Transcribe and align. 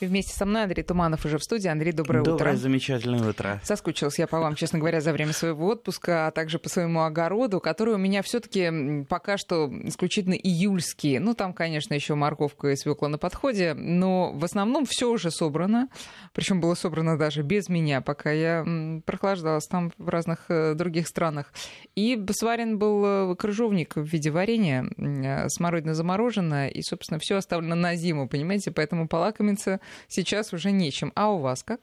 И 0.00 0.06
вместе 0.06 0.32
со 0.32 0.46
мной 0.46 0.62
Андрей 0.62 0.84
Туманов 0.84 1.24
уже 1.24 1.38
в 1.38 1.42
студии. 1.42 1.66
Андрей, 1.66 1.92
доброе, 1.92 2.18
доброе 2.18 2.34
утро. 2.34 2.44
Доброе, 2.44 2.56
замечательное 2.56 3.30
утро. 3.30 3.60
Соскучилась 3.64 4.18
я 4.18 4.28
по 4.28 4.38
вам, 4.38 4.54
честно 4.54 4.78
говоря, 4.78 5.00
за 5.00 5.12
время 5.12 5.32
своего 5.32 5.66
отпуска, 5.66 6.28
а 6.28 6.30
также 6.30 6.60
по 6.60 6.68
своему 6.68 7.02
огороду, 7.02 7.58
который 7.60 7.94
у 7.94 7.98
меня 7.98 8.22
все 8.22 8.38
таки 8.38 9.04
пока 9.08 9.36
что 9.38 9.68
исключительно 9.84 10.34
июльский. 10.34 11.18
Ну, 11.18 11.34
там, 11.34 11.52
конечно, 11.52 11.94
еще 11.94 12.14
морковка 12.14 12.68
и 12.68 12.76
свекла 12.76 13.08
на 13.08 13.18
подходе, 13.18 13.74
но 13.74 14.30
в 14.32 14.44
основном 14.44 14.86
все 14.86 15.10
уже 15.10 15.32
собрано. 15.32 15.88
Причем 16.32 16.60
было 16.60 16.74
собрано 16.74 17.18
даже 17.18 17.42
без 17.42 17.68
меня, 17.68 18.00
пока 18.00 18.30
я 18.30 18.64
прохлаждалась 19.04 19.66
там 19.66 19.90
в 19.98 20.08
разных 20.08 20.44
э, 20.48 20.74
других 20.74 21.08
странах. 21.08 21.52
И 21.96 22.24
сварен 22.30 22.78
был 22.78 23.32
э, 23.32 23.36
крыжовник 23.36 23.96
в 23.96 24.04
виде 24.04 24.30
варенья, 24.30 24.88
э, 24.96 25.48
смородина 25.48 25.94
замороженная, 25.94 26.68
и, 26.68 26.82
собственно, 26.82 27.18
все 27.18 27.36
оставлено 27.36 27.74
на 27.74 27.96
зиму, 27.96 28.28
понимаете, 28.28 28.70
поэтому 28.70 29.08
полакомиться 29.08 29.80
сейчас 30.08 30.52
уже 30.52 30.70
нечем. 30.70 31.12
А 31.14 31.30
у 31.30 31.38
вас 31.38 31.62
как? 31.62 31.80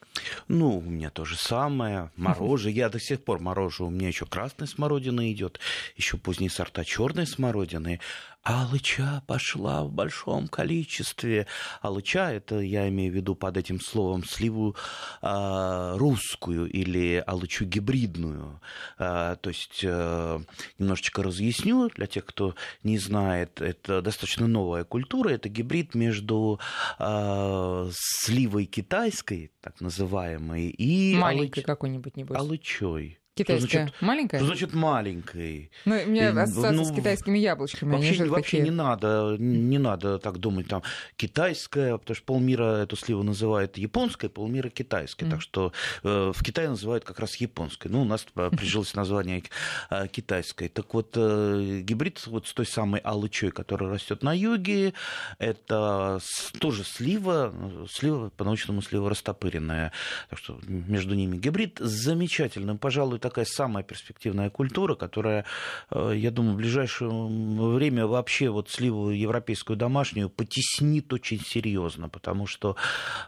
Ну, 0.47 0.77
у 0.77 0.81
меня 0.81 1.09
то 1.09 1.25
же 1.25 1.37
самое. 1.37 2.11
Мороже. 2.15 2.71
Я 2.71 2.89
до 2.89 2.99
сих 2.99 3.23
пор 3.23 3.39
морожу. 3.39 3.87
У 3.87 3.89
меня 3.89 4.07
еще 4.07 4.25
красная 4.25 4.67
смородина 4.67 5.31
идет, 5.31 5.59
еще 5.95 6.17
поздние 6.17 6.49
сорта 6.49 6.83
черной 6.83 7.27
смородины. 7.27 7.99
Алыча 8.45 9.23
пошла 9.25 9.83
в 9.83 9.91
большом 9.91 10.47
количестве. 10.47 11.47
Алыча, 11.81 12.31
это 12.31 12.59
я 12.59 12.87
имею 12.89 13.11
в 13.11 13.15
виду 13.15 13.33
под 13.33 13.57
этим 13.57 13.81
словом 13.81 14.23
сливу 14.23 14.75
э, 15.23 15.95
русскую 15.97 16.69
или 16.69 17.23
алычу 17.25 17.65
гибридную. 17.65 18.61
Э, 18.99 19.35
то 19.41 19.49
есть 19.49 19.79
э, 19.83 20.39
немножечко 20.77 21.23
разъясню 21.23 21.89
для 21.95 22.05
тех, 22.05 22.23
кто 22.23 22.53
не 22.83 22.99
знает. 22.99 23.61
Это 23.61 24.03
достаточно 24.03 24.45
новая 24.45 24.83
культура. 24.83 25.29
Это 25.29 25.49
гибрид 25.49 25.95
между 25.95 26.59
э, 26.99 27.89
сливой 27.93 28.65
китайской, 28.65 29.51
так 29.59 29.81
называемой, 29.81 30.67
и 30.67 31.15
маленькой 31.15 31.61
алыч... 31.61 31.65
какой-нибудь 31.65 32.15
небось. 32.15 32.37
алычой. 32.37 33.17
Китайская 33.37 33.67
что 33.67 33.77
значит, 33.77 34.01
маленькая? 34.01 34.37
Что 34.37 34.45
значит 34.45 34.73
маленькой? 34.73 35.71
Ну, 35.83 35.95
у 36.05 36.07
меня 36.07 36.29
ассоциация 36.29 36.71
ну, 36.71 36.85
с 36.85 36.95
китайскими 36.95 37.37
яблочками. 37.37 37.91
Вообще, 37.91 38.21
Они 38.21 38.29
вообще 38.29 38.57
такие... 38.57 38.63
не 38.63 38.71
надо, 38.71 39.35
не 39.37 39.77
надо 39.77 40.19
так 40.19 40.37
думать, 40.37 40.69
там, 40.69 40.83
китайская, 41.17 41.97
потому 41.97 42.15
что 42.15 42.23
полмира 42.23 42.83
эту 42.83 42.95
сливу 42.95 43.23
называют 43.23 43.77
японской, 43.77 44.29
полмира 44.29 44.69
китайской. 44.69 45.25
Mm. 45.25 45.31
Так 45.31 45.41
что 45.41 45.73
э, 46.03 46.31
в 46.33 46.43
Китае 46.43 46.69
называют 46.69 47.03
как 47.03 47.19
раз 47.19 47.35
японской. 47.35 47.89
Ну, 47.89 48.03
у 48.03 48.05
нас 48.05 48.25
прижилось 48.51 48.93
название 48.93 49.43
э, 49.89 50.07
китайской. 50.07 50.69
Так 50.69 50.93
вот, 50.93 51.11
э, 51.17 51.81
гибрид 51.83 52.25
вот 52.27 52.47
с 52.47 52.53
той 52.53 52.65
самой 52.65 53.01
алычой, 53.01 53.51
которая 53.51 53.89
растет 53.89 54.23
на 54.23 54.33
юге, 54.33 54.93
это 55.39 56.19
тоже 56.61 56.85
слива, 56.85 57.53
слива 57.91 58.29
по-научному 58.29 58.81
слива 58.81 59.09
растопыренная. 59.09 59.91
Так 60.29 60.39
что 60.39 60.57
между 60.65 61.15
ними 61.15 61.35
гибрид 61.35 61.79
замечательный, 61.79 62.77
пожалуй, 62.77 63.19
такая 63.29 63.45
самая 63.45 63.83
перспективная 63.83 64.49
культура, 64.49 64.95
которая, 64.95 65.45
э, 65.91 66.13
я 66.15 66.31
думаю, 66.31 66.53
в 66.53 66.57
ближайшее 66.57 67.09
время 67.09 68.05
вообще 68.05 68.49
вот 68.49 68.69
сливу 68.69 69.09
европейскую 69.09 69.77
домашнюю 69.77 70.29
потеснит 70.29 71.11
очень 71.11 71.41
серьезно, 71.43 72.07
потому 72.07 72.45
что 72.45 72.75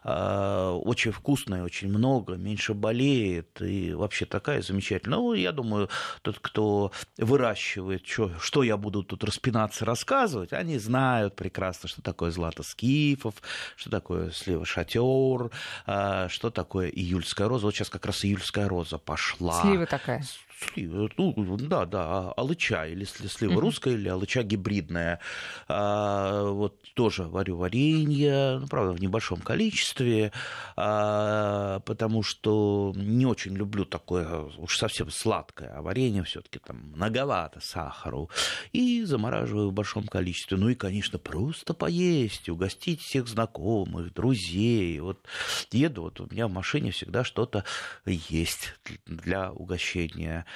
э, 0.03 0.69
очень 0.83 1.11
вкусная, 1.11 1.63
очень 1.63 1.89
много, 1.89 2.35
меньше 2.35 2.73
болеет, 2.73 3.61
и 3.61 3.93
вообще 3.93 4.25
такая 4.25 4.61
замечательная. 4.61 5.17
Ну, 5.17 5.33
я 5.33 5.51
думаю, 5.51 5.89
тот, 6.21 6.37
кто 6.39 6.91
выращивает, 7.17 8.05
что, 8.05 8.31
что 8.39 8.61
я 8.63 8.77
буду 8.77 9.03
тут 9.03 9.23
распинаться, 9.23 9.83
рассказывать, 9.83 10.53
они 10.53 10.77
знают 10.77 11.35
прекрасно, 11.35 11.89
что 11.89 12.01
такое 12.03 12.29
злато 12.29 12.61
скифов, 12.61 13.33
что 13.75 13.89
такое 13.89 14.29
слива 14.29 14.65
шатер, 14.65 15.49
э, 15.87 16.27
что 16.29 16.51
такое 16.51 16.89
июльская 16.89 17.47
роза. 17.47 17.65
Вот 17.65 17.75
сейчас 17.75 17.89
как 17.89 18.05
раз 18.05 18.23
июльская 18.23 18.67
роза 18.67 18.99
пошла. 18.99 19.61
Слива 19.61 19.86
такая. 19.87 20.21
Слива, 20.59 21.07
ну, 21.17 21.57
да, 21.57 21.85
да, 21.85 22.31
алыча, 22.31 22.87
или 22.87 23.03
слива 23.03 23.53
uh-huh. 23.53 23.59
русская, 23.59 23.93
или 23.93 24.09
алыча 24.09 24.41
гибридная. 24.41 25.19
А, 25.67 26.49
вот 26.49 26.81
тоже 26.95 27.23
варю 27.23 27.57
варенье, 27.57 28.57
ну, 28.59 28.67
правда, 28.67 28.93
в 28.93 28.99
небольшом 28.99 29.39
количестве, 29.41 30.31
а, 30.75 31.79
потому 31.81 32.23
что 32.23 32.91
не 32.95 33.27
очень 33.27 33.55
люблю 33.55 33.85
такое 33.85 34.49
уж 34.57 34.77
совсем 34.77 35.11
сладкое, 35.11 35.77
а 35.77 35.83
варенье 35.83 36.23
все 36.23 36.41
таки 36.41 36.57
там 36.57 36.77
многовато 36.95 37.59
сахару. 37.59 38.31
И 38.73 39.03
замораживаю 39.03 39.69
в 39.69 39.73
большом 39.73 40.07
количестве. 40.07 40.57
Ну 40.57 40.69
и, 40.69 40.75
конечно, 40.75 41.19
просто 41.19 41.75
поесть, 41.75 42.49
угостить 42.49 43.01
всех 43.01 43.27
знакомых, 43.27 44.11
друзей. 44.11 44.99
Вот 45.01 45.23
еду, 45.71 46.03
вот 46.03 46.19
у 46.19 46.27
меня 46.31 46.47
в 46.47 46.51
машине 46.51 46.89
всегда 46.89 47.23
что-то 47.23 47.63
есть 48.05 48.73
для 49.05 49.51
угощения. 49.51 50.46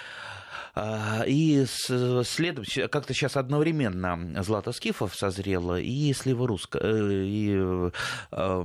А, 0.73 1.23
и 1.27 1.65
следом, 1.65 2.63
как-то 2.89 3.13
сейчас 3.13 3.35
одновременно 3.35 4.41
Злата 4.41 4.71
Скифов 4.71 5.15
созрела, 5.15 5.79
и 5.79 6.13
слива 6.13 6.47
русская, 6.47 6.81
э, 6.81 7.25
и 7.25 7.51
э, 7.51 8.63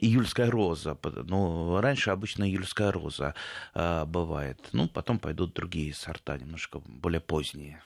июльская 0.00 0.50
роза. 0.50 0.98
Ну, 1.02 1.80
раньше 1.80 2.10
обычно 2.10 2.44
июльская 2.44 2.90
роза 2.90 3.34
а, 3.72 4.04
бывает. 4.04 4.58
Ну, 4.72 4.88
потом 4.88 5.18
пойдут 5.18 5.54
другие 5.54 5.94
сорта, 5.94 6.36
немножко 6.38 6.80
более 6.86 7.20
поздние. 7.20 7.82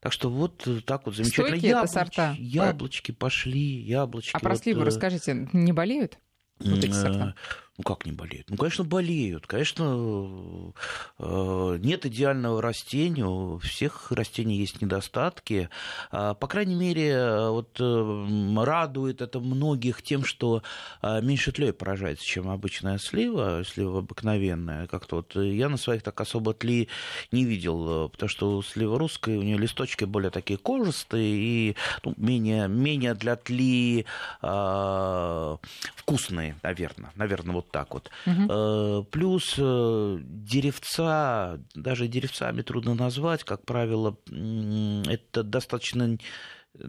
Так 0.00 0.12
что 0.12 0.28
вот 0.28 0.66
так 0.84 1.06
вот 1.06 1.14
замечательно. 1.14 1.48
Стойкие 1.48 1.70
Яблоч... 1.70 1.90
сорта? 1.90 2.34
Яблочки 2.38 3.12
пошли, 3.12 3.80
яблочки. 3.80 4.36
А 4.36 4.40
про 4.40 4.50
вот... 4.50 4.58
сливы 4.58 4.82
э, 4.82 4.84
расскажите, 4.84 5.48
не 5.52 5.72
болеют? 5.72 6.18
Вот 6.58 6.84
эти 6.84 6.92
сорта? 6.92 7.34
Ну 7.80 7.84
как 7.84 8.04
не 8.04 8.12
болеют? 8.12 8.50
Ну, 8.50 8.58
конечно, 8.58 8.84
болеют. 8.84 9.46
Конечно, 9.46 10.74
э, 11.18 11.78
нет 11.80 12.04
идеального 12.04 12.60
растения, 12.60 13.24
у 13.24 13.56
всех 13.56 14.12
растений 14.12 14.56
есть 14.56 14.82
недостатки. 14.82 15.70
А, 16.10 16.34
по 16.34 16.46
крайней 16.46 16.74
мере, 16.74 17.48
вот 17.48 17.80
э, 17.80 18.62
радует 18.62 19.22
это 19.22 19.40
многих 19.40 20.02
тем, 20.02 20.26
что 20.26 20.62
э, 21.00 21.22
меньше 21.22 21.52
тлей 21.52 21.72
поражается, 21.72 22.22
чем 22.22 22.50
обычная 22.50 22.98
слива, 22.98 23.64
слива 23.64 24.00
обыкновенная. 24.00 24.86
Как-то 24.86 25.16
вот 25.16 25.34
я 25.36 25.70
на 25.70 25.78
своих 25.78 26.02
так 26.02 26.20
особо 26.20 26.52
тли 26.52 26.88
не 27.32 27.46
видел, 27.46 28.10
потому 28.10 28.28
что 28.28 28.60
слива 28.60 28.98
русская, 28.98 29.38
у 29.38 29.42
нее 29.42 29.56
листочки 29.56 30.04
более 30.04 30.30
такие 30.30 30.58
кожистые 30.58 31.34
и 31.34 31.76
ну, 32.04 32.12
менее, 32.18 32.68
менее 32.68 33.14
для 33.14 33.36
тли 33.36 34.04
э, 34.42 35.56
вкусные, 35.96 36.56
наверное. 36.62 37.10
Наверное, 37.14 37.54
вот 37.54 37.69
так 37.70 37.94
вот. 37.94 38.10
Угу. 38.26 39.04
Плюс 39.10 39.54
э, 39.58 40.18
деревца, 40.22 41.58
даже 41.74 42.08
деревцами 42.08 42.62
трудно 42.62 42.94
назвать, 42.94 43.44
как 43.44 43.64
правило, 43.64 44.16
это 44.28 45.42
достаточно 45.42 46.18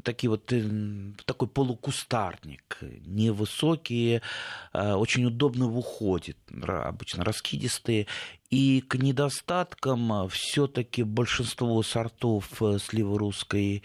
такие 0.03 0.29
вот 0.29 0.51
э, 0.53 0.63
такой 1.25 1.47
полукустарник, 1.47 2.77
невысокие, 3.05 4.21
очень 4.73 5.25
удобно 5.25 5.67
в 5.67 5.77
уходе, 5.77 6.35
обычно 6.61 7.23
раскидистые. 7.23 8.07
И 8.49 8.81
к 8.81 8.95
недостаткам 8.95 10.27
все-таки 10.29 11.03
большинство 11.03 11.81
сортов 11.83 12.61
сливы 12.79 13.17
русской 13.17 13.83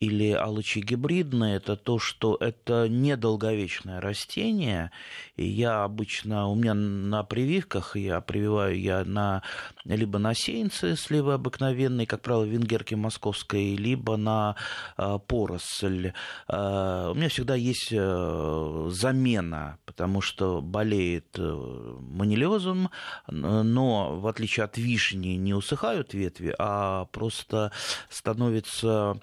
или 0.00 0.30
алычи 0.30 0.78
гибридные, 0.78 1.56
это 1.56 1.76
то, 1.76 1.98
что 1.98 2.36
это 2.38 2.88
недолговечное 2.88 4.00
растение. 4.00 4.92
И 5.36 5.44
я 5.44 5.82
обычно, 5.82 6.46
у 6.48 6.54
меня 6.54 6.74
на 6.74 7.24
прививках, 7.24 7.96
я 7.96 8.20
прививаю 8.20 8.78
я 8.78 9.04
на, 9.04 9.42
либо 9.84 10.18
на 10.18 10.34
сеянцы 10.34 10.94
сливы 10.96 11.34
обыкновенные, 11.34 12.06
как 12.06 12.22
правило, 12.22 12.44
венгерки 12.44 12.94
московской, 12.94 13.74
либо 13.74 14.16
на 14.16 14.54
э, 14.96 15.18
поросль. 15.26 16.12
Э, 16.48 17.10
у 17.10 17.14
меня 17.14 17.28
всегда 17.28 17.56
есть 17.56 17.88
э, 17.90 18.88
замена, 18.90 19.78
потому 19.84 20.20
что 20.20 20.62
болеет 20.62 21.36
манилезом, 21.38 22.90
но 23.26 24.16
в 24.20 24.26
отличие 24.28 24.64
от 24.64 24.78
вишни 24.78 25.30
не 25.30 25.54
усыхают 25.54 26.14
ветви, 26.14 26.54
а 26.58 27.06
просто 27.06 27.72
становится 28.08 29.18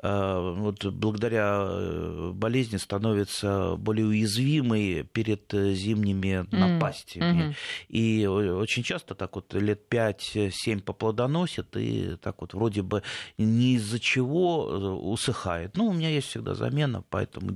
вот 0.00 0.84
благодаря 0.86 1.58
э, 1.60 2.32
болезни 2.34 2.76
становится 2.76 3.76
более 3.76 4.06
уязвимой 4.06 5.04
перед 5.12 5.52
э, 5.54 5.74
зимними 5.74 6.46
напастями. 6.50 7.50
Mm-hmm. 7.50 7.54
И 7.88 8.26
очень 8.26 8.82
часто 8.82 9.14
так 9.14 9.34
вот 9.36 9.52
лет 9.54 9.82
5-7 9.90 10.82
поплодоносит, 10.82 11.76
и 11.76 12.16
так 12.20 12.40
вот 12.40 12.54
вроде 12.54 12.82
бы 12.82 13.02
ни 13.38 13.74
из-за 13.74 14.00
чего 14.00 14.64
усыхает. 14.64 15.76
Ну, 15.76 15.86
у 15.86 15.92
меня 15.92 16.08
есть 16.08 16.28
всегда 16.28 16.54
замена, 16.54 17.04
поэтому 17.10 17.54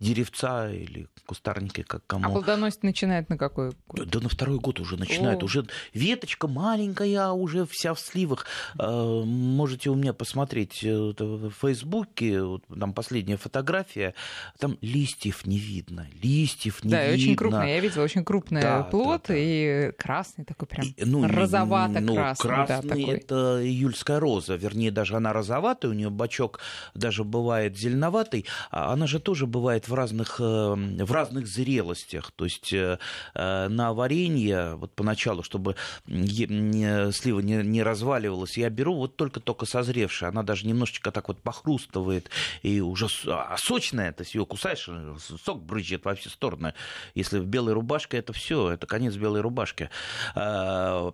деревца 0.00 0.70
или 0.70 1.08
кустарники, 1.26 1.82
как 1.82 2.06
кому. 2.06 2.26
А 2.26 2.30
плодоносить 2.30 2.82
начинает 2.82 3.28
на 3.28 3.38
какой 3.38 3.72
год? 3.86 4.08
Да 4.08 4.20
на 4.20 4.28
второй 4.28 4.58
год 4.58 4.80
уже 4.80 4.96
начинает. 4.96 5.42
О. 5.42 5.46
Уже 5.46 5.66
веточка 5.94 6.48
маленькая, 6.48 7.30
уже 7.30 7.66
вся 7.66 7.94
в 7.94 8.00
сливах. 8.00 8.46
Можете 8.76 9.90
у 9.90 9.94
меня 9.94 10.12
посмотреть 10.12 10.82
э, 10.84 11.14
в 11.18 11.67
Фейсбуке, 11.68 12.42
там 12.80 12.92
последняя 12.94 13.36
фотография, 13.36 14.14
там 14.58 14.78
листьев 14.80 15.46
не 15.46 15.58
видно, 15.58 16.06
листьев 16.22 16.82
не 16.82 16.90
да, 16.90 17.02
видно. 17.02 17.16
Да, 17.16 17.22
очень 17.22 17.36
крупная, 17.36 17.68
я 17.68 17.80
видела, 17.80 18.02
очень 18.04 18.24
крупный 18.24 18.62
да, 18.62 18.82
плод, 18.84 19.24
да, 19.28 19.34
да. 19.34 19.38
и 19.38 19.92
красный 19.92 20.44
такой 20.44 20.66
прям, 20.66 20.86
и, 20.86 21.04
ну, 21.04 21.26
розовато-красный. 21.28 22.50
Ну, 22.50 22.56
красный, 22.56 22.66
да, 22.66 22.82
такой. 22.82 23.04
это 23.04 23.60
июльская 23.62 24.18
роза, 24.18 24.56
вернее, 24.56 24.90
даже 24.90 25.16
она 25.16 25.32
розоватая, 25.32 25.90
у 25.90 25.94
нее 25.94 26.10
бачок 26.10 26.60
даже 26.94 27.24
бывает 27.24 27.76
зеленоватый, 27.76 28.46
а 28.70 28.92
она 28.92 29.06
же 29.06 29.20
тоже 29.20 29.46
бывает 29.46 29.88
в 29.88 29.94
разных, 29.94 30.40
эм, 30.40 30.96
в 30.96 31.12
разных 31.12 31.46
зрелостях. 31.46 32.32
То 32.32 32.44
есть 32.44 32.72
э, 32.72 32.98
э, 33.34 33.68
на 33.68 33.92
варенье, 33.92 34.74
вот 34.76 34.94
поначалу, 34.94 35.42
чтобы 35.42 35.76
слива 36.06 37.40
не, 37.40 37.62
не 37.62 37.82
разваливалась, 37.82 38.56
я 38.56 38.70
беру 38.70 38.94
вот 38.94 39.16
только-только 39.16 39.66
созревшая. 39.66 40.30
Она 40.30 40.42
даже 40.42 40.66
немножечко 40.66 41.10
так 41.10 41.28
вот 41.28 41.42
похрустывает 41.58 42.30
и 42.62 42.80
уже 42.80 43.06
а 43.26 43.56
сочная, 43.58 44.12
то 44.12 44.22
есть 44.22 44.34
ее 44.34 44.46
кусаешь, 44.46 44.86
э, 44.88 45.16
сок 45.44 45.62
брызжет 45.62 46.04
во 46.04 46.14
все 46.14 46.30
стороны. 46.30 46.74
Если 47.14 47.38
в 47.38 47.46
белой 47.46 47.72
рубашке, 47.72 48.18
это 48.18 48.32
все, 48.32 48.70
это 48.70 48.86
конец 48.86 49.16
белой 49.16 49.40
рубашки. 49.40 49.90
А, 50.34 51.12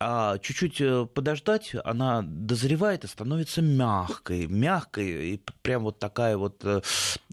а 0.00 0.38
чуть-чуть 0.38 1.12
подождать, 1.12 1.74
она 1.84 2.22
дозревает 2.22 3.04
и 3.04 3.06
становится 3.06 3.62
мягкой, 3.62 4.46
мягкой, 4.46 5.34
и 5.34 5.40
прям 5.62 5.84
вот 5.84 5.98
такая 5.98 6.36
вот 6.36 6.64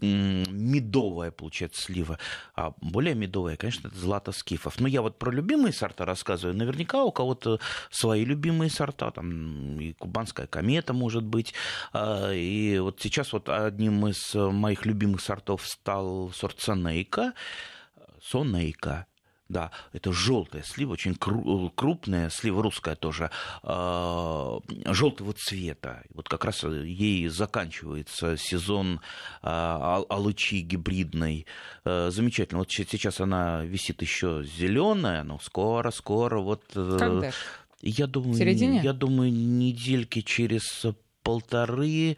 медовая 0.00 1.30
получается 1.30 1.82
слива. 1.82 2.18
А 2.54 2.72
более 2.80 3.14
медовая, 3.14 3.56
конечно, 3.56 3.88
это 3.88 3.96
злато 3.96 4.32
скифов. 4.32 4.80
Но 4.80 4.88
я 4.88 5.02
вот 5.02 5.18
про 5.18 5.30
любимые 5.30 5.72
сорта 5.72 6.04
рассказываю. 6.04 6.56
Наверняка 6.56 7.02
у 7.04 7.12
кого-то 7.12 7.58
свои 7.90 8.24
любимые 8.24 8.70
сорта. 8.70 9.10
Там 9.10 9.80
и 9.80 9.92
кубанская 9.94 10.46
комета, 10.46 10.92
может 10.92 11.24
быть. 11.24 11.54
И 12.32 12.78
вот 12.78 13.00
сейчас 13.00 13.32
вот 13.32 13.48
одним 13.48 14.06
из 14.08 14.34
моих 14.34 14.86
любимых 14.86 15.20
сортов 15.20 15.66
стал 15.66 16.30
сорт 16.32 16.60
Сонейка. 16.60 17.34
Сонейка. 18.22 19.06
Да, 19.48 19.70
это 19.94 20.12
желтая 20.12 20.62
слива, 20.62 20.92
очень 20.92 21.14
крупная, 21.14 22.28
слива 22.28 22.62
русская 22.62 22.96
тоже, 22.96 23.30
а, 23.62 24.58
желтого 24.84 25.32
цвета. 25.32 26.02
Вот 26.12 26.28
как 26.28 26.44
раз 26.44 26.64
ей 26.64 27.28
заканчивается 27.28 28.36
сезон 28.36 29.00
а, 29.40 30.02
алычи 30.10 30.56
гибридной. 30.56 31.46
А, 31.84 32.10
замечательно. 32.10 32.58
Вот 32.58 32.70
сейчас 32.70 33.20
она 33.20 33.64
висит 33.64 34.02
еще 34.02 34.44
зеленая, 34.44 35.22
но 35.22 35.38
скоро-скоро 35.38 36.40
вот. 36.40 36.64
Э, 36.74 36.96
Когда? 36.98 37.30
Я 37.80 38.06
думаю, 38.06 38.82
я 38.82 38.92
думаю, 38.92 39.32
недельки 39.32 40.20
через 40.20 40.84
полторы 41.28 42.16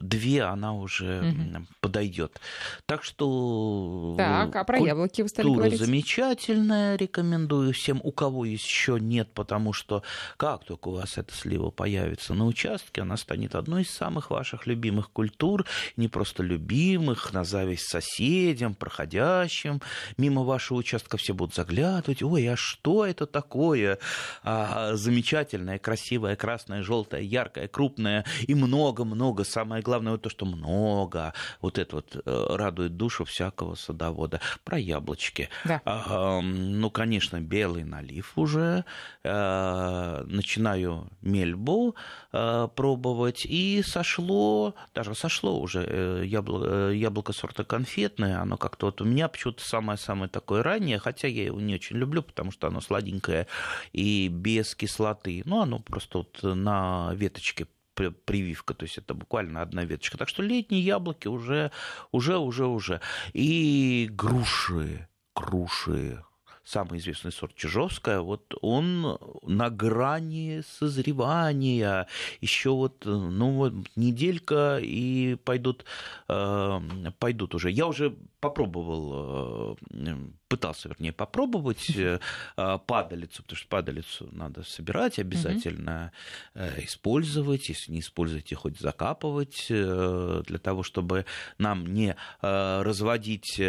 две 0.00 0.42
она 0.42 0.74
уже 0.74 1.20
угу. 1.20 1.66
подойдет. 1.80 2.40
Так 2.86 3.04
что 3.04 4.14
так, 4.18 4.56
а 4.56 4.64
про 4.64 4.78
яблоки 4.78 5.22
вы 5.22 5.28
стали 5.28 5.48
говорить? 5.48 5.78
замечательная, 5.78 6.96
рекомендую 6.96 7.72
всем, 7.72 8.00
у 8.02 8.10
кого 8.10 8.44
еще 8.44 8.98
нет, 9.00 9.32
потому 9.34 9.72
что 9.72 10.02
как 10.36 10.64
только 10.64 10.88
у 10.88 10.94
вас 10.96 11.18
эта 11.18 11.32
слива 11.34 11.70
появится 11.70 12.34
на 12.34 12.46
участке, 12.46 13.02
она 13.02 13.16
станет 13.16 13.54
одной 13.54 13.82
из 13.82 13.90
самых 13.90 14.30
ваших 14.30 14.66
любимых 14.66 15.10
культур, 15.10 15.64
не 15.96 16.08
просто 16.08 16.42
любимых, 16.42 17.32
на 17.32 17.44
зависть 17.44 17.88
соседям, 17.88 18.74
проходящим 18.74 19.80
мимо 20.16 20.42
вашего 20.42 20.78
участка 20.78 21.16
все 21.16 21.34
будут 21.34 21.54
заглядывать, 21.54 22.22
ой, 22.22 22.48
а 22.48 22.56
что 22.56 23.06
это 23.06 23.26
такое? 23.26 23.98
А, 24.42 24.94
замечательное, 24.94 25.78
красивое, 25.78 26.36
красное, 26.36 26.82
желтое, 26.82 27.24
яркое, 27.24 27.68
крупное 27.68 28.24
и 28.46 28.54
много-много, 28.54 29.44
самое 29.44 29.83
главное 29.84 30.12
вот 30.12 30.22
то, 30.22 30.30
что 30.30 30.46
много. 30.46 31.32
Вот 31.60 31.78
это 31.78 31.96
вот 31.96 32.16
э, 32.24 32.46
радует 32.50 32.96
душу 32.96 33.24
всякого 33.24 33.76
садовода. 33.76 34.40
Про 34.64 34.78
яблочки. 34.78 35.48
Да. 35.64 35.80
А, 35.84 36.40
ну, 36.40 36.90
конечно, 36.90 37.40
белый 37.40 37.84
налив 37.84 38.32
уже. 38.36 38.84
А, 39.22 40.24
начинаю 40.26 41.08
мельбу 41.22 41.94
а, 42.32 42.68
пробовать. 42.68 43.46
И 43.46 43.82
сошло, 43.84 44.74
даже 44.94 45.14
сошло 45.14 45.60
уже 45.60 46.24
яблоко, 46.24 46.90
яблоко 46.90 47.32
сорта 47.32 47.64
конфетное. 47.64 48.40
Оно 48.40 48.56
как-то 48.56 48.86
вот 48.86 49.00
у 49.00 49.04
меня 49.04 49.28
почему-то 49.28 49.62
самое-самое 49.62 50.28
такое 50.28 50.62
раннее, 50.62 50.98
хотя 50.98 51.28
я 51.28 51.44
его 51.44 51.60
не 51.60 51.74
очень 51.74 51.96
люблю, 51.96 52.22
потому 52.22 52.50
что 52.50 52.66
оно 52.66 52.80
сладенькое 52.80 53.46
и 53.92 54.28
без 54.28 54.74
кислоты. 54.74 55.42
Ну, 55.44 55.60
оно 55.60 55.78
просто 55.78 56.18
вот 56.18 56.40
на 56.42 57.12
веточке 57.14 57.66
прививка, 57.94 58.74
то 58.74 58.84
есть 58.84 58.98
это 58.98 59.14
буквально 59.14 59.62
одна 59.62 59.84
веточка. 59.84 60.18
Так 60.18 60.28
что 60.28 60.42
летние 60.42 60.82
яблоки 60.82 61.28
уже, 61.28 61.70
уже, 62.12 62.38
уже, 62.38 62.66
уже. 62.66 63.00
И 63.32 64.08
груши, 64.10 65.08
груши, 65.34 66.22
самый 66.64 66.98
известный 66.98 67.30
сорт 67.30 67.54
Чижовская, 67.54 68.20
вот 68.20 68.54
он 68.62 69.18
на 69.42 69.70
грани 69.70 70.62
созревания. 70.78 72.08
Еще 72.40 72.70
вот, 72.70 73.04
ну 73.04 73.52
вот, 73.52 73.74
неделька 73.96 74.78
и 74.80 75.36
пойдут, 75.44 75.84
э, 76.28 76.80
пойдут 77.18 77.54
уже. 77.54 77.70
Я 77.70 77.86
уже 77.86 78.16
попробовал 78.44 79.76
э, 79.90 80.16
пытался, 80.48 80.88
вернее, 80.88 81.12
попробовать 81.12 81.90
э, 81.96 82.20
а, 82.56 82.78
падалицу, 82.78 83.42
потому 83.42 83.56
что 83.56 83.68
падалицу 83.68 84.28
надо 84.30 84.62
собирать 84.62 85.18
обязательно, 85.18 86.12
угу. 86.54 86.64
использовать, 86.78 87.68
если 87.68 87.92
не 87.92 88.00
используете, 88.00 88.54
хоть 88.54 88.78
закапывать, 88.78 89.66
э, 89.68 90.42
для 90.46 90.58
того, 90.58 90.82
чтобы 90.82 91.24
нам 91.58 91.86
не 91.86 92.16
разводить 92.40 93.60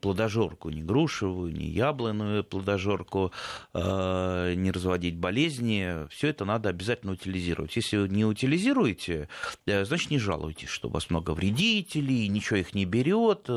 плодожорку, 0.00 0.70
ни 0.70 0.82
грушевую, 0.82 1.52
ни 1.52 1.64
яблонную 1.64 2.44
плодожорку, 2.44 3.32
не 3.72 4.70
разводить 4.70 5.16
болезни, 5.16 6.06
все 6.08 6.28
это 6.28 6.44
надо 6.44 6.68
обязательно 6.68 7.12
утилизировать. 7.12 7.74
Если 7.76 8.08
не 8.08 8.24
утилизируете, 8.24 9.28
значит, 9.66 10.10
не 10.10 10.18
жалуйтесь, 10.18 10.68
что 10.68 10.88
у 10.88 10.90
вас 10.90 11.10
много 11.10 11.30
вредителей, 11.30 12.28
ничего 12.28 12.58
их 12.58 12.74
не 12.74 12.84
берет, 12.84 13.48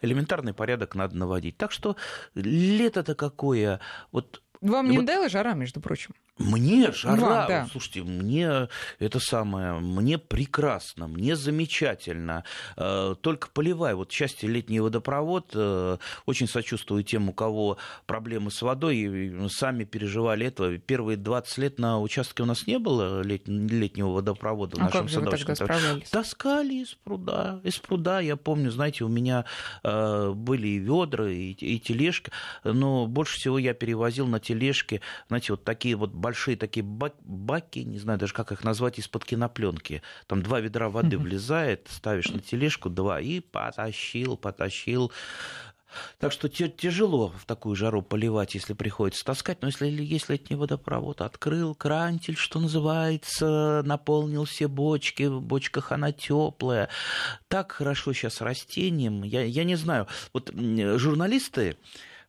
элементарный 0.00 0.54
порядок 0.54 0.94
надо 0.94 1.16
наводить. 1.16 1.56
Так 1.56 1.72
что 1.72 1.96
лето-то 2.34 3.14
какое. 3.14 3.80
Вот 4.10 4.42
вам 4.60 4.88
не 4.88 4.96
вот... 4.96 5.02
надоела 5.02 5.28
жара, 5.28 5.54
между 5.54 5.80
прочим? 5.80 6.14
Мне 6.38 6.90
жара, 6.92 7.20
Вам, 7.20 7.48
да. 7.48 7.68
слушайте, 7.70 8.02
мне 8.02 8.68
это 8.98 9.20
самое, 9.20 9.74
мне 9.74 10.16
прекрасно, 10.16 11.06
мне 11.06 11.36
замечательно. 11.36 12.44
Э, 12.76 13.14
только 13.20 13.48
поливай. 13.48 13.94
Вот 13.94 14.10
счастье 14.10 14.48
летний 14.48 14.80
водопровод. 14.80 15.50
Э, 15.54 15.98
очень 16.24 16.48
сочувствую 16.48 17.04
тем, 17.04 17.28
у 17.28 17.32
кого 17.34 17.76
проблемы 18.06 18.50
с 18.50 18.62
водой. 18.62 19.48
Сами 19.50 19.84
переживали 19.84 20.46
это. 20.46 20.78
Первые 20.78 21.18
20 21.18 21.58
лет 21.58 21.78
на 21.78 22.00
участке 22.00 22.42
у 22.42 22.46
нас 22.46 22.66
не 22.66 22.78
было 22.78 23.20
летнего 23.22 24.08
водопровода 24.08 24.76
в 24.76 24.80
а 24.80 24.84
нашем 24.84 25.10
садоводстве. 25.10 26.02
Таскали 26.10 26.82
из 26.82 26.94
пруда. 26.94 27.60
Из 27.62 27.78
пруда, 27.78 28.20
я 28.20 28.36
помню, 28.36 28.70
знаете, 28.70 29.04
у 29.04 29.08
меня 29.08 29.44
э, 29.84 30.32
были 30.34 30.68
и 30.68 30.78
ведра, 30.78 31.28
и, 31.28 31.52
и 31.52 31.78
тележка, 31.78 32.32
но 32.64 33.06
больше 33.06 33.38
всего 33.38 33.58
я 33.58 33.74
перевозил 33.74 34.26
на 34.26 34.40
тележке, 34.40 35.02
знаете, 35.28 35.52
вот 35.52 35.64
такие 35.64 35.94
вот 35.94 36.10
большие 36.10 36.31
такие 36.34 36.84
баки, 36.84 37.80
не 37.80 37.98
знаю 37.98 38.18
даже, 38.18 38.32
как 38.32 38.52
их 38.52 38.64
назвать, 38.64 38.98
из-под 38.98 39.24
кинопленки. 39.24 40.02
Там 40.26 40.42
два 40.42 40.60
ведра 40.60 40.88
воды 40.88 41.18
влезает, 41.18 41.88
ставишь 41.90 42.30
на 42.30 42.40
тележку 42.40 42.90
два 42.90 43.20
и 43.20 43.40
потащил, 43.40 44.36
потащил. 44.36 45.12
Так 46.18 46.32
что 46.32 46.48
тяжело 46.48 47.32
в 47.38 47.44
такую 47.44 47.76
жару 47.76 48.02
поливать, 48.02 48.54
если 48.54 48.72
приходится 48.72 49.24
таскать. 49.24 49.62
Но 49.62 49.68
если 49.68 49.88
есть 49.90 50.28
летний 50.28 50.56
водопровод, 50.56 51.20
открыл 51.20 51.74
крантель, 51.74 52.36
что 52.36 52.60
называется, 52.60 53.82
наполнил 53.84 54.44
все 54.44 54.68
бочки, 54.68 55.24
в 55.24 55.40
бочках 55.40 55.92
она 55.92 56.12
теплая. 56.12 56.88
Так 57.48 57.72
хорошо 57.72 58.12
сейчас 58.12 58.40
растениям. 58.40 59.22
Я, 59.22 59.42
я 59.42 59.64
не 59.64 59.76
знаю. 59.76 60.06
Вот 60.32 60.50
журналисты 60.54 61.76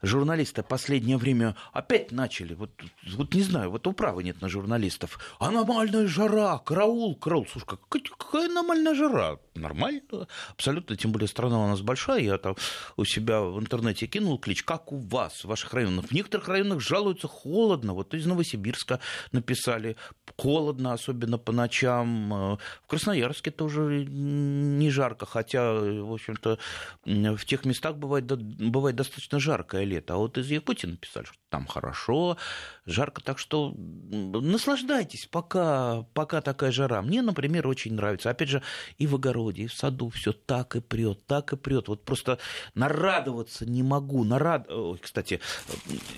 журналисты 0.03 0.61
последнее 0.61 1.17
время 1.17 1.55
опять 1.71 2.11
начали, 2.11 2.53
вот, 2.53 2.69
вот 3.15 3.33
не 3.33 3.41
знаю, 3.41 3.71
вот 3.71 3.87
управы 3.87 4.23
нет 4.23 4.41
на 4.41 4.49
журналистов. 4.49 5.17
Аномальная 5.39 6.05
жара, 6.05 6.59
караул, 6.59 7.15
караул. 7.15 7.47
Слушай, 7.51 7.65
какая, 7.65 8.03
какая 8.17 8.49
аномальная 8.49 8.93
жара? 8.93 9.39
Нормально, 9.55 10.27
абсолютно, 10.51 10.95
тем 10.95 11.11
более 11.11 11.27
страна 11.27 11.63
у 11.63 11.67
нас 11.67 11.81
большая. 11.81 12.21
Я 12.21 12.37
там 12.39 12.55
у 12.97 13.05
себя 13.05 13.41
в 13.41 13.59
интернете 13.59 14.07
кинул 14.07 14.39
клич, 14.39 14.63
как 14.63 14.91
у 14.91 14.97
вас, 14.97 15.43
в 15.43 15.47
ваших 15.47 15.73
районах. 15.73 16.05
В 16.05 16.11
некоторых 16.11 16.47
районах 16.47 16.79
жалуются 16.79 17.27
холодно. 17.27 17.93
Вот 17.93 18.13
из 18.15 18.25
Новосибирска 18.25 18.99
написали, 19.31 19.95
холодно, 20.37 20.93
особенно 20.93 21.37
по 21.37 21.51
ночам. 21.51 22.57
В 22.83 22.87
Красноярске 22.87 23.51
тоже 23.51 24.05
не 24.09 24.89
жарко, 24.89 25.25
хотя, 25.27 25.73
в 25.73 26.13
общем-то, 26.13 26.57
в 27.05 27.45
тех 27.45 27.65
местах 27.65 27.97
бывает, 27.97 28.25
бывает 28.25 28.95
достаточно 28.95 29.39
жаркое 29.39 29.83
лето. 29.83 30.15
А 30.15 30.17
вот 30.17 30.37
из 30.39 30.49
Якутии 30.49 30.87
написали, 30.87 31.25
что 31.25 31.37
там 31.53 31.67
хорошо, 31.67 32.35
жарко, 32.87 33.21
так 33.21 33.37
что 33.37 33.75
наслаждайтесь, 33.77 35.27
пока, 35.29 36.03
пока 36.15 36.41
такая 36.41 36.71
жара. 36.71 37.03
Мне, 37.03 37.21
например, 37.21 37.67
очень 37.67 37.93
нравится. 37.93 38.31
Опять 38.31 38.49
же, 38.49 38.63
и 38.97 39.05
в 39.05 39.13
огороде, 39.13 39.63
и 39.63 39.67
в 39.67 39.73
саду 39.73 40.09
все 40.09 40.33
так 40.33 40.75
и 40.75 40.81
прет, 40.81 41.23
так 41.27 41.53
и 41.53 41.55
прет. 41.55 41.89
Вот 41.89 42.03
просто 42.05 42.39
нарадоваться 42.73 43.67
не 43.67 43.83
могу. 43.83 44.23
Нарад... 44.23 44.67
Ой, 44.71 44.97
кстати, 44.97 45.39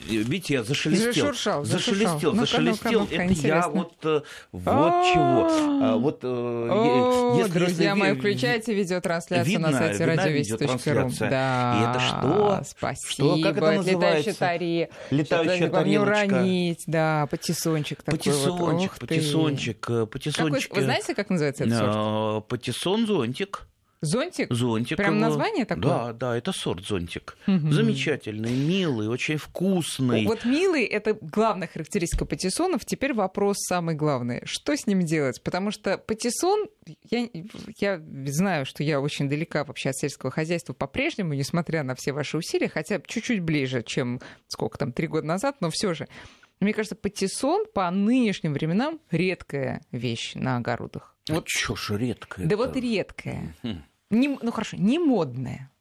видите, 0.08 0.54
я 0.54 0.64
зашелестел. 0.64 1.12
Зашуршал, 1.12 1.66
зашелестел, 1.66 2.34
ну 2.34 2.40
зашелестел. 2.40 3.02
Ну-ка, 3.02 3.16
Это 3.16 3.34
я 3.34 3.68
вот, 3.68 3.94
э, 4.04 4.22
вот 4.54 5.06
чего. 5.12 5.50
А, 5.84 5.98
вот, 5.98 6.20
э, 6.24 7.36
если, 7.40 7.52
друзья 7.52 7.94
мои, 7.96 8.14
включайте 8.14 8.74
видеотрансляцию 8.74 9.60
на 9.60 9.74
сайте 9.74 10.06
радиовести.ру. 10.06 11.12
Да, 11.20 11.76
и 11.78 11.90
это 11.90 12.00
что? 12.00 12.62
Спасибо. 12.66 13.12
Что, 13.12 13.44
как 13.44 13.58
это 13.58 13.72
называется? 13.74 14.40
Тари. 14.40 14.90
Летающая 15.26 15.70
тарелочка. 15.70 15.86
Не 15.90 15.98
уронить, 16.00 16.84
да, 16.88 17.28
патиссончик 17.32 18.04
такой 18.04 18.20
патиссончик, 18.20 18.92
вот. 18.92 19.00
Патиссончик, 19.00 20.10
патиссончик. 20.10 20.70
Какой, 20.70 20.82
вы 20.82 20.86
знаете, 20.86 21.16
как 21.16 21.30
называется 21.30 21.64
этот 21.64 21.78
сорт? 21.78 21.94
А, 21.96 22.42
патиссон 22.42 23.08
зонтик. 23.08 23.68
Зонтик? 24.06 24.54
Зонтик. 24.54 24.98
Прям 24.98 25.18
его... 25.18 25.26
название 25.26 25.66
такое? 25.66 25.84
Да, 25.84 26.14
да, 26.14 26.38
это 26.38 26.52
сорт 26.52 26.86
зонтик. 26.86 27.38
Угу. 27.48 27.72
Замечательный, 27.72 28.52
милый, 28.52 29.08
очень 29.08 29.38
вкусный. 29.38 30.26
Вот 30.26 30.46
милый— 30.46 30.84
это 30.86 31.18
главная 31.20 31.68
характеристика 31.68 32.26
патиссонов. 32.26 32.86
Теперь 32.86 33.14
вопрос 33.14 33.58
самый 33.60 33.96
главный. 33.96 34.42
Что 34.46 34.76
с 34.76 34.88
ним 34.88 35.02
делать? 35.02 35.42
Потому 35.44 35.72
что 35.72 35.98
патиссон, 35.98 36.68
я, 37.10 37.28
я 37.80 38.02
знаю, 38.28 38.66
что 38.66 38.84
я 38.84 39.02
очень 39.02 39.30
далека 39.30 39.64
вообще 39.64 39.90
от 39.90 39.98
сельского 39.98 40.32
хозяйства 40.32 40.74
по-прежнему, 40.74 41.34
несмотря 41.34 41.84
на 41.84 41.96
все 41.96 42.14
ваши 42.14 42.38
усилия, 42.38 42.70
хотя 42.70 43.02
чуть-чуть 43.06 43.42
ближе, 43.42 43.84
чем 43.84 44.22
сколько 44.48 44.78
там, 44.78 44.92
три 44.92 45.08
года 45.08 45.28
назад, 45.28 45.58
но 45.62 45.70
все 45.70 45.94
же. 45.94 46.08
Мне 46.60 46.74
кажется, 46.74 46.96
патиссон 46.96 47.66
по 47.74 47.90
нынешним 47.92 48.54
временам 48.54 49.00
редкая 49.12 49.82
вещь 49.92 50.36
на 50.36 50.58
огородах. 50.58 51.16
Вот 51.28 51.48
чё 51.48 51.76
ж 51.76 51.98
редкая. 51.98 52.46
Да 52.46 52.56
вот 52.56 52.76
редкая. 52.76 53.54
Не, 54.10 54.38
ну 54.42 54.52
хорошо, 54.52 54.78
не 54.78 55.00
модная. 55.00 55.72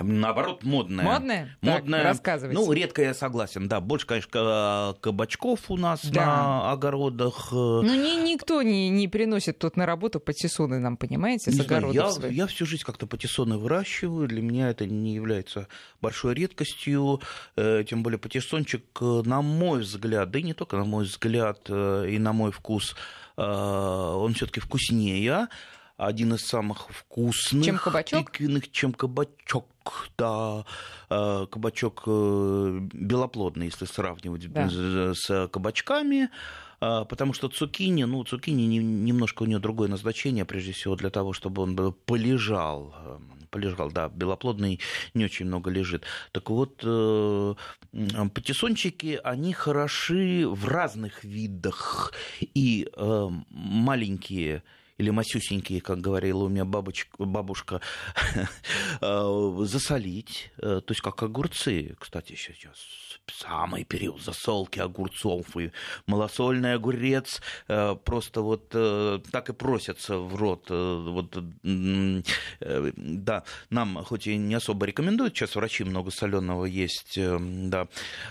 Наоборот, 0.00 0.64
модная. 0.64 1.04
Модная? 1.04 1.56
Модная. 1.60 2.00
Так, 2.00 2.08
рассказывайте. 2.08 2.60
Ну, 2.60 2.72
редко 2.72 3.02
я 3.02 3.14
согласен, 3.14 3.68
да. 3.68 3.80
Больше, 3.80 4.06
конечно, 4.06 4.96
кабачков 5.00 5.70
у 5.70 5.76
нас 5.76 6.04
да. 6.04 6.26
на 6.26 6.72
огородах. 6.72 7.48
Ну, 7.52 7.82
ни, 7.82 8.32
никто 8.32 8.62
не, 8.62 8.88
не 8.88 9.08
приносит 9.08 9.58
тут 9.58 9.76
на 9.76 9.86
работу 9.86 10.20
патиссоны 10.20 10.78
нам, 10.78 10.96
понимаете, 10.96 11.50
не 11.50 11.58
с 11.58 11.60
огородов 11.60 12.22
я, 12.24 12.28
я 12.28 12.46
всю 12.46 12.66
жизнь 12.66 12.82
как-то 12.84 13.06
патиссоны 13.06 13.58
выращиваю. 13.58 14.28
Для 14.28 14.42
меня 14.42 14.70
это 14.70 14.86
не 14.86 15.14
является 15.14 15.68
большой 16.00 16.34
редкостью. 16.34 17.20
Э, 17.56 17.84
тем 17.88 18.02
более 18.02 18.18
патиссончик, 18.18 18.84
э, 19.00 19.22
на 19.24 19.42
мой 19.42 19.80
взгляд, 19.80 20.30
да 20.30 20.38
и 20.38 20.42
не 20.42 20.54
только 20.54 20.76
на 20.76 20.84
мой 20.84 21.04
взгляд 21.04 21.60
э, 21.68 22.08
и 22.10 22.18
на 22.18 22.32
мой 22.32 22.50
вкус, 22.50 22.96
он 23.36 24.32
все 24.34 24.46
таки 24.46 24.60
вкуснее 24.60 25.48
один 25.96 26.34
из 26.34 26.40
самых 26.46 26.88
вкусных. 26.90 27.64
Чем 27.64 27.78
кабачок? 27.78 28.30
Тыквенных, 28.30 28.70
чем 28.70 28.92
кабачок, 28.92 30.08
да. 30.18 30.64
Э, 31.08 31.46
кабачок 31.50 32.02
э, 32.06 32.80
белоплодный, 32.92 33.66
если 33.66 33.84
сравнивать 33.84 34.52
да. 34.52 34.68
с 35.14 35.48
кабачками 35.48 36.30
э, 36.80 37.04
потому 37.08 37.32
что 37.32 37.48
цукини, 37.48 38.04
ну, 38.04 38.24
цукини 38.24 38.62
немножко 38.62 39.44
у 39.44 39.46
нее 39.46 39.60
другое 39.60 39.88
назначение, 39.88 40.44
прежде 40.44 40.72
всего 40.72 40.96
для 40.96 41.10
того, 41.10 41.32
чтобы 41.32 41.62
он 41.62 41.76
полежал, 42.06 42.92
полежал, 43.50 43.92
да, 43.92 44.08
белоплодный 44.08 44.80
не 45.14 45.24
очень 45.24 45.46
много 45.46 45.70
лежит. 45.70 46.02
Так 46.32 46.50
вот, 46.50 46.78
патиссончики, 48.34 49.20
они 49.22 49.52
хороши 49.52 50.48
в 50.48 50.66
разных 50.66 51.22
видах, 51.22 52.12
и 52.40 52.88
маленькие 52.96 54.64
или 54.98 55.10
масюсенькие, 55.10 55.80
как 55.80 56.00
говорила 56.00 56.44
у 56.44 56.48
меня 56.48 56.64
бабочка, 56.64 57.10
бабушка, 57.18 57.80
э, 59.00 59.56
засолить, 59.60 60.52
э, 60.58 60.80
то 60.80 60.92
есть 60.92 61.00
как 61.00 61.22
огурцы, 61.22 61.96
кстати, 61.98 62.34
сейчас 62.36 62.78
самый 63.30 63.84
период 63.84 64.20
засолки 64.22 64.78
огурцов 64.78 65.56
и 65.56 65.70
малосольный 66.06 66.74
огурец 66.74 67.40
э, 67.68 67.96
просто 68.04 68.40
вот 68.42 68.68
так 68.68 69.48
и 69.48 69.52
просятся 69.52 70.18
в 70.18 70.34
рот. 70.36 70.70
Вот, 70.70 71.36
да, 71.62 73.44
нам 73.70 74.04
хоть 74.04 74.26
и 74.26 74.36
не 74.36 74.54
особо 74.54 74.86
рекомендуют, 74.86 75.34
сейчас 75.36 75.54
врачи 75.56 75.84
много 75.84 76.10
соленого 76.10 76.64
есть, 76.64 77.18
да, 77.18 77.88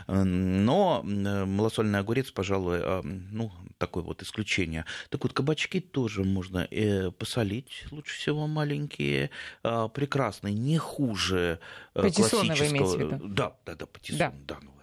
но 0.07 1.01
малосольный 1.03 1.99
огурец, 1.99 2.31
пожалуй, 2.31 2.81
ну, 3.03 3.51
такое 3.77 4.03
вот 4.03 4.21
исключение. 4.23 4.85
Так 5.09 5.23
вот, 5.23 5.33
кабачки 5.33 5.79
тоже 5.79 6.23
можно 6.23 6.67
э, 6.71 7.11
посолить, 7.11 7.85
лучше 7.91 8.17
всего 8.17 8.47
маленькие, 8.47 9.29
э, 9.63 9.89
прекрасные, 9.93 10.53
не 10.53 10.77
хуже 10.77 11.59
э, 11.93 12.09
классического. 12.09 13.19
Да, 13.23 13.55
да, 13.65 13.75
да, 13.75 13.85
патиссон, 13.85 14.17
да. 14.17 14.33
да 14.47 14.57
ну, 14.61 14.71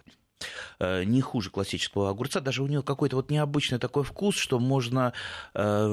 не 0.79 1.21
хуже 1.21 1.49
классического 1.49 2.09
огурца. 2.09 2.39
Даже 2.39 2.63
у 2.63 2.67
нее 2.67 2.81
какой-то 2.81 3.15
вот 3.15 3.29
необычный 3.29 3.79
такой 3.79 4.03
вкус, 4.03 4.35
что 4.35 4.59
можно, 4.59 5.13
э, 5.53 5.87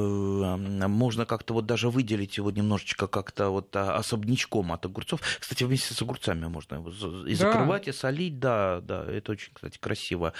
можно 0.87 1.27
как-то 1.27 1.55
вот 1.55 1.67
даже 1.67 1.91
выделить 1.91 2.37
его 2.37 2.51
немножечко 2.51 3.07
как-то 3.07 3.51
вот 3.51 3.75
особнячком 3.75 4.73
от 4.73 4.85
огурцов. 4.87 5.21
Кстати, 5.39 5.65
вместе 5.65 5.95
с 5.95 6.03
огурцами 6.03 6.47
можно 6.47 6.77
его 6.77 6.91
и 7.27 7.35
закрывать, 7.35 7.85
да. 7.85 7.91
и 7.91 7.95
солить. 7.95 8.39
Да, 8.39 8.81
да, 8.83 9.05
это 9.05 9.33
очень, 9.33 9.53
кстати, 9.53 9.79
красиво. 9.79 10.33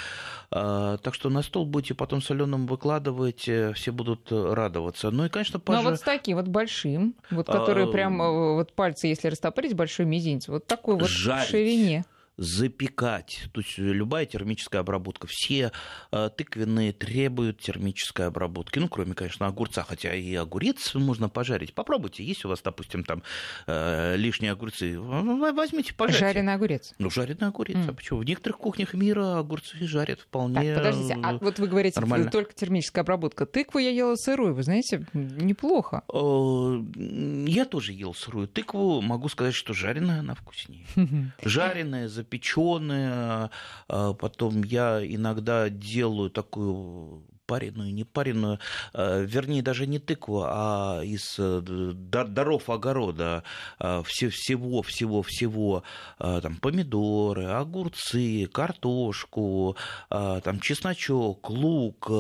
Э, 0.51 0.99
так 1.03 1.15
что 1.15 1.31
на 1.31 1.43
стол 1.43 1.67
будете 1.67 1.95
потом 1.95 2.23
соленым 2.23 2.67
выкладывать, 2.67 3.41
все 3.41 3.91
будут 3.93 4.31
радоваться. 4.31 5.11
Ну 5.11 5.25
и, 5.25 5.29
конечно, 5.29 5.59
пожалуйста. 5.59 5.85
Ну, 5.85 5.89
а 5.89 5.93
вот 5.93 6.01
с 6.01 6.03
таким 6.03 6.37
вот 6.37 6.49
большим, 6.49 7.15
вот 7.31 7.47
которые 7.47 7.87
а, 7.89 7.91
прям 7.91 8.19
вот 8.19 8.73
пальцы, 8.73 9.07
если 9.07 9.29
растопырить, 9.29 9.75
большой 9.75 10.07
мизинец, 10.07 10.49
вот 10.49 10.67
такой 10.67 10.97
вот 10.97 11.09
жарить. 11.09 11.49
ширине 11.49 12.05
запекать. 12.39 13.43
То 13.53 13.61
есть 13.61 13.77
любая 13.79 14.25
термическая 14.25 14.81
обработка. 14.81 15.27
Все 15.29 15.73
э, 16.13 16.31
тыквенные 16.37 16.93
требуют 16.93 17.61
термической 17.61 18.27
обработки. 18.27 18.79
Ну, 18.79 18.89
кроме, 18.89 19.15
конечно, 19.15 19.47
огурца, 19.47 19.83
хотя 19.83 20.15
и 20.15 20.35
огурец 20.35 20.95
можно 20.95 21.29
пожарить. 21.29 21.75
Попробуйте, 21.75 22.25
есть 22.25 22.45
у 22.45 22.49
вас, 22.49 22.63
допустим, 22.63 23.05
там 23.05 23.23
э, 23.67 24.17
лишние 24.17 24.53
огурцы, 24.53 24.99
возьмите, 24.99 25.93
пожарьте. 25.95 26.21
Жареный 26.21 26.55
огурец? 26.55 26.95
Ну, 26.99 27.11
жареный 27.11 27.49
огурец. 27.49 27.77
Mm. 27.77 27.91
А 27.91 27.93
почему? 27.93 28.21
В 28.21 28.25
некоторых 28.25 28.59
кухнях 28.59 28.95
мира 28.95 29.39
огурцы 29.39 29.77
жарят 29.81 30.21
вполне 30.21 30.75
Так, 30.75 30.77
подождите, 30.77 31.19
а 31.23 31.39
вот 31.39 31.59
вы 31.59 31.67
говорите, 31.67 31.99
нормально. 32.01 32.31
только 32.31 32.55
термическая 32.55 33.03
обработка. 33.03 33.47
Тыкву 33.47 33.81
я 33.81 33.91
ела 33.91 34.15
сырую, 34.15 34.55
вы 34.55 34.63
знаете, 34.63 35.07
неплохо. 35.13 36.03
Я 36.13 37.65
тоже 37.65 37.93
ел 37.93 38.15
сырую 38.15 38.47
тыкву. 38.47 39.01
Могу 39.03 39.29
сказать, 39.29 39.55
что 39.55 39.75
жареная 39.75 40.21
она 40.21 40.35
вкуснее. 40.35 40.87
Жареная, 41.43 42.09
запеченные. 42.29 43.51
А 43.89 44.15
потом 44.15 44.63
я 44.63 45.01
иногда 45.05 45.69
делаю 45.69 46.31
такую 46.31 47.25
пареную, 47.49 47.95
не 47.95 48.05
пареную, 48.05 48.61
э, 48.93 49.25
вернее, 49.25 49.63
даже 49.63 49.87
не 49.87 49.99
тыкву, 49.99 50.45
а 50.47 51.01
из 51.03 51.37
э, 51.39 51.63
даров 51.65 52.69
огорода 52.69 53.43
э, 53.81 54.03
всего, 54.05 54.83
всего, 54.83 55.23
всего, 55.23 55.83
там, 56.19 56.57
помидоры, 56.57 57.47
огурцы, 57.47 58.47
картошку, 58.53 59.77
там, 60.11 60.61
чесночок, 60.61 61.49
лук, 61.49 62.11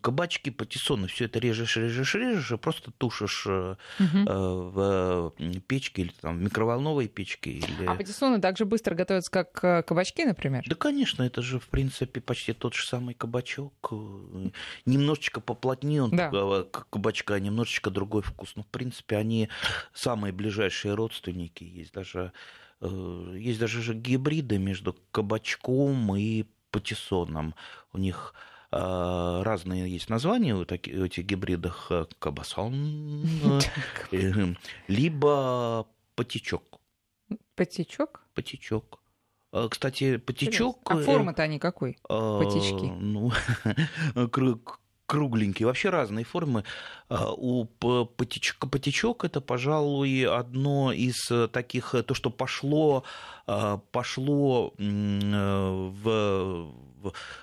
кабачки, 0.00 0.50
патиссоны, 0.50 1.08
все 1.08 1.26
это 1.26 1.38
режешь, 1.38 1.76
режешь, 1.76 2.14
режешь, 2.14 2.52
и 2.52 2.56
просто 2.56 2.90
тушишь 2.92 3.46
угу. 3.46 3.76
в 3.98 5.32
печке 5.66 6.02
или 6.02 6.12
там, 6.20 6.38
в 6.38 6.42
микроволновой 6.42 7.08
печке. 7.08 7.50
Или... 7.50 7.86
А 7.86 7.94
патиссоны 7.94 8.40
также 8.40 8.64
быстро 8.64 8.94
готовятся, 8.94 9.30
как 9.30 9.86
кабачки, 9.86 10.24
например? 10.24 10.64
Да, 10.66 10.74
конечно, 10.76 11.22
это 11.22 11.42
же, 11.42 11.58
в 11.58 11.68
принципе, 11.68 12.20
почти 12.20 12.54
тот 12.54 12.74
же 12.74 12.86
самый 12.86 13.14
кабачок 13.14 13.92
немножечко 14.86 15.40
поплотнее 15.40 16.02
он 16.02 16.10
да. 16.10 16.64
кабачка, 16.90 17.38
немножечко 17.40 17.90
другой 17.90 18.22
вкус. 18.22 18.52
Но, 18.56 18.62
в 18.62 18.68
принципе, 18.68 19.16
они 19.16 19.48
самые 19.92 20.32
ближайшие 20.32 20.94
родственники. 20.94 21.64
Есть 21.64 21.92
даже 21.92 22.32
есть 22.80 23.60
даже 23.60 23.80
же 23.80 23.94
гибриды 23.94 24.58
между 24.58 24.96
кабачком 25.10 26.16
и 26.16 26.44
патиссоном. 26.70 27.54
У 27.92 27.98
них 27.98 28.34
разные 28.70 29.88
есть 29.88 30.10
названия 30.10 30.54
у 30.54 30.62
этих 30.62 31.24
гибридах. 31.24 31.90
Кабасон, 32.18 33.24
либо 34.88 35.86
патичок. 36.16 36.80
Патичок? 37.54 38.22
Патичок. 38.34 39.00
Кстати, 39.70 40.16
патичок... 40.16 40.78
А 40.90 40.96
форма-то 40.96 41.42
они 41.42 41.58
какой? 41.58 41.96
Патички. 42.08 42.92
Ну, 42.98 43.32
кругленькие, 45.06 45.66
вообще 45.66 45.90
разные 45.90 46.24
формы. 46.24 46.64
У 47.10 47.66
потечка, 47.66 48.66
потечок 48.66 49.24
это, 49.24 49.40
пожалуй, 49.40 50.24
одно 50.26 50.92
из 50.92 51.30
таких, 51.52 51.94
то, 52.06 52.14
что 52.14 52.30
пошло, 52.30 53.04
пошло 53.92 54.72
в, 54.78 56.72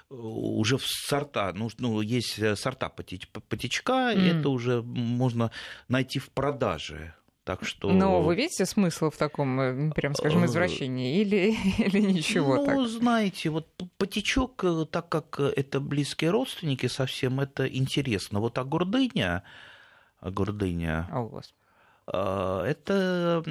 уже 0.09 0.77
в 0.77 0.85
сорта, 0.85 1.53
ну, 1.53 1.69
ну 1.77 2.01
есть 2.01 2.39
сорта 2.57 2.89
потечка, 2.89 4.13
mm. 4.13 4.39
это 4.39 4.49
уже 4.49 4.81
можно 4.81 5.51
найти 5.87 6.19
в 6.19 6.29
продаже. 6.29 7.13
Так 7.43 7.65
что... 7.65 7.91
Но 7.91 8.21
вы 8.21 8.35
видите 8.35 8.65
смысл 8.65 9.09
в 9.09 9.17
таком, 9.17 9.59
э, 9.59 9.91
прям 9.93 10.13
скажем, 10.13 10.43
э, 10.43 10.45
извращении 10.45 11.19
или, 11.21 11.55
или 11.79 11.99
ничего 11.99 12.57
ну, 12.57 12.65
так? 12.65 12.75
Ну, 12.75 12.85
знаете, 12.85 13.49
вот 13.49 13.67
потечок, 13.97 14.63
э, 14.63 14.85
так 14.85 15.09
как 15.09 15.39
это 15.39 15.79
близкие 15.79 16.29
родственники 16.29 16.85
совсем, 16.85 17.39
это 17.39 17.67
интересно. 17.67 18.39
Вот 18.39 18.57
а 18.59 18.63
гордыня, 18.63 19.43
гордыня... 20.21 21.07
О, 21.11 21.23
Господи. 21.23 21.55
Это 22.07 23.43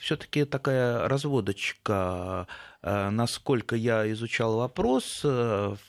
все-таки 0.00 0.44
такая 0.44 1.08
разводочка. 1.08 2.46
Насколько 2.80 3.76
я 3.76 4.10
изучал 4.12 4.56
вопрос, 4.56 5.20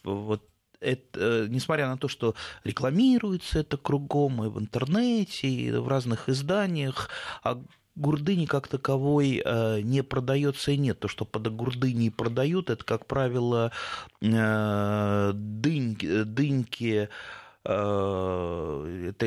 вот 0.03 0.43
это, 0.83 1.19
э, 1.19 1.47
несмотря 1.49 1.87
на 1.87 1.97
то, 1.97 2.07
что 2.07 2.35
рекламируется 2.63 3.59
это 3.59 3.77
кругом 3.77 4.43
и 4.43 4.49
в 4.49 4.59
интернете, 4.59 5.47
и 5.47 5.71
в 5.71 5.87
разных 5.87 6.29
изданиях, 6.29 7.09
а 7.43 7.61
гурдыни 7.95 8.45
как 8.45 8.67
таковой 8.67 9.41
э, 9.43 9.81
не 9.81 10.03
продается 10.03 10.71
и 10.71 10.77
нет. 10.77 10.99
То, 10.99 11.07
что 11.07 11.25
под 11.25 11.53
гурдыней 11.55 12.11
продают, 12.11 12.69
это, 12.69 12.83
как 12.83 13.05
правило, 13.05 13.71
э, 14.21 15.31
дынь, 15.33 15.97
дыньки, 15.97 17.09
это 17.65 19.25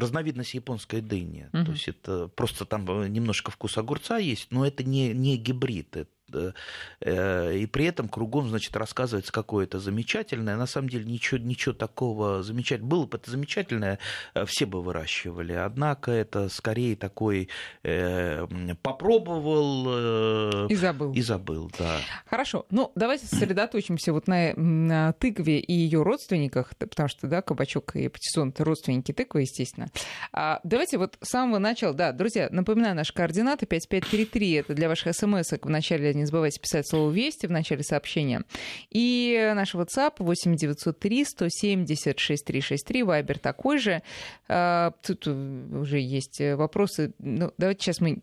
разновидность 0.00 0.54
японской 0.54 1.02
дыни. 1.02 1.50
Uh-huh. 1.52 1.66
То 1.66 1.72
есть 1.72 1.88
это 1.88 2.28
просто 2.28 2.64
там 2.64 2.86
немножко 3.12 3.50
вкус 3.50 3.76
огурца 3.76 4.16
есть, 4.16 4.46
но 4.50 4.66
это 4.66 4.82
не, 4.82 5.12
не 5.12 5.36
гибрид. 5.36 5.94
Это 5.94 6.08
Э, 6.08 6.15
и 6.28 7.66
при 7.66 7.84
этом 7.84 8.08
кругом, 8.08 8.48
значит, 8.48 8.76
рассказывается 8.76 9.32
какое-то 9.32 9.78
замечательное. 9.78 10.56
На 10.56 10.66
самом 10.66 10.88
деле 10.88 11.04
ничего, 11.04 11.38
ничего 11.38 11.74
такого 11.74 12.42
замечательного. 12.42 12.90
Было 12.90 13.06
бы 13.06 13.18
это 13.18 13.30
замечательное, 13.30 13.98
э, 14.34 14.44
все 14.46 14.66
бы 14.66 14.82
выращивали. 14.82 15.52
Однако 15.52 16.10
это 16.10 16.48
скорее 16.48 16.96
такой 16.96 17.48
э, 17.82 18.46
попробовал... 18.82 20.68
и 20.68 20.74
забыл. 20.74 21.12
И 21.12 21.22
забыл, 21.22 21.70
да. 21.78 21.98
Хорошо. 22.26 22.66
Ну, 22.70 22.92
давайте 22.94 23.26
сосредоточимся 23.26 24.12
вот 24.12 24.26
на, 24.26 24.54
на 24.54 25.12
тыкве 25.14 25.58
и 25.58 25.72
ее 25.72 26.02
родственниках, 26.02 26.76
потому 26.76 27.08
что, 27.08 27.26
да, 27.26 27.42
кабачок 27.42 27.96
и 27.96 28.08
патиссон— 28.08 28.48
это 28.50 28.64
родственники 28.64 29.12
тыквы, 29.12 29.42
естественно. 29.42 29.88
А 30.32 30.60
давайте 30.64 30.98
вот 30.98 31.16
с 31.20 31.28
самого 31.28 31.58
начала, 31.58 31.94
да, 31.94 32.12
друзья, 32.12 32.48
напоминаю, 32.50 32.94
наши 32.94 33.12
координаты 33.12 33.66
5533— 33.66 34.52
это 34.54 34.74
для 34.74 34.88
ваших 34.88 35.14
смс 35.14 35.52
в 35.52 35.68
начале 35.68 36.15
не 36.16 36.24
забывайте 36.24 36.60
писать 36.60 36.88
слово 36.88 37.10
«Вести» 37.10 37.46
в 37.46 37.50
начале 37.50 37.82
сообщения. 37.82 38.42
И 38.90 39.52
наш 39.54 39.74
WhatsApp 39.74 40.14
8903 40.18 41.24
170 41.24 42.18
6363, 42.18 43.02
Вайбер 43.02 43.38
такой 43.38 43.78
же. 43.78 44.02
А, 44.48 44.92
тут 45.02 45.26
уже 45.26 46.00
есть 46.00 46.40
вопросы. 46.40 47.12
Ну, 47.18 47.52
давайте 47.58 47.82
сейчас 47.82 48.00
мы 48.00 48.22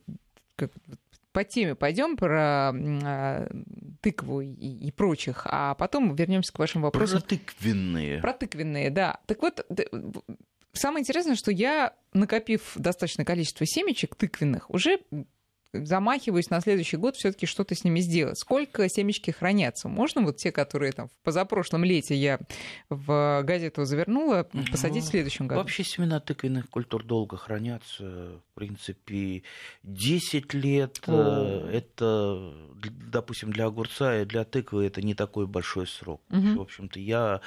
по 1.31 1.43
теме 1.43 1.75
пойдем 1.75 2.15
про 2.15 2.71
а, 2.71 3.47
тыкву 4.01 4.41
и, 4.41 4.51
и 4.51 4.91
прочих, 4.91 5.41
а 5.45 5.73
потом 5.75 6.15
вернемся 6.15 6.53
к 6.53 6.59
вашим 6.59 6.83
вопросам. 6.83 7.21
Про 7.21 7.27
тыквенные. 7.27 8.21
Про 8.21 8.33
тыквенные, 8.33 8.89
да. 8.89 9.19
Так 9.25 9.41
вот, 9.41 9.65
самое 10.73 11.01
интересное, 11.01 11.35
что 11.35 11.51
я, 11.51 11.93
накопив 12.13 12.73
достаточное 12.75 13.25
количество 13.25 13.65
семечек 13.65 14.15
тыквенных, 14.15 14.69
уже 14.69 15.00
замахиваюсь 15.74 16.50
на 16.50 16.62
следующий 16.62 16.98
год 16.98 17.15
все-таки 17.15 17.46
что-то 17.46 17.75
с 17.75 17.84
ними 17.84 18.00
сделать. 18.00 18.38
Сколько 18.38 18.88
семечки 18.88 19.32
хранятся? 19.32 19.88
Можно 19.89 20.22
вот 20.22 20.38
те, 20.38 20.51
которые 20.51 20.92
там 20.92 21.08
в 21.08 21.24
позапрошлом 21.24 21.84
лете 21.84 22.15
я 22.15 22.39
в 22.89 23.42
газету 23.44 23.86
завернула, 23.86 24.48
посадить 24.72 25.03
ну, 25.03 25.08
в 25.08 25.12
следующем 25.12 25.48
году? 25.48 25.62
Вообще 25.62 25.84
семена 25.84 26.20
тыквенных 26.20 26.70
культур 26.70 27.03
долго 27.03 27.38
хранятся. 27.38 28.03
В 28.03 28.56
принципе, 28.56 29.44
10 29.84 30.53
лет. 30.53 31.01
О. 31.08 31.65
Э, 31.65 31.72
это, 31.72 32.53
допустим, 33.12 33.51
для 33.51 33.65
огурца 33.65 34.22
и 34.22 34.25
для 34.25 34.44
тыквы 34.44 34.86
это 34.86 35.01
не 35.01 35.15
такой 35.15 35.48
большой 35.48 35.88
срок. 35.88 36.22
Угу. 36.30 36.56
В 36.58 36.62
общем-то, 36.62 37.00
я 37.00 37.42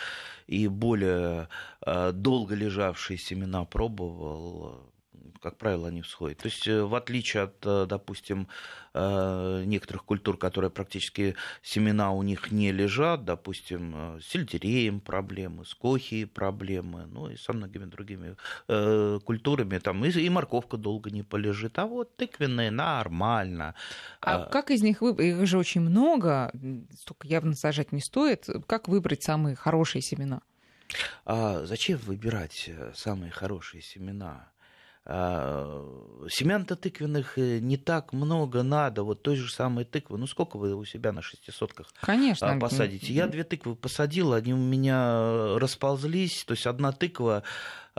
и 0.48 0.66
более 0.66 1.48
э, 1.84 2.12
долго 2.12 2.54
лежавшие 2.54 3.18
семена 3.18 3.64
пробовал 3.64 4.90
как 5.40 5.56
правило, 5.58 5.88
они 5.88 6.02
всходят. 6.02 6.38
То 6.38 6.46
есть, 6.46 6.66
э, 6.68 6.82
в 6.82 6.94
отличие 6.94 7.44
от, 7.44 7.56
э, 7.64 7.86
допустим, 7.88 8.48
э, 8.94 9.64
некоторых 9.66 10.04
культур, 10.04 10.38
которые 10.38 10.70
практически 10.70 11.34
семена 11.62 12.12
у 12.12 12.22
них 12.22 12.50
не 12.50 12.72
лежат, 12.72 13.24
допустим, 13.24 14.18
с 14.20 14.26
сельдереем 14.26 15.00
проблемы, 15.00 15.64
с 15.64 15.74
кохией 15.74 16.26
проблемы, 16.26 17.06
ну 17.06 17.28
и 17.28 17.36
со 17.36 17.52
многими 17.52 17.84
другими 17.84 18.36
культурами, 19.20 19.78
там 19.78 20.04
и, 20.04 20.10
и 20.10 20.30
морковка 20.30 20.76
долго 20.76 21.10
не 21.10 21.22
полежит, 21.22 21.78
а 21.78 21.86
вот 21.86 22.16
тыквенные 22.16 22.70
нормально. 22.70 23.74
А, 24.20 24.44
а 24.44 24.46
как 24.46 24.70
из 24.70 24.82
них 24.82 25.02
выбрать? 25.02 25.26
Их 25.26 25.46
же 25.46 25.58
очень 25.58 25.82
много, 25.82 26.52
столько 26.98 27.26
явно 27.26 27.54
сажать 27.54 27.92
не 27.92 28.00
стоит. 28.00 28.48
Как 28.66 28.88
выбрать 28.88 29.22
самые 29.22 29.56
хорошие 29.56 30.02
семена? 30.02 30.40
А 31.24 31.64
зачем 31.66 31.98
выбирать 31.98 32.70
самые 32.94 33.30
хорошие 33.30 33.82
семена? 33.82 34.50
А, 35.08 35.86
семян-то 36.28 36.74
тыквенных 36.74 37.38
э, 37.38 37.60
не 37.60 37.76
так 37.76 38.12
много 38.12 38.64
надо, 38.64 39.04
вот 39.04 39.22
той 39.22 39.36
же 39.36 39.48
самой 39.52 39.84
тыквы. 39.84 40.18
Ну, 40.18 40.26
сколько 40.26 40.56
вы 40.56 40.74
у 40.74 40.84
себя 40.84 41.12
на 41.12 41.22
шестисотках 41.22 41.86
Конечно. 42.00 42.50
А, 42.50 42.58
посадите? 42.58 43.12
Я 43.12 43.28
две 43.28 43.44
тыквы 43.44 43.76
посадил, 43.76 44.32
они 44.32 44.52
у 44.52 44.56
меня 44.56 45.58
расползлись, 45.60 46.42
то 46.44 46.54
есть 46.54 46.66
одна 46.66 46.90
тыква 46.90 47.44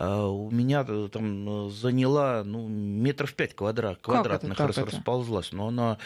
у 0.06 0.52
меня 0.52 0.86
э, 0.88 1.10
там 1.12 1.68
э, 1.68 1.70
заняла 1.72 2.44
ну, 2.44 2.68
метров 2.68 3.34
пять 3.34 3.56
квадрат, 3.56 4.00
квадратных 4.02 4.60
рас, 4.60 4.78
расползлась. 4.78 5.52
Но 5.52 5.70
она, 5.70 5.98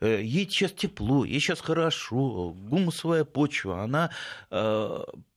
ей 0.00 0.48
сейчас 0.48 0.72
тепло, 0.72 1.24
ей 1.24 1.40
сейчас 1.40 1.60
хорошо, 1.60 2.54
гумусовая 2.56 3.24
почва, 3.24 3.82
она 3.82 4.10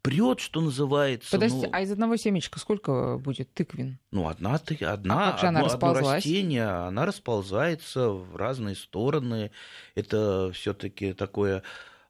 прет, 0.04 0.42
что 0.42 0.62
называется. 0.62 1.32
Подождите, 1.32 1.68
ну, 1.68 1.74
а 1.74 1.82
из 1.82 1.92
одного 1.92 2.18
семечка 2.18 2.60
сколько 2.60 3.18
будет 3.18 3.52
тыквин? 3.54 4.00
Ну, 4.12 4.28
одна, 4.28 4.56
одна, 4.56 5.32
а 5.32 5.48
одно, 5.48 5.66
одно 5.66 5.94
растение, 5.94 6.68
она 6.68 7.06
расползается 7.06 8.10
в 8.10 8.36
разные 8.36 8.76
стороны. 8.76 9.52
Это 9.96 10.52
все-таки 10.54 11.14
такое 11.14 11.60
а, 11.60 11.64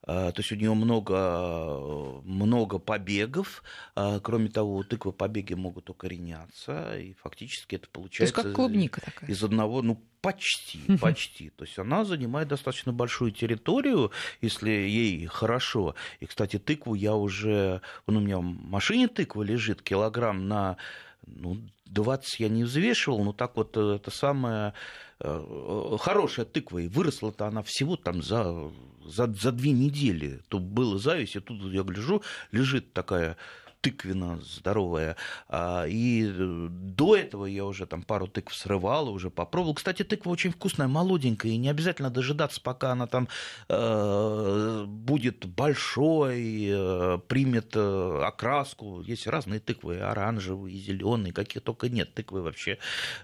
то 0.06 0.34
есть 0.36 0.52
у 0.52 0.56
нее 0.56 0.74
много, 0.74 2.22
много 2.26 2.78
побегов. 2.80 3.64
А, 3.96 4.20
кроме 4.20 4.50
того, 4.50 4.84
тыквы 4.84 5.14
побеги 5.14 5.54
могут 5.54 5.90
укореняться, 5.90 6.98
и 6.98 7.14
фактически 7.14 7.76
это 7.76 7.88
получается... 7.88 8.34
То 8.34 8.42
есть 8.42 8.56
как 8.56 8.56
клубника 8.56 9.02
такая? 9.02 9.30
Из 9.30 9.42
одного, 9.44 9.82
ну, 9.82 10.04
почти, 10.22 10.80
почти. 11.02 11.52
То 11.52 11.64
есть 11.64 11.80
она 11.80 12.04
занимает 12.04 12.50
достаточно 12.50 12.92
большую 12.92 13.32
территорию, 13.32 14.12
если 14.42 14.70
ей 14.70 15.26
хорошо. 15.28 15.96
И, 16.20 16.26
кстати, 16.26 16.60
тыкву 16.60 16.96
я 16.96 17.16
уже... 17.16 17.82
Он 18.06 18.18
у 18.18 18.20
меня 18.20 18.40
в 18.40 18.44
машине 18.44 19.08
тыква 19.08 19.44
лежит 19.44 19.82
килограмм 19.82 20.48
на 20.48 20.78
ну, 21.26 21.62
20 21.86 22.40
я 22.40 22.50
не 22.50 22.64
взвешивал, 22.64 23.24
но 23.24 23.34
так 23.34 23.56
вот 23.56 23.78
э, 23.78 23.96
это 23.96 24.12
самая 24.12 24.74
э, 25.20 25.98
хорошая 26.00 26.46
тыква. 26.46 26.80
И 26.80 26.88
выросла-то 26.88 27.48
она 27.48 27.62
всего 27.64 27.96
там 27.96 28.22
за 28.22 28.72
за, 29.06 29.28
за 29.34 29.52
две 29.52 29.72
недели. 29.72 30.42
То 30.48 30.60
было 30.60 30.98
зависть, 30.98 31.36
и 31.36 31.40
тут 31.40 31.62
я 31.72 31.84
гляжу, 31.84 32.22
лежит 32.52 32.94
такая 32.94 33.38
тыквина 33.84 34.40
здоровая. 34.42 35.18
А, 35.50 35.86
и 35.86 36.26
э, 36.26 36.68
до 36.70 37.18
этого 37.18 37.46
я 37.46 37.66
уже 37.66 37.86
там 37.86 38.02
пару 38.02 38.28
тыкв 38.28 38.56
срывал, 38.56 39.10
уже 39.10 39.30
попробовал. 39.30 39.76
Кстати, 39.76 40.04
тыква 40.04 40.32
очень 40.32 40.52
вкусная, 40.52 40.88
молоденькая, 40.88 41.52
и 41.52 41.58
не 41.58 41.70
обязательно 41.70 42.10
дожидаться, 42.10 42.62
пока 42.62 42.94
она 42.94 43.08
там 43.08 43.28
э, 43.68 44.86
будет 44.88 45.46
большой, 45.46 46.66
э, 46.70 47.20
примет 47.28 47.76
окраску. 47.76 49.02
Есть 49.02 49.28
разные 49.28 49.60
тыквы, 49.60 50.00
оранжевые, 50.00 50.78
зеленые, 50.78 51.34
каких 51.34 51.62
только 51.62 51.90
нет. 51.90 52.14
Тыквы 52.14 52.42
вообще 52.42 52.78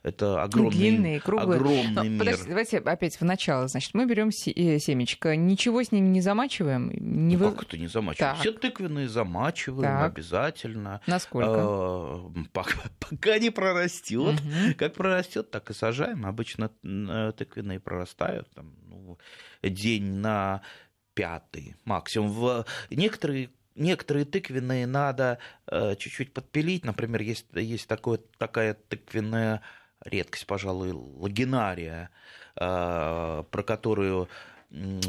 это 0.04 0.44
огромный, 0.44 0.72
Длинные, 0.72 1.20
круглые. 1.22 1.56
огромный 1.56 2.10
мир. 2.10 2.20
Подождите, 2.20 2.50
давайте 2.50 2.78
опять 2.80 3.16
в 3.18 3.24
начало. 3.24 3.70
Значит, 3.70 3.94
мы 3.94 4.06
берем 4.06 4.32
семечко, 4.32 5.38
ничего 5.38 5.82
с 5.82 5.94
ним 5.94 6.12
не 6.12 6.20
замачиваем? 6.20 6.92
Не 7.00 7.38
ну, 7.38 7.46
вы... 7.46 7.52
как 7.54 7.64
это 7.64 7.78
не 7.78 7.88
замачиваем? 7.88 8.34
Так. 8.34 8.42
Все 8.42 8.52
тыквенные 8.52 9.08
замачиваем 9.08 9.84
Так. 9.84 10.12
обязательно. 10.12 10.49
Насколько? 11.08 12.42
Пока, 12.54 12.80
пока 13.00 13.40
не 13.40 13.50
прорастет. 13.50 14.42
Мгм. 14.42 14.74
Как 14.76 14.94
прорастет, 14.94 15.52
так 15.52 15.70
и 15.70 15.74
сажаем. 15.74 16.26
Обычно 16.26 16.72
э, 16.84 17.32
тыквенные 17.38 17.80
прорастают 17.80 18.50
там, 18.52 18.74
ну, 18.88 19.18
день 19.62 20.14
на 20.14 20.62
пятый 21.14 21.76
максимум. 21.86 22.32
В 22.32 22.66
некоторые 22.90 23.50
Некоторые 23.80 24.26
тыквенные 24.26 24.86
надо 24.86 25.38
э, 25.68 25.96
чуть-чуть 25.96 26.34
подпилить. 26.34 26.84
Например, 26.84 27.22
есть, 27.22 27.46
есть 27.54 27.88
такое, 27.88 28.20
такая 28.38 28.74
тыквенная 28.74 29.62
редкость, 30.04 30.48
пожалуй, 30.48 30.92
лагинария, 30.92 32.10
э, 32.58 33.44
про 33.50 33.64
которую 33.64 34.28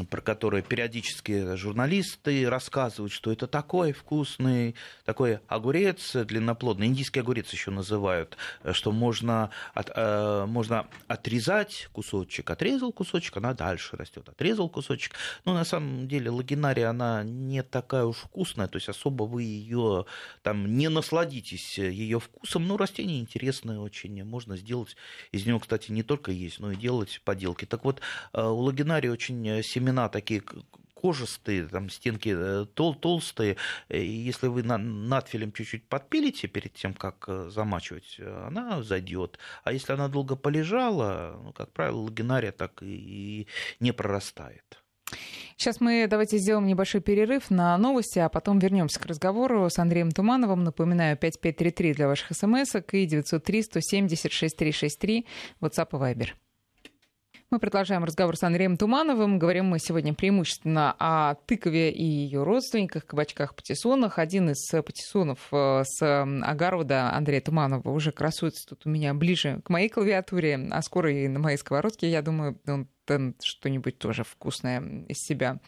про 0.09 0.21
которую 0.21 0.63
периодически 0.63 1.55
журналисты 1.55 2.49
рассказывают, 2.49 3.13
что 3.13 3.31
это 3.31 3.45
такой 3.45 3.91
вкусный, 3.93 4.75
такой 5.05 5.39
огурец 5.47 6.15
длинноплодный, 6.15 6.87
индийский 6.87 7.19
огурец 7.19 7.51
еще 7.51 7.69
называют, 7.69 8.37
э, 8.63 8.73
что 8.73 8.91
можно, 8.91 9.51
от, 9.75 9.91
э, 9.93 10.45
можно 10.47 10.87
отрезать 11.07 11.89
кусочек, 11.93 12.49
отрезал 12.49 12.91
кусочек, 12.91 13.37
она 13.37 13.53
дальше 13.53 13.97
растет, 13.97 14.27
отрезал 14.27 14.67
кусочек. 14.67 15.13
Но 15.45 15.53
на 15.53 15.63
самом 15.63 16.07
деле 16.07 16.31
лагинария, 16.31 16.89
она 16.89 17.23
не 17.23 17.61
такая 17.61 18.05
уж 18.05 18.17
вкусная, 18.17 18.67
то 18.67 18.77
есть 18.77 18.89
особо 18.89 19.23
вы 19.23 19.43
ее 19.43 20.05
там 20.41 20.75
не 20.75 20.89
насладитесь 20.89 21.77
ее 21.77 22.19
вкусом, 22.19 22.67
но 22.67 22.77
растение 22.77 23.19
интересное 23.19 23.77
очень, 23.77 24.23
можно 24.23 24.57
сделать 24.57 24.95
из 25.31 25.45
него, 25.45 25.59
кстати, 25.59 25.91
не 25.91 26.01
только 26.01 26.31
есть, 26.31 26.59
но 26.59 26.71
и 26.71 26.75
делать 26.75 27.21
поделки. 27.23 27.65
Так 27.65 27.85
вот, 27.85 28.01
э, 28.33 28.41
у 28.41 28.57
лагинарии 28.57 29.09
очень 29.09 29.47
э, 29.47 29.50
семена 29.63 30.09
такие 30.09 30.41
кожистые, 31.01 31.67
там 31.67 31.89
стенки 31.89 32.33
э, 32.35 32.65
тол 32.73 32.95
толстые. 32.95 33.57
И 33.89 34.05
если 34.05 34.47
вы 34.47 34.63
на, 34.63 34.77
надфилем 34.77 35.51
чуть-чуть 35.51 35.87
подпилите 35.87 36.47
перед 36.47 36.73
тем, 36.73 36.93
как 36.93 37.25
э, 37.27 37.49
замачивать, 37.49 38.17
э, 38.19 38.45
она 38.47 38.83
зайдет. 38.83 39.39
А 39.63 39.73
если 39.73 39.93
она 39.93 40.07
долго 40.07 40.35
полежала, 40.35 41.39
ну, 41.43 41.53
как 41.53 41.71
правило, 41.71 42.01
лагинария 42.01 42.51
так 42.51 42.83
и 42.83 43.47
не 43.79 43.91
прорастает. 43.93 44.77
Сейчас 45.57 45.81
мы 45.81 46.07
давайте 46.09 46.37
сделаем 46.37 46.67
небольшой 46.67 47.01
перерыв 47.01 47.49
на 47.49 47.77
новости, 47.77 48.19
а 48.19 48.29
потом 48.29 48.59
вернемся 48.59 48.99
к 48.99 49.05
разговору 49.05 49.69
с 49.69 49.77
Андреем 49.77 50.11
Тумановым. 50.11 50.63
Напоминаю, 50.63 51.17
5533 51.17 51.93
для 51.93 52.07
ваших 52.07 52.35
смс 52.35 52.75
и 52.91 53.05
903 53.05 53.63
170 53.63 54.31
6363 54.31 55.25
WhatsApp 55.61 55.89
и 55.91 55.95
Viber. 55.95 56.29
Мы 57.51 57.59
продолжаем 57.59 58.05
разговор 58.05 58.37
с 58.37 58.43
Андреем 58.43 58.77
Тумановым. 58.77 59.37
Говорим 59.37 59.65
мы 59.65 59.79
сегодня 59.79 60.13
преимущественно 60.13 60.95
о 60.97 61.35
тыкове 61.35 61.91
и 61.91 62.01
ее 62.01 62.43
родственниках, 62.43 63.05
кабачках, 63.05 63.55
патиссонах. 63.55 64.19
Один 64.19 64.51
из 64.51 64.69
патиссонов 64.69 65.49
э, 65.51 65.83
с 65.83 66.01
огорода 66.43 67.11
Андрея 67.13 67.41
Туманова 67.41 67.89
уже 67.89 68.13
красуется 68.13 68.65
тут 68.69 68.85
у 68.85 68.89
меня 68.89 69.13
ближе 69.13 69.59
к 69.65 69.69
моей 69.69 69.89
клавиатуре, 69.89 70.65
а 70.71 70.81
скоро 70.81 71.11
и 71.11 71.27
на 71.27 71.39
моей 71.39 71.57
сковородке, 71.57 72.09
я 72.09 72.21
думаю, 72.21 72.57
он 72.65 72.87
что-нибудь 73.43 73.97
тоже 73.97 74.23
вкусное 74.23 75.03
из 75.09 75.17
себя 75.17 75.59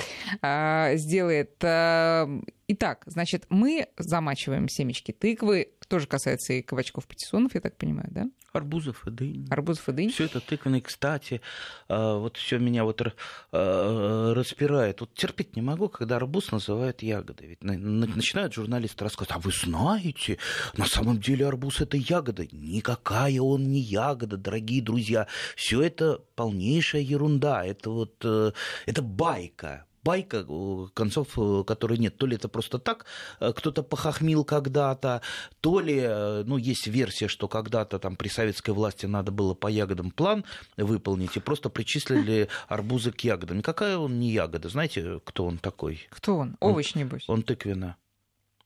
а, 0.42 0.96
сделает. 0.96 1.62
А, 1.66 2.30
Итак, 2.70 3.04
значит, 3.06 3.46
мы 3.50 3.88
замачиваем 3.98 4.70
семечки 4.70 5.12
тыквы. 5.12 5.74
Тоже 5.88 6.08
касается 6.08 6.54
и 6.54 6.62
кабачков 6.62 7.06
патиссонов, 7.08 7.54
я 7.56 7.62
так 7.62 7.78
понимаю, 7.78 8.08
да? 8.12 8.26
Арбузов 8.54 9.06
и 9.08 9.12
дынь. 9.12 9.48
Арбузов 9.50 9.90
и 9.90 9.92
дынь. 9.92 10.12
Все 10.12 10.26
это 10.26 10.40
тыквенные, 10.40 10.82
кстати, 10.82 11.42
э, 11.90 12.18
вот 12.18 12.38
все 12.38 12.60
меня 12.60 12.84
вот 12.84 13.02
э, 13.02 14.34
распирает. 14.34 15.02
Вот 15.02 15.14
терпеть 15.14 15.56
не 15.56 15.62
могу, 15.62 15.90
когда 15.90 16.18
арбуз 16.18 16.52
называют 16.52 17.02
ягодой. 17.02 17.48
Ведь 17.48 17.64
на- 17.64 17.78
на- 17.78 18.08
начинают 18.08 18.54
журналисты 18.54 19.04
рассказывать, 19.04 19.36
а 19.36 19.40
вы 19.40 19.52
знаете, 19.52 20.38
на 20.78 20.86
самом 20.86 21.20
деле 21.20 21.48
арбуз 21.48 21.82
это 21.82 21.98
ягода. 21.98 22.46
Никакая 22.52 23.42
он 23.42 23.72
не 23.72 23.80
ягода, 23.80 24.38
дорогие 24.38 24.82
друзья. 24.82 25.28
Все 25.56 25.82
это 25.82 26.20
полнейшая 26.36 27.02
ерунда. 27.02 27.66
Это 27.66 27.90
вот, 27.90 28.16
э, 28.24 28.52
это 28.86 29.02
байка 29.02 29.86
байка, 30.04 30.46
э, 30.48 30.88
концов 30.94 31.38
э, 31.38 31.64
которой 31.66 31.98
нет. 31.98 32.18
То 32.18 32.26
ли 32.26 32.36
это 32.36 32.50
просто 32.50 32.78
так, 32.80 33.06
э, 33.40 33.54
кто-то 33.54 33.84
похохмил 33.84 34.44
когда-то, 34.44 35.22
то 35.62 35.80
ли, 35.80 36.02
ну, 36.46 36.58
есть 36.58 36.88
версия, 36.88 37.28
что 37.28 37.48
когда-то 37.48 38.00
там 38.00 38.16
при 38.16 38.28
советской 38.28 38.72
власти 38.72 39.06
надо 39.06 39.32
было 39.32 39.54
по 39.54 39.68
ягодам 39.68 40.12
план 40.12 40.44
выполнить, 40.78 41.38
и 41.38 41.40
просто 41.40 41.70
причислили 41.70 42.50
арбузы 42.68 43.12
к 43.12 43.22
ягодам. 43.22 43.58
Никакая 43.58 43.98
он 43.98 44.20
не 44.20 44.32
ягода. 44.32 44.70
Знаете, 44.70 45.22
кто 45.24 45.46
он 45.46 45.58
такой? 45.58 46.08
Кто 46.10 46.38
он? 46.38 46.58
Овощ, 46.60 46.96
небось. 46.96 47.24
Он 47.28 47.42
тыквенно. 47.44 47.96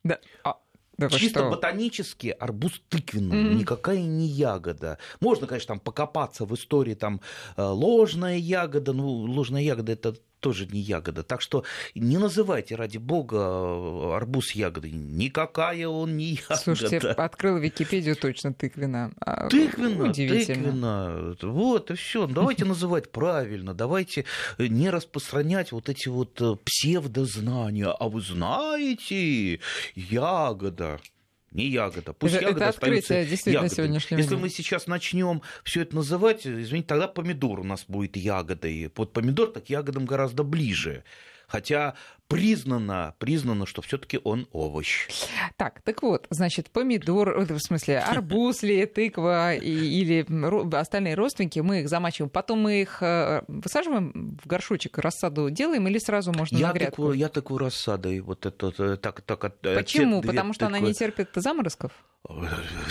Да. 0.03 0.19
А, 0.43 0.57
да 0.97 1.09
Чисто 1.09 1.41
что? 1.41 1.49
ботанически 1.51 2.29
арбуз 2.29 2.81
тыквенный, 2.89 3.43
Мгм. 3.43 3.57
никакая 3.57 3.99
не 4.01 4.25
ягода. 4.25 4.97
Можно, 5.19 5.45
конечно, 5.45 5.67
там 5.75 5.79
покопаться 5.79 6.45
в 6.45 6.53
истории, 6.55 6.95
там 6.95 7.21
ложная 7.57 8.37
ягода, 8.37 8.93
ну, 8.93 9.07
ложная 9.07 9.61
ягода 9.61 9.91
это 9.91 10.15
тоже 10.39 10.67
не 10.67 10.79
ягода. 10.79 11.23
Так 11.23 11.41
что 11.41 11.63
не 11.95 12.17
называйте, 12.17 12.75
ради 12.75 12.97
бога, 12.97 14.15
арбуз 14.15 14.51
ягодой. 14.51 14.91
Никакая 14.91 15.87
он 15.87 16.17
не 16.17 16.35
ягода. 16.35 16.57
Слушайте, 16.57 16.97
открыл 16.97 17.57
Википедию 17.57 18.15
точно. 18.15 18.55
А, 19.19 19.49
Тыквенно, 19.49 20.09
Удивительно. 20.09 21.35
тыквенно. 21.35 21.35
Вот, 21.41 21.91
и 21.91 21.95
все. 21.95 22.27
Давайте 22.27 22.65
называть 22.65 23.11
правильно, 23.11 23.73
давайте 23.73 24.25
не 24.57 24.89
распространять 24.89 25.71
вот 25.71 25.89
эти 25.89 26.09
вот 26.09 26.39
э, 26.41 26.55
псевдознания. 26.63 27.87
А 27.89 28.09
вы 28.09 28.21
знаете, 28.21 29.59
ягода. 29.95 30.99
Не 31.57 31.65
ягода. 31.69 32.13
Пусть 32.13 32.35
Это- 32.35 32.43
ягода 32.45 32.65
это 32.65 32.69
открытие 32.69 33.25
действительно 33.25 33.63
ягодой. 33.63 33.75
сегодняшнего 33.75 34.17
Если 34.19 34.29
дня. 34.35 34.39
мы 34.39 34.49
сейчас 34.49 34.85
начнем 34.87 35.41
все 35.63 35.81
это 35.81 35.95
называть, 35.95 36.45
извините, 36.45 36.87
тогда 36.87 37.07
помидор 37.07 37.59
у 37.59 37.63
нас 37.63 37.83
будет 37.87 38.15
ягодой. 38.15 38.91
Вот 38.95 39.11
помидор 39.11 39.47
так 39.49 39.67
ягодам 39.69 40.05
гораздо 40.05 40.43
ближе. 40.43 41.03
Хотя 41.47 41.95
признано, 42.27 43.13
признано, 43.19 43.65
что 43.65 43.81
все-таки 43.81 44.19
он 44.23 44.47
овощ. 44.51 45.07
Так, 45.55 45.81
так 45.81 46.01
вот, 46.03 46.27
значит, 46.29 46.69
помидор, 46.69 47.29
э, 47.29 47.53
в 47.53 47.59
смысле, 47.59 47.99
арбуз 48.07 48.63
ли, 48.63 48.85
тыква 48.85 49.55
и- 49.55 49.61
или 50.01 50.25
остальные 50.75 51.15
родственники, 51.15 51.59
мы 51.59 51.81
их 51.81 51.89
замачиваем, 51.89 52.29
потом 52.29 52.59
мы 52.61 52.81
их 52.81 52.97
э, 53.01 53.43
высаживаем 53.47 54.37
в 54.43 54.47
горшочек, 54.47 54.97
рассаду 54.97 55.49
делаем 55.49 55.87
или 55.87 55.97
сразу 55.99 56.33
можно 56.33 56.57
Я 56.57 56.67
на 56.67 56.73
грядку? 56.73 56.91
такую, 57.03 57.13
я 57.17 57.29
такую 57.29 57.57
рассадой, 57.59 58.19
вот 58.19 58.45
это, 58.45 58.73
э, 58.77 58.97
так, 58.97 59.21
так, 59.21 59.39
Почему? 59.61 60.21
те 60.21 60.27
Потому 60.27 60.53
что 60.53 60.65
она 60.67 60.75
тыквы. 60.77 60.87
не 60.89 60.93
терпит 60.93 61.29
заморозков? 61.35 61.91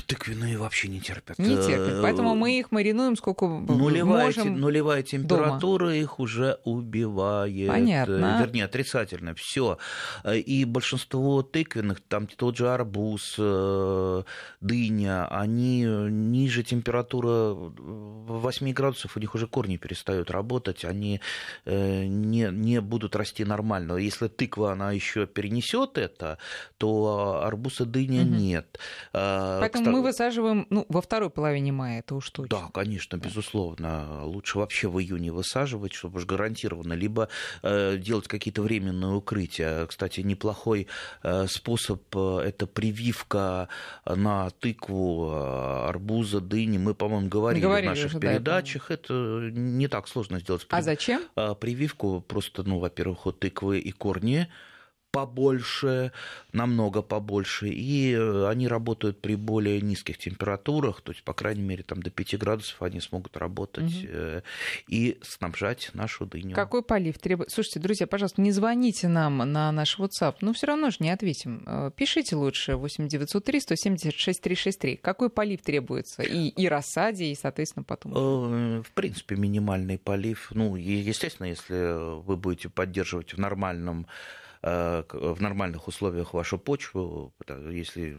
Тыквенные 0.06 0.56
вообще 0.56 0.88
не 0.88 1.00
терпят. 1.00 1.38
Не 1.38 1.56
терпит. 1.56 1.94
Э, 1.94 2.02
Поэтому 2.02 2.34
мы 2.34 2.58
их 2.58 2.70
маринуем 2.72 3.16
сколько 3.16 3.46
Нулевая, 3.46 4.26
можем. 4.26 4.58
нулевая 4.58 5.02
температура 5.02 5.94
их 5.94 6.18
уже 6.20 6.58
убивает. 6.64 7.68
Понятно. 7.68 8.38
Вернее, 8.40 8.64
отрицательно. 8.64 9.25
Все. 9.34 9.78
И 10.24 10.64
большинство 10.64 11.42
тыквенных, 11.42 12.00
там 12.00 12.26
тот 12.26 12.56
же 12.56 12.68
арбуз, 12.70 13.34
э, 13.38 14.22
дыня, 14.60 15.26
они 15.28 15.82
ниже 15.84 16.62
температуры 16.62 17.54
8 17.76 18.72
градусов, 18.72 19.16
у 19.16 19.20
них 19.20 19.34
уже 19.34 19.46
корни 19.46 19.76
перестают 19.76 20.30
работать, 20.30 20.84
они 20.84 21.20
э, 21.64 22.04
не, 22.04 22.48
не 22.50 22.80
будут 22.80 23.16
расти 23.16 23.44
нормально. 23.44 23.94
Если 23.96 24.28
тыква, 24.28 24.72
она 24.72 24.92
еще 24.92 25.26
перенесет 25.26 25.98
это, 25.98 26.38
то 26.78 27.42
арбуз 27.44 27.80
и 27.80 27.84
дыня 27.84 28.24
Мгм. 28.24 28.36
нет. 28.36 28.78
Э, 29.12 29.58
Поэтому 29.60 29.84
кста- 29.86 29.90
мы 29.90 30.02
высаживаем 30.02 30.66
ну, 30.70 30.86
во 30.88 31.00
второй 31.00 31.30
половине 31.30 31.72
мая, 31.72 32.00
это 32.00 32.14
уж 32.14 32.30
точно. 32.30 32.58
да, 32.58 32.68
конечно, 32.72 33.16
безусловно. 33.16 34.24
Лучше 34.24 34.58
вообще 34.58 34.88
в 34.88 35.00
июне 35.00 35.32
высаживать, 35.32 35.92
чтобы 35.92 36.18
уж 36.18 36.26
гарантированно, 36.26 36.92
либо 36.94 37.28
э, 37.62 37.96
делать 37.98 38.28
какие-то 38.28 38.62
временные 38.62 39.10
укрытия. 39.16 39.86
Кстати, 39.86 40.20
неплохой 40.20 40.86
э, 41.22 41.46
способ 41.48 42.02
э, 42.14 42.40
это 42.44 42.66
прививка 42.66 43.68
на 44.04 44.50
тыкву 44.50 45.30
э, 45.32 45.88
арбуза, 45.88 46.40
дыни. 46.40 46.78
Мы, 46.78 46.94
по-моему, 46.94 47.28
говорили, 47.28 47.62
Говорили 47.62 47.88
в 47.88 47.90
наших 47.90 48.06
уже, 48.06 48.18
да, 48.18 48.28
передачах. 48.32 48.90
это 48.90 49.12
не 49.52 49.88
так 49.88 50.08
сложно 50.08 50.40
сделать. 50.40 50.66
А 50.70 50.82
зачем? 50.82 51.22
Прививку 51.60 52.20
просто, 52.20 52.62
ну, 52.62 52.78
во-первых, 52.78 53.26
от 53.26 53.38
тыквы 53.40 53.78
и 53.78 53.92
корни 53.92 54.48
побольше, 55.10 56.12
намного 56.52 57.02
побольше, 57.02 57.68
и 57.68 58.12
э, 58.12 58.48
они 58.48 58.68
работают 58.68 59.20
при 59.20 59.34
более 59.34 59.80
низких 59.80 60.18
температурах, 60.18 61.00
то 61.00 61.12
есть, 61.12 61.22
по 61.24 61.32
крайней 61.32 61.62
мере, 61.62 61.82
там 61.82 62.02
до 62.02 62.10
5 62.10 62.38
градусов 62.38 62.82
они 62.82 63.00
смогут 63.00 63.36
работать 63.36 64.04
угу. 64.04 64.42
и 64.88 65.18
снабжать 65.22 65.90
нашу 65.94 66.26
дыню. 66.26 66.54
Какой 66.54 66.82
полив 66.82 67.18
требует? 67.18 67.50
Слушайте, 67.50 67.80
друзья, 67.80 68.06
пожалуйста, 68.06 68.40
не 68.42 68.52
звоните 68.52 69.08
нам 69.08 69.38
на 69.38 69.72
наш 69.72 69.98
WhatsApp, 69.98 70.36
ну 70.40 70.52
все 70.52 70.66
равно 70.66 70.90
же 70.90 70.98
не 71.00 71.10
ответим. 71.10 71.62
Э, 71.66 71.90
пишите 71.94 72.36
лучше 72.36 72.76
8903 72.76 73.60
176 73.60 74.40
363. 74.42 74.96
Какой 74.96 75.30
полив 75.30 75.62
требуется? 75.62 76.22
И, 76.22 76.48
и 76.48 76.68
рассаде, 76.68 77.26
и, 77.26 77.34
соответственно, 77.34 77.84
потом? 77.84 78.82
В 78.82 78.92
принципе, 78.92 79.36
минимальный 79.36 79.98
полив. 79.98 80.48
Ну, 80.52 80.76
естественно, 80.76 81.46
если 81.46 82.20
вы 82.22 82.36
будете 82.36 82.68
поддерживать 82.68 83.34
в 83.34 83.38
нормальном 83.38 84.06
в 84.66 85.36
нормальных 85.40 85.88
условиях 85.88 86.34
вашу 86.34 86.58
почву, 86.58 87.32
если 87.70 88.18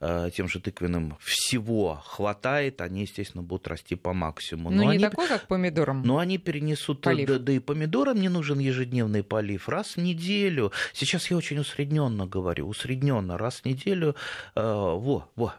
э, 0.00 0.30
тем 0.34 0.48
же 0.48 0.60
тыквенным 0.60 1.16
всего 1.20 2.02
хватает, 2.04 2.80
они, 2.80 3.02
естественно, 3.02 3.42
будут 3.42 3.68
расти 3.68 3.94
по 3.94 4.12
максимуму. 4.12 4.70
Ну, 4.70 4.82
не 4.82 4.88
они, 4.90 4.98
такой, 4.98 5.28
как 5.28 5.46
помидорам. 5.46 6.02
Но 6.02 6.18
они 6.18 6.38
перенесут... 6.38 7.00
Полив. 7.00 7.28
Да, 7.28 7.38
да 7.38 7.52
и 7.52 7.58
помидорам 7.58 8.20
не 8.20 8.28
нужен 8.28 8.58
ежедневный 8.58 9.22
полив. 9.22 9.68
Раз 9.68 9.96
в 9.96 10.00
неделю. 10.00 10.72
Сейчас 10.92 11.30
я 11.30 11.36
очень 11.36 11.58
усредненно 11.58 12.26
говорю. 12.26 12.68
Усредненно. 12.68 13.38
Раз 13.38 13.60
в 13.60 13.64
неделю. 13.64 14.16
Э, 14.54 14.62
во, 14.62 15.30
во, 15.36 15.54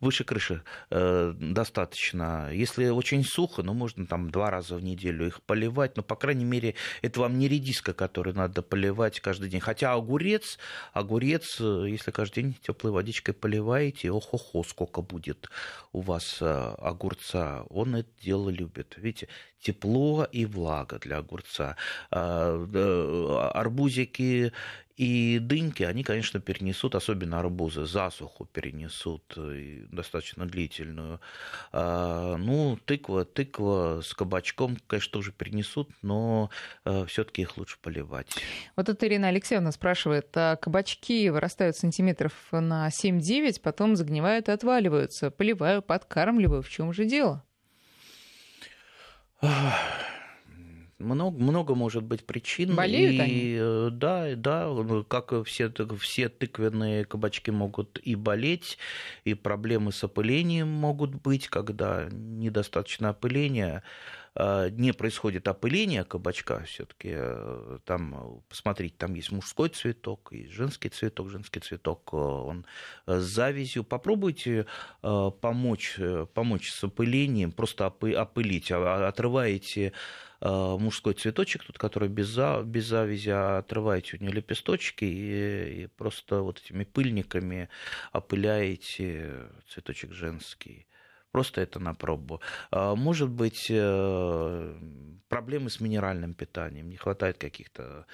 выше 0.00 0.24
крыши 0.24 0.62
э, 0.90 1.34
достаточно. 1.38 2.50
Если 2.52 2.88
очень 2.88 3.24
сухо, 3.24 3.62
ну, 3.62 3.74
можно 3.74 4.06
там 4.06 4.30
два 4.30 4.50
раза 4.50 4.76
в 4.76 4.82
неделю 4.82 5.26
их 5.26 5.42
поливать. 5.42 5.96
Но, 5.96 6.02
по 6.02 6.16
крайней 6.16 6.44
мере, 6.44 6.74
это 7.02 7.20
вам 7.20 7.38
не 7.38 7.48
редиска, 7.48 7.92
которую 7.92 8.36
надо 8.36 8.62
поливать 8.62 9.20
каждый 9.20 9.41
день. 9.48 9.60
Хотя 9.60 9.94
огурец, 9.94 10.58
огурец, 10.92 11.60
э, 11.60 11.86
если 11.88 12.10
каждый 12.10 12.42
день 12.42 12.56
теплой 12.62 12.92
водичкой 12.92 13.34
поливаете, 13.34 14.10
ох-охо, 14.10 14.62
сколько 14.62 15.02
будет 15.02 15.48
у 15.92 16.00
вас 16.00 16.38
э, 16.40 16.74
огурца. 16.78 17.64
Он 17.70 17.96
это 17.96 18.10
дело 18.22 18.50
любит. 18.50 18.94
Видите, 18.96 19.28
тепло 19.60 20.24
и 20.24 20.44
влага 20.46 20.98
для 20.98 21.18
огурца. 21.18 21.76
А, 22.10 23.50
арбузики 23.54 24.52
и 25.02 25.40
дыньки, 25.40 25.82
они, 25.82 26.04
конечно, 26.04 26.38
перенесут, 26.38 26.94
особенно 26.94 27.40
арбузы, 27.40 27.86
засуху 27.86 28.44
перенесут 28.44 29.34
э, 29.36 29.84
достаточно 29.90 30.46
длительную. 30.46 31.20
А, 31.72 32.36
ну, 32.36 32.78
тыква, 32.84 33.24
тыква 33.24 34.00
с 34.00 34.14
кабачком, 34.14 34.76
конечно, 34.86 35.12
тоже 35.12 35.32
перенесут, 35.32 35.90
но 36.02 36.50
э, 36.84 37.04
все-таки 37.08 37.42
их 37.42 37.56
лучше 37.56 37.78
поливать. 37.82 38.28
Вот 38.76 38.88
это 38.88 39.08
Ирина 39.08 39.26
Алексеевна 39.26 39.72
спрашивает, 39.72 40.28
а 40.36 40.54
кабачки 40.54 41.30
вырастают 41.30 41.76
сантиметров 41.76 42.32
на 42.52 42.86
7-9, 42.86 43.60
потом 43.60 43.96
загнивают 43.96 44.48
и 44.48 44.52
отваливаются. 44.52 45.32
Поливаю, 45.32 45.82
подкармливаю. 45.82 46.62
В 46.62 46.68
чем 46.68 46.92
же 46.92 47.06
дело? 47.06 47.44
Много, 51.02 51.38
много 51.38 51.74
может 51.74 52.02
быть 52.04 52.24
причин. 52.24 52.74
Болеют 52.74 53.14
и, 53.14 53.18
они? 53.18 53.56
Э, 53.58 53.90
да, 53.92 54.34
да, 54.36 54.68
как 55.08 55.44
все, 55.44 55.72
все 55.98 56.28
тыквенные 56.28 57.04
кабачки 57.04 57.50
могут 57.50 57.98
и 58.02 58.14
болеть, 58.14 58.78
и 59.24 59.34
проблемы 59.34 59.92
с 59.92 60.02
опылением 60.04 60.68
могут 60.68 61.14
быть, 61.14 61.48
когда 61.48 62.08
недостаточно 62.10 63.10
опыления. 63.10 63.82
А, 64.34 64.68
не 64.70 64.92
происходит 64.92 65.48
опыление 65.48 66.04
кабачка, 66.04 66.62
все-таки 66.64 67.10
э, 67.12 67.78
там, 67.84 68.42
посмотрите, 68.48 68.94
там 68.96 69.14
есть 69.14 69.32
мужской 69.32 69.68
цветок 69.68 70.32
и 70.32 70.48
женский 70.48 70.88
цветок. 70.88 71.30
Женский 71.30 71.60
цветок, 71.60 72.10
э, 72.12 72.16
он 72.16 72.66
с 73.06 73.22
завязью. 73.22 73.84
Попробуйте 73.84 74.66
помочь, 75.00 75.98
помочь 76.34 76.70
с 76.70 76.84
опылением, 76.84 77.52
просто 77.52 77.86
опылить, 77.86 78.70
а, 78.70 79.08
отрываете 79.08 79.92
Э, 80.44 80.76
мужской 80.76 81.14
цветочек, 81.14 81.62
тут, 81.62 81.78
который 81.78 82.08
без, 82.08 82.36
без 82.64 82.86
завязи, 82.86 83.30
а 83.30 83.58
отрываете 83.58 84.16
у 84.16 84.20
нее 84.20 84.32
лепесточки 84.32 85.04
и, 85.04 85.82
и 85.82 85.86
просто 85.86 86.40
вот 86.40 86.58
этими 86.58 86.82
пыльниками 86.82 87.68
опыляете 88.12 89.46
цветочек 89.68 90.12
женский. 90.12 90.88
Просто 91.32 91.62
это 91.62 91.80
на 91.80 91.94
пробу. 91.94 92.40
А, 92.70 92.94
может 92.94 93.30
быть, 93.30 93.66
э, 93.70 94.74
проблемы 95.28 95.70
с 95.70 95.80
минеральным 95.80 96.34
питанием, 96.34 96.90
не 96.90 96.96
хватает 96.96 97.38
каких-то 97.38 98.04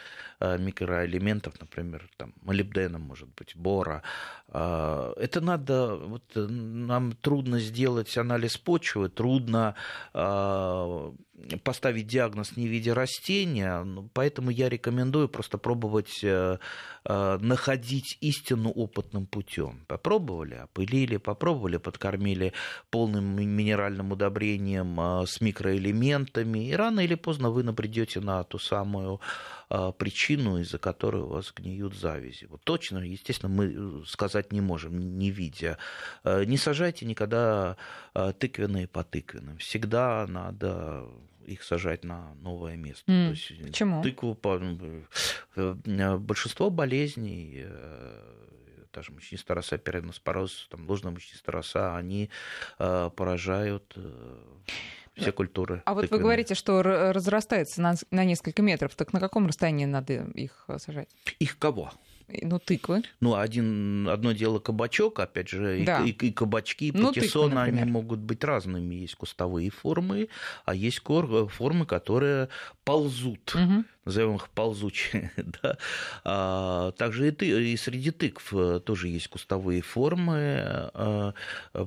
э, 0.41 0.57
микроэлементов, 0.59 1.61
например, 1.61 2.09
там, 2.17 2.33
молибдена, 2.43 2.99
может 3.01 3.29
быть, 3.35 3.57
бора. 3.57 4.03
А, 4.47 5.13
это 5.17 5.41
надо, 5.41 5.97
вот 5.97 6.23
нам 6.37 7.13
трудно 7.13 7.59
сделать 7.59 8.17
анализ 8.17 8.57
почвы, 8.57 9.09
трудно 9.09 9.75
а, 10.15 11.13
поставить 11.63 12.07
диагноз 12.07 12.57
не 12.57 12.67
в 12.67 12.71
виде 12.71 12.93
растения, 12.93 13.87
поэтому 14.13 14.51
я 14.51 14.69
рекомендую 14.69 15.29
просто 15.29 15.59
пробовать 15.59 16.21
э, 16.23 16.59
э, 17.05 17.39
находить 17.41 18.19
истину 18.21 18.71
опытным 18.71 19.27
путем. 19.27 19.85
Попробовали, 19.87 20.55
опылили, 20.55 21.17
попробовали, 21.17 21.77
подкормили 21.77 22.53
полным 22.91 23.25
минеральным 23.37 24.13
удобрением 24.13 25.01
э, 25.01 25.27
с 25.27 25.41
микроэлементами, 25.41 26.69
и 26.69 26.73
рано 26.75 27.01
или 27.01 27.15
поздно 27.15 27.51
вы 27.51 27.63
набредете 27.63 28.21
на 28.21 28.43
ту 28.45 28.59
самую 28.59 29.21
причину, 29.69 30.59
из-за 30.61 30.79
которой 30.79 31.23
у 31.23 31.29
вас 31.29 31.53
гниют 31.55 31.95
завязи. 31.95 32.47
Вот 32.47 32.63
точно, 32.65 32.99
естественно, 32.99 33.53
мы 33.53 34.05
сказать 34.07 34.53
не 34.53 34.61
можем, 34.61 35.19
не 35.19 35.31
видя. 35.31 35.79
Не 36.25 36.57
сажайте 36.57 37.07
никогда 37.07 37.77
тыквенные 38.39 38.89
по 38.89 39.05
тыквенным. 39.05 39.59
Всегда 39.59 40.27
надо 40.27 41.07
их 41.49 41.63
сажать 41.63 42.05
на 42.05 42.35
новое 42.35 42.77
место. 42.77 43.11
Mm. 43.11 43.27
То 43.27 43.31
есть 43.31 43.63
Почему? 43.63 44.03
Тыкву, 44.03 44.39
э, 44.45 45.05
э, 45.57 46.17
большинство 46.19 46.71
болезней 46.71 47.67
та 48.91 49.03
же 49.03 49.13
мучнистая 49.13 49.55
роса, 49.55 49.79
переноспороз, 49.79 50.69
там, 50.71 50.89
ложная 50.89 51.13
мучнистая 51.13 51.53
роса, 51.53 51.97
они 51.97 52.31
э, 52.79 53.11
поражают 53.15 53.93
э, 53.97 54.39
все 55.19 55.33
культуры. 55.33 55.83
А 55.85 55.95
вот 55.95 56.11
вы 56.11 56.19
говорите, 56.19 56.55
что 56.55 56.83
разрастается 56.83 57.81
на, 57.83 57.95
на 58.11 58.25
несколько 58.25 58.63
метров. 58.63 58.95
Так 58.95 59.13
на 59.13 59.21
каком 59.21 59.47
расстоянии 59.47 59.85
надо 59.85 60.25
их 60.35 60.67
сажать? 60.79 61.09
Их 61.39 61.59
кого? 61.59 61.93
Ну, 62.43 62.59
тыквы. 62.59 63.03
Ну, 63.21 63.37
один, 63.37 64.07
одно 64.09 64.33
дело 64.33 64.59
кабачок, 64.59 65.19
опять 65.19 65.49
же, 65.49 65.83
да. 65.85 66.03
и, 66.03 66.11
и, 66.11 66.27
и 66.27 66.33
кабачки, 66.33 66.89
и 66.89 66.93
ну, 66.93 67.09
патиссон, 67.09 67.51
тыквы, 67.51 67.63
они 67.63 67.85
могут 67.85 68.19
быть 68.21 68.45
разными. 68.45 68.97
Есть 68.97 69.15
кустовые 69.15 69.71
формы, 69.71 70.29
а 70.67 70.75
есть 70.75 71.01
формы, 71.03 71.87
которые 71.87 72.49
ползут. 72.85 73.55
Угу 73.55 73.85
назовем 74.09 74.37
их 74.37 74.49
ползучие. 74.49 75.31
да. 75.63 75.77
а, 76.25 76.93
также 76.93 77.29
и, 77.29 77.31
ты, 77.31 77.73
и 77.73 77.77
среди 77.77 78.11
тыкв 78.11 78.53
э, 78.55 78.81
тоже 78.81 79.09
есть 79.09 79.29
кустовые 79.29 79.83
формы, 79.83 80.63
а, 80.95 81.35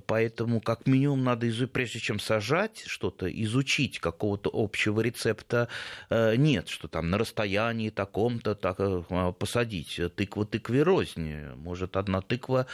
поэтому 0.06 0.62
как 0.62 0.86
минимум 0.86 1.24
надо, 1.24 1.50
изучить, 1.50 1.72
прежде 1.72 2.00
чем 2.00 2.20
сажать 2.20 2.84
что-то, 2.86 3.28
изучить 3.28 4.00
какого-то 4.00 4.52
общего 4.54 5.02
рецепта 5.02 5.68
а, 6.10 6.36
нет, 6.36 6.70
что 6.70 6.88
там 6.88 7.10
на 7.10 7.18
расстоянии 7.18 7.90
таком-то 7.90 8.54
так, 8.54 8.78
посадить 9.38 10.00
тыкву 10.16 10.46
тыкве 10.46 10.84
рознь. 10.84 11.34
Может, 11.56 11.98
одна 11.98 12.22
тыква 12.22 12.68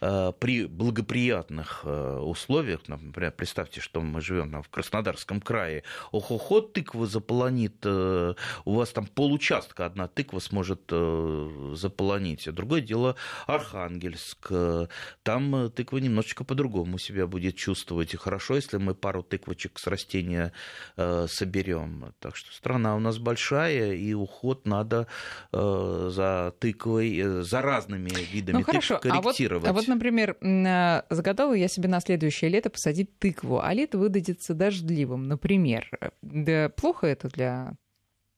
а, 0.00 0.32
при 0.32 0.64
благоприятных 0.64 1.84
условиях, 1.84 2.80
например, 2.86 3.32
представьте, 3.32 3.80
что 3.82 4.00
мы 4.00 4.22
живем 4.22 4.62
в 4.62 4.68
Краснодарском 4.70 5.42
крае, 5.42 5.82
ох-охо, 6.10 6.62
тыква 6.62 7.06
заполонит, 7.06 7.84
у 7.84 8.34
вас 8.64 8.93
там 8.94 9.06
получастка 9.06 9.86
одна 9.86 10.08
тыква 10.08 10.38
сможет 10.38 10.82
э, 10.90 11.72
заполонить. 11.74 12.48
А 12.48 12.52
другое 12.52 12.80
дело 12.80 13.16
Архангельск. 13.46 14.50
Там 15.22 15.70
тыква 15.70 15.98
немножечко 15.98 16.44
по-другому 16.44 16.98
себя 16.98 17.26
будет 17.26 17.56
чувствовать. 17.56 18.14
И 18.14 18.16
хорошо, 18.16 18.54
если 18.54 18.78
мы 18.78 18.94
пару 18.94 19.22
тыквочек 19.22 19.78
с 19.78 19.86
растения 19.86 20.52
э, 20.96 21.26
соберем. 21.28 22.14
Так 22.20 22.36
что 22.36 22.52
страна 22.52 22.96
у 22.96 23.00
нас 23.00 23.18
большая, 23.18 23.94
и 23.94 24.14
уход 24.14 24.66
надо 24.66 25.06
э, 25.52 26.08
за 26.10 26.54
тыквой, 26.58 27.42
за 27.42 27.60
разными 27.60 28.10
видами 28.32 28.58
ну, 28.58 28.64
хорошо. 28.64 28.98
тыкв 28.98 29.02
корректировать. 29.02 29.68
А 29.68 29.72
вот, 29.72 29.78
а 29.78 29.80
вот, 29.80 29.88
например, 29.88 30.36
загадала 31.10 31.52
я 31.54 31.68
себе 31.68 31.88
на 31.88 32.00
следующее 32.00 32.50
лето 32.50 32.70
посадить 32.70 33.18
тыкву, 33.18 33.60
а 33.60 33.72
лето 33.74 33.98
выдадется 33.98 34.54
дождливым, 34.54 35.24
например. 35.28 35.90
Да 36.22 36.68
плохо 36.68 37.06
это 37.06 37.28
для 37.28 37.74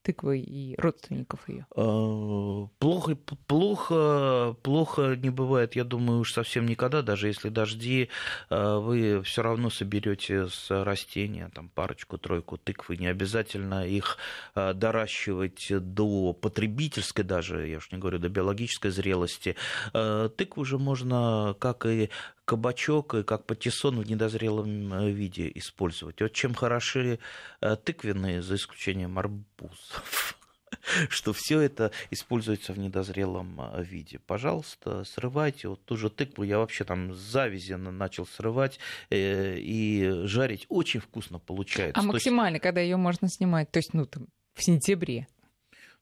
тыквы 0.07 0.39
и 0.39 0.77
родственников 0.79 1.49
ее? 1.49 1.67
А, 1.75 2.69
плохо, 2.79 3.17
плохо, 3.49 4.57
плохо 4.63 5.17
не 5.17 5.31
бывает, 5.31 5.75
я 5.75 5.83
думаю, 5.83 6.21
уж 6.21 6.33
совсем 6.33 6.67
никогда, 6.67 7.03
даже 7.03 7.27
если 7.27 7.49
дожди, 7.49 8.09
а, 8.49 8.79
вы 8.79 9.21
все 9.23 9.43
равно 9.43 9.69
соберете 9.69 10.47
с 10.47 10.71
растения 10.71 11.51
там 11.53 11.71
парочку-тройку 11.71 12.57
тыквы, 12.57 12.97
не 12.97 13.09
обязательно 13.09 13.85
их 13.85 14.19
а, 14.55 14.75
доращивать 14.75 15.67
до 15.71 16.33
потребительской 16.33 17.25
даже, 17.25 17.67
я 17.67 17.79
уж 17.79 17.91
не 17.91 17.99
говорю, 17.99 18.21
до 18.21 18.29
биологической 18.29 18.91
зрелости. 18.91 19.57
Тыкву 19.93 20.65
же 20.65 20.79
можно, 20.79 21.57
как 21.59 21.87
и 21.87 22.11
кабачок 22.47 23.15
и 23.15 23.23
как 23.25 23.45
патиссон 23.45 24.01
в 24.01 24.09
недозрелом 24.09 24.95
э, 24.95 25.11
виде 25.11 25.51
использовать. 25.57 26.23
Вот 26.23 26.33
чем 26.33 26.55
хороши 26.55 27.19
э, 27.61 27.77
тыквенные, 27.77 28.41
за 28.41 28.55
исключением 28.55 29.19
арбузов, 29.19 30.39
что 31.11 31.33
все 31.33 31.61
это 31.61 31.91
используется 32.11 32.73
в 32.73 32.79
недозрелом 32.79 33.61
э, 33.61 33.83
виде. 33.83 34.21
Пожалуйста, 34.21 35.03
срывайте 35.05 35.69
вот 35.69 35.85
ту 35.85 35.97
же 35.97 36.09
тыкву. 36.09 36.45
Я 36.45 36.59
вообще 36.59 36.85
там 36.85 37.13
завязи 37.15 37.75
начал 37.75 38.27
срывать 38.27 38.79
и 39.11 40.21
жарить. 40.25 40.67
Очень 40.69 41.01
вкусно 41.01 41.41
получается. 41.41 42.01
А 42.01 42.05
максимально, 42.05 42.57
есть... 42.57 42.63
когда 42.63 42.81
ее 42.81 42.97
можно 42.97 43.29
снимать? 43.29 43.71
То 43.73 43.81
есть, 43.81 43.93
ну, 43.93 44.07
там, 44.07 44.29
в 44.55 44.63
сентябре? 44.63 45.27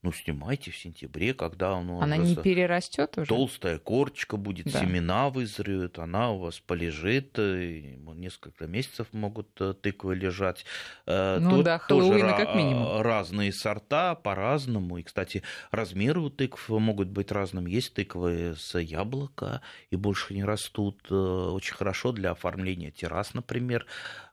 Ну, 0.05 0.12
снимайте 0.12 0.71
в 0.71 0.77
сентябре, 0.77 1.33
когда 1.33 1.73
оно 1.73 1.99
она 2.03 2.19
не 2.19 2.37
перерастет 2.37 3.17
уже. 3.17 3.27
Толстая 3.27 3.79
корочка 3.79 4.37
будет, 4.37 4.67
да. 4.67 4.81
семена 4.81 5.31
вызреют, 5.31 5.99
она 5.99 6.31
у 6.31 6.40
вас 6.40 6.61
полежит, 6.61 7.38
и 7.38 7.99
несколько 8.14 8.67
месяцев 8.67 9.07
могут 9.12 9.49
э, 9.61 9.73
тыквы 9.73 10.14
лежать. 10.14 10.67
Э, 11.07 11.38
ну 11.40 11.57
Тут 11.57 11.64
да, 11.64 11.79
Хэллоуина 11.79 12.37
как 12.37 12.55
минимум. 12.55 13.01
Разные 13.01 13.51
сорта 13.51 14.14
по-разному. 14.14 14.99
И, 14.99 15.03
кстати, 15.03 15.43
размеры 15.71 16.21
у 16.21 16.29
тыкв 16.29 16.69
могут 16.69 17.09
быть 17.09 17.33
разными. 17.33 17.71
Есть 17.71 17.95
тыквы 17.95 18.55
с 18.59 18.79
яблока 18.79 19.62
и 19.90 19.97
больше 19.97 20.35
не 20.35 20.45
растут. 20.45 21.01
Э, 21.11 21.14
очень 21.14 21.75
хорошо 21.75 22.12
для 22.12 22.33
оформления 22.33 22.90
террас, 22.90 23.33
например. 23.33 23.87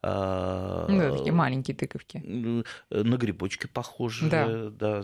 Ну, 0.03 0.07
да, 0.97 1.15
такие 1.15 1.31
маленькие 1.31 1.77
тыковки. 1.77 2.17
На 2.89 3.17
грибочки 3.17 3.67
похожи. 3.67 4.29
Да. 4.29 4.69
да 4.69 5.03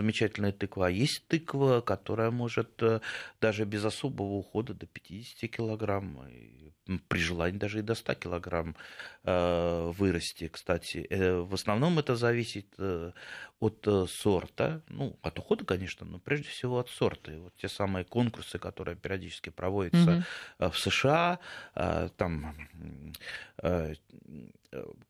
замечательная 0.00 0.52
тыква. 0.52 0.86
А 0.86 0.90
есть 0.90 1.26
тыква, 1.28 1.80
которая 1.80 2.30
может 2.30 2.82
э, 2.82 3.00
даже 3.40 3.64
без 3.64 3.84
особого 3.84 4.34
ухода 4.34 4.74
до 4.74 4.86
50 4.86 5.50
килограмм, 5.50 6.18
при 7.08 7.18
желании 7.18 7.58
даже 7.58 7.80
и 7.80 7.82
до 7.82 7.94
100 7.94 8.14
килограмм 8.14 8.76
э, 9.24 9.92
вырасти. 9.98 10.48
Кстати, 10.48 11.06
э, 11.10 11.40
в 11.40 11.54
основном 11.54 11.98
это 11.98 12.16
зависит 12.16 12.66
от 13.60 13.88
сорта, 14.08 14.80
ну, 14.88 15.18
от 15.22 15.38
ухода, 15.38 15.64
конечно, 15.64 16.06
но 16.06 16.18
прежде 16.18 16.48
всего 16.48 16.78
от 16.78 16.88
сорта. 16.88 17.32
И 17.32 17.38
вот 17.38 17.54
те 17.56 17.68
самые 17.68 18.04
конкурсы, 18.04 18.58
которые 18.58 18.96
периодически 18.96 19.50
проводятся 19.50 20.24
mm-hmm. 20.58 20.70
в 20.70 20.78
США, 20.78 21.38
там 22.16 22.54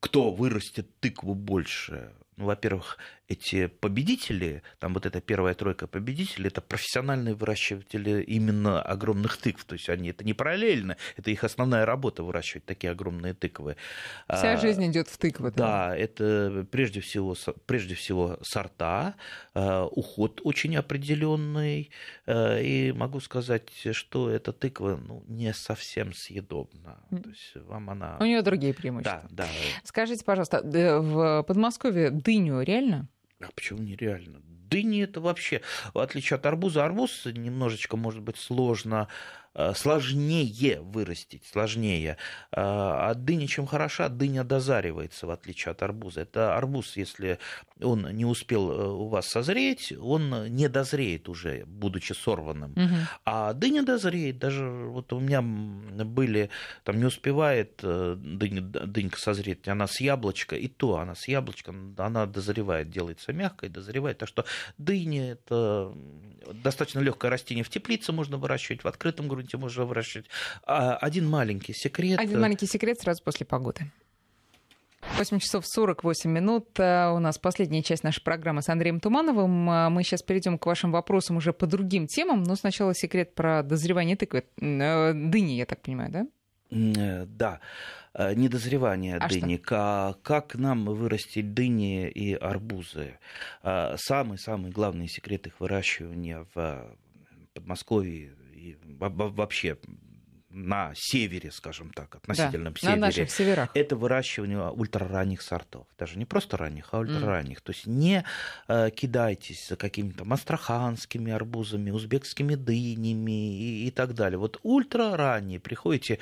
кто 0.00 0.32
вырастет 0.32 0.88
тыкву 1.00 1.34
больше, 1.34 2.12
ну, 2.40 2.46
во-первых, 2.46 2.96
эти 3.28 3.68
победители, 3.68 4.62
там 4.80 4.94
вот 4.94 5.06
эта 5.06 5.20
первая 5.20 5.54
тройка 5.54 5.86
победителей, 5.86 6.48
это 6.48 6.60
профессиональные 6.60 7.34
выращиватели 7.34 8.22
именно 8.22 8.82
огромных 8.82 9.36
тыкв. 9.36 9.64
То 9.64 9.74
есть 9.74 9.88
они 9.88 10.08
это 10.08 10.24
не 10.24 10.34
параллельно, 10.34 10.96
это 11.16 11.30
их 11.30 11.44
основная 11.44 11.84
работа 11.84 12.24
выращивать 12.24 12.64
такие 12.64 12.90
огромные 12.90 13.34
тыквы. 13.34 13.76
Вся 14.26 14.54
а, 14.54 14.56
жизнь 14.56 14.84
идет 14.86 15.08
в 15.08 15.16
тыквы. 15.16 15.52
Да, 15.52 15.94
это 15.94 16.66
прежде 16.72 17.00
всего, 17.00 17.36
прежде 17.66 17.94
всего 17.94 18.38
сорта, 18.42 19.14
а, 19.54 19.84
уход 19.84 20.40
очень 20.42 20.74
определенный. 20.76 21.90
А, 22.26 22.58
и 22.58 22.90
могу 22.90 23.20
сказать, 23.20 23.68
что 23.92 24.30
эта 24.30 24.52
тыква 24.52 24.98
ну, 25.06 25.22
не 25.28 25.52
совсем 25.52 26.14
съедобна. 26.14 26.98
То 27.10 27.28
есть 27.28 27.52
вам 27.68 27.90
она... 27.90 28.16
У 28.18 28.24
нее 28.24 28.42
другие 28.42 28.74
преимущества. 28.74 29.22
Да, 29.30 29.44
да. 29.44 29.48
Скажите, 29.84 30.24
пожалуйста, 30.24 30.62
в 30.64 31.44
Подмосковье 31.46 32.10
дыню 32.30 32.62
реально? 32.62 33.08
А 33.40 33.48
почему 33.54 33.80
нереально? 33.80 34.40
Дыни 34.44 35.02
это 35.02 35.20
вообще, 35.20 35.62
в 35.94 35.98
отличие 35.98 36.36
от 36.36 36.46
арбуза, 36.46 36.84
арбуз 36.84 37.26
немножечко 37.26 37.96
может 37.96 38.22
быть 38.22 38.36
сложно 38.36 39.08
сложнее 39.74 40.80
вырастить, 40.80 41.44
сложнее. 41.44 42.16
А 42.52 43.14
дыня 43.14 43.46
чем 43.46 43.66
хороша, 43.66 44.08
дыня 44.08 44.44
дозаривается, 44.44 45.26
в 45.26 45.30
отличие 45.30 45.72
от 45.72 45.82
арбуза. 45.82 46.20
Это 46.22 46.56
арбуз, 46.56 46.96
если 46.96 47.38
он 47.82 48.08
не 48.14 48.24
успел 48.24 48.70
э, 48.70 48.88
у 48.88 49.08
вас 49.08 49.26
созреть, 49.26 49.92
он 49.92 50.46
не 50.48 50.68
дозреет 50.68 51.28
уже, 51.28 51.64
будучи 51.66 52.12
сорванным. 52.12 52.72
Угу. 52.72 52.96
А 53.24 53.52
дыня 53.52 53.82
дозреет. 53.82 54.38
Даже 54.38 54.68
вот 54.68 55.12
у 55.12 55.20
меня 55.20 55.42
были, 55.42 56.50
там 56.84 56.98
не 56.98 57.04
успевает 57.04 57.80
э, 57.82 58.16
дыня, 58.18 58.60
дынька 58.60 59.18
созреть, 59.18 59.66
она 59.68 59.86
с 59.86 60.00
яблочка, 60.00 60.56
и 60.56 60.68
то 60.68 60.98
она 60.98 61.14
с 61.14 61.28
яблочка, 61.28 61.74
она 61.96 62.26
дозревает, 62.26 62.90
делается 62.90 63.32
мягкой, 63.32 63.68
дозревает. 63.68 64.18
Так 64.18 64.28
что 64.28 64.44
дыня 64.78 65.32
это 65.32 65.92
достаточно 66.52 67.00
легкое 67.00 67.30
растение 67.30 67.64
в 67.64 67.70
теплице 67.70 68.12
можно 68.12 68.36
выращивать, 68.36 68.84
в 68.84 68.88
открытом 68.88 69.28
грунте 69.28 69.39
грунте 69.40 69.56
можно 69.56 69.84
выращивать. 69.84 70.26
А, 70.64 70.96
один 70.96 71.28
маленький 71.28 71.72
секрет. 71.72 72.18
Один 72.18 72.40
маленький 72.40 72.66
секрет 72.66 73.00
сразу 73.00 73.22
после 73.22 73.46
погоды. 73.46 73.90
8 75.16 75.38
часов 75.38 75.64
48 75.66 76.30
минут. 76.30 76.78
Э, 76.78 77.10
у 77.10 77.18
нас 77.18 77.38
последняя 77.38 77.82
часть 77.82 78.04
нашей 78.04 78.22
программы 78.22 78.62
с 78.62 78.68
Андреем 78.68 79.00
Тумановым. 79.00 79.70
Э, 79.70 79.88
мы 79.88 80.02
сейчас 80.02 80.22
перейдем 80.22 80.58
к 80.58 80.66
вашим 80.66 80.92
вопросам 80.92 81.36
уже 81.36 81.52
по 81.52 81.66
другим 81.66 82.06
темам. 82.06 82.42
Но 82.42 82.54
сначала 82.54 82.94
секрет 82.94 83.34
про 83.34 83.62
дозревание 83.62 84.16
тыквы. 84.16 84.44
Э, 84.60 85.12
дыни, 85.14 85.52
я 85.52 85.66
так 85.66 85.80
понимаю, 85.80 86.10
да? 86.10 86.26
Да, 86.70 87.60
недозревание 88.14 89.16
а 89.16 89.28
дыни. 89.28 89.60
Что? 89.64 90.16
Как 90.22 90.54
нам 90.54 90.84
вырастить 90.84 91.52
дыни 91.52 92.08
и 92.08 92.32
арбузы? 92.34 93.18
Самый-самый 93.62 94.70
главный 94.70 95.08
секрет 95.08 95.48
их 95.48 95.58
выращивания 95.58 96.46
в 96.54 96.96
Подмосковье 97.54 98.34
и 98.60 98.76
вообще 98.98 99.78
на 100.50 100.92
севере, 100.96 101.50
скажем 101.52 101.90
так, 101.92 102.16
относительном 102.16 102.74
да, 102.74 102.80
севере. 102.80 102.96
На 102.96 103.06
наших 103.06 103.30
северах. 103.30 103.70
Это 103.74 103.96
выращивание 103.96 104.70
ультраранних 104.70 105.42
сортов. 105.42 105.86
Даже 105.96 106.18
не 106.18 106.24
просто 106.24 106.56
ранних, 106.56 106.88
а 106.90 106.98
ультраранних. 106.98 107.58
Mm. 107.58 107.62
То 107.62 107.72
есть 107.72 107.86
не 107.86 108.24
э, 108.66 108.90
кидайтесь 108.90 109.68
за 109.68 109.76
какими-то 109.76 110.24
астраханскими 110.28 111.30
арбузами, 111.32 111.90
узбекскими 111.90 112.56
дынями 112.56 113.58
и, 113.58 113.86
и 113.86 113.90
так 113.92 114.14
далее. 114.14 114.38
Вот 114.38 114.58
ультраранние. 114.64 115.60
Приходите 115.60 116.18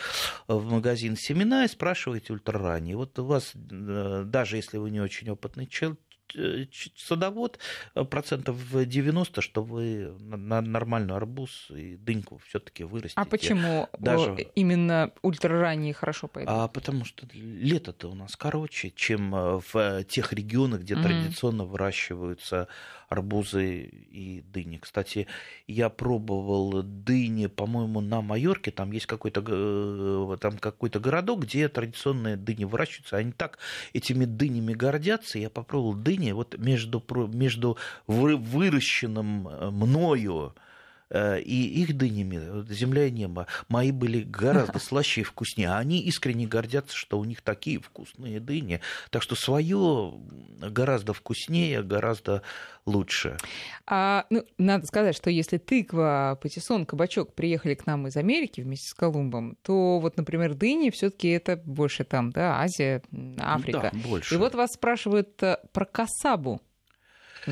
в 0.46 0.62
магазин 0.70 1.16
семена 1.16 1.64
и 1.64 1.68
спрашиваете 1.68 2.34
ультраранние. 2.34 2.96
Вот 2.96 3.18
у 3.18 3.24
вас, 3.24 3.52
э, 3.54 4.24
даже 4.26 4.56
если 4.56 4.76
вы 4.76 4.90
не 4.90 5.00
очень 5.00 5.30
опытный 5.30 5.66
человек, 5.66 5.98
садовод 6.96 7.58
э, 7.94 8.04
процентов 8.04 8.56
90, 8.72 9.40
что 9.40 9.62
вы 9.62 10.14
на 10.20 10.60
нормальный 10.60 11.14
арбуз 11.14 11.68
и 11.70 11.96
дыньку 11.96 12.40
все-таки 12.48 12.84
вырастите. 12.84 13.20
А 13.20 13.24
почему 13.24 13.88
Даже... 13.98 14.34
именно 14.54 15.12
ультраранние 15.22 15.94
хорошо 15.94 16.28
пойдут? 16.28 16.52
А 16.54 16.68
потому 16.68 17.04
что 17.04 17.26
лето-то 17.32 18.10
у 18.10 18.14
нас 18.14 18.36
короче, 18.36 18.90
чем 18.90 19.34
э, 19.34 19.60
в 19.72 20.04
тех 20.04 20.32
регионах, 20.32 20.80
где 20.80 20.94
mm-hmm. 20.94 21.02
традиционно 21.02 21.64
выращиваются 21.64 22.68
арбузы 23.08 23.90
и 24.10 24.42
дыни. 24.52 24.78
Кстати, 24.78 25.26
я 25.66 25.88
пробовал 25.88 26.82
дыни, 26.82 27.46
по-моему, 27.46 28.00
на 28.00 28.20
Майорке, 28.20 28.70
там 28.70 28.92
есть 28.92 29.06
какой-то 29.06 29.42
э, 29.46 30.36
там 30.40 30.58
какой-то 30.58 31.00
городок, 31.00 31.40
где 31.40 31.68
традиционные 31.68 32.36
дыни 32.36 32.64
выращиваются, 32.64 33.16
они 33.16 33.32
так 33.32 33.58
этими 33.92 34.24
дынями 34.24 34.74
гордятся. 34.74 35.38
Я 35.38 35.50
попробовал 35.50 35.94
дыни 35.94 36.32
вот 36.32 36.58
между, 36.58 37.02
между 37.32 37.78
выращенным 38.06 39.48
э, 39.48 39.70
мною 39.70 40.54
и 41.12 41.82
их 41.82 41.96
дынями 41.96 42.66
земля 42.72 43.06
и 43.06 43.10
небо 43.10 43.46
мои 43.68 43.92
были 43.92 44.22
гораздо 44.22 44.78
слаще 44.78 45.22
и 45.22 45.24
вкуснее. 45.24 45.74
Они 45.74 46.00
искренне 46.00 46.46
гордятся, 46.46 46.96
что 46.96 47.18
у 47.18 47.24
них 47.24 47.42
такие 47.42 47.80
вкусные 47.80 48.40
дыни. 48.40 48.80
Так 49.10 49.22
что 49.22 49.34
свое 49.34 50.14
гораздо 50.60 51.12
вкуснее, 51.12 51.82
гораздо 51.82 52.42
лучше. 52.86 53.36
А, 53.86 54.26
ну, 54.30 54.44
надо 54.58 54.86
сказать, 54.86 55.16
что 55.16 55.30
если 55.30 55.58
тыква, 55.58 56.38
патиссон, 56.40 56.86
кабачок 56.86 57.34
приехали 57.34 57.74
к 57.74 57.86
нам 57.86 58.06
из 58.06 58.16
Америки 58.16 58.60
вместе 58.60 58.88
с 58.88 58.94
Колумбом, 58.94 59.56
то 59.62 60.00
вот, 60.00 60.16
например, 60.16 60.54
дыни 60.54 60.90
все-таки 60.90 61.28
это 61.28 61.56
больше 61.56 62.04
там, 62.04 62.30
да, 62.30 62.60
Азия, 62.60 63.02
Африка. 63.38 63.90
Да, 63.92 63.98
больше. 64.08 64.34
И 64.34 64.38
вот 64.38 64.54
вас 64.54 64.72
спрашивают 64.72 65.42
э, 65.42 65.58
про 65.72 65.84
касабу. 65.84 66.60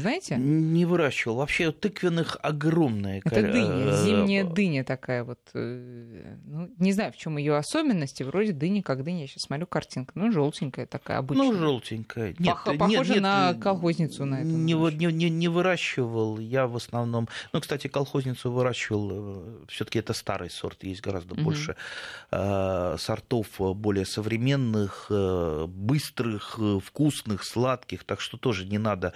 Знаете? 0.01 0.37
Не 0.37 0.85
выращивал. 0.85 1.37
Вообще 1.37 1.73
тыквенных 1.73 2.37
огромное. 2.43 3.23
Это 3.25 3.43
дыня, 3.43 3.93
зимняя 3.93 4.45
дыня 4.45 4.85
такая 4.85 5.25
вот. 5.25 5.39
Ну, 5.55 6.71
не 6.79 6.93
знаю, 6.93 7.13
в 7.13 7.17
чем 7.17 7.37
ее 7.39 7.57
особенности. 7.57 8.23
Вроде 8.23 8.53
дыни 8.53 8.81
как 8.81 9.03
дыня. 9.03 9.23
Я 9.23 9.27
сейчас 9.27 9.45
смотрю 9.45 9.67
картинку. 9.67 10.13
Ну, 10.15 10.31
желтенькая 10.31 10.87
такая 10.87 11.19
обычная. 11.19 11.47
Ну, 11.47 11.55
желтенькая. 11.55 12.35
Нет, 12.39 12.57
Пох- 12.65 12.77
похоже 12.77 13.15
нет, 13.15 13.23
на 13.23 13.55
колхозницу 13.55 14.25
на 14.25 14.37
это. 14.37 14.47
Не, 14.47 14.75
не, 14.75 15.07
не, 15.07 15.31
не 15.31 15.49
выращивал. 15.49 16.39
Я 16.39 16.67
в 16.67 16.77
основном... 16.77 17.29
Ну, 17.53 17.61
кстати, 17.61 17.87
колхозницу 17.89 18.51
выращивал. 18.53 19.67
Все-таки 19.69 19.99
это 19.99 20.13
старый 20.13 20.51
сорт. 20.51 20.85
Есть 20.85 21.01
гораздо 21.01 21.35
угу. 21.35 21.43
больше 21.43 21.77
э, 22.31 22.97
сортов 22.99 23.47
более 23.59 24.05
современных, 24.05 25.07
э, 25.11 25.67
быстрых, 25.67 26.59
вкусных, 26.85 27.45
сладких. 27.45 28.05
Так 28.05 28.21
что 28.21 28.37
тоже 28.37 28.67
не 28.67 28.79
надо 28.79 29.13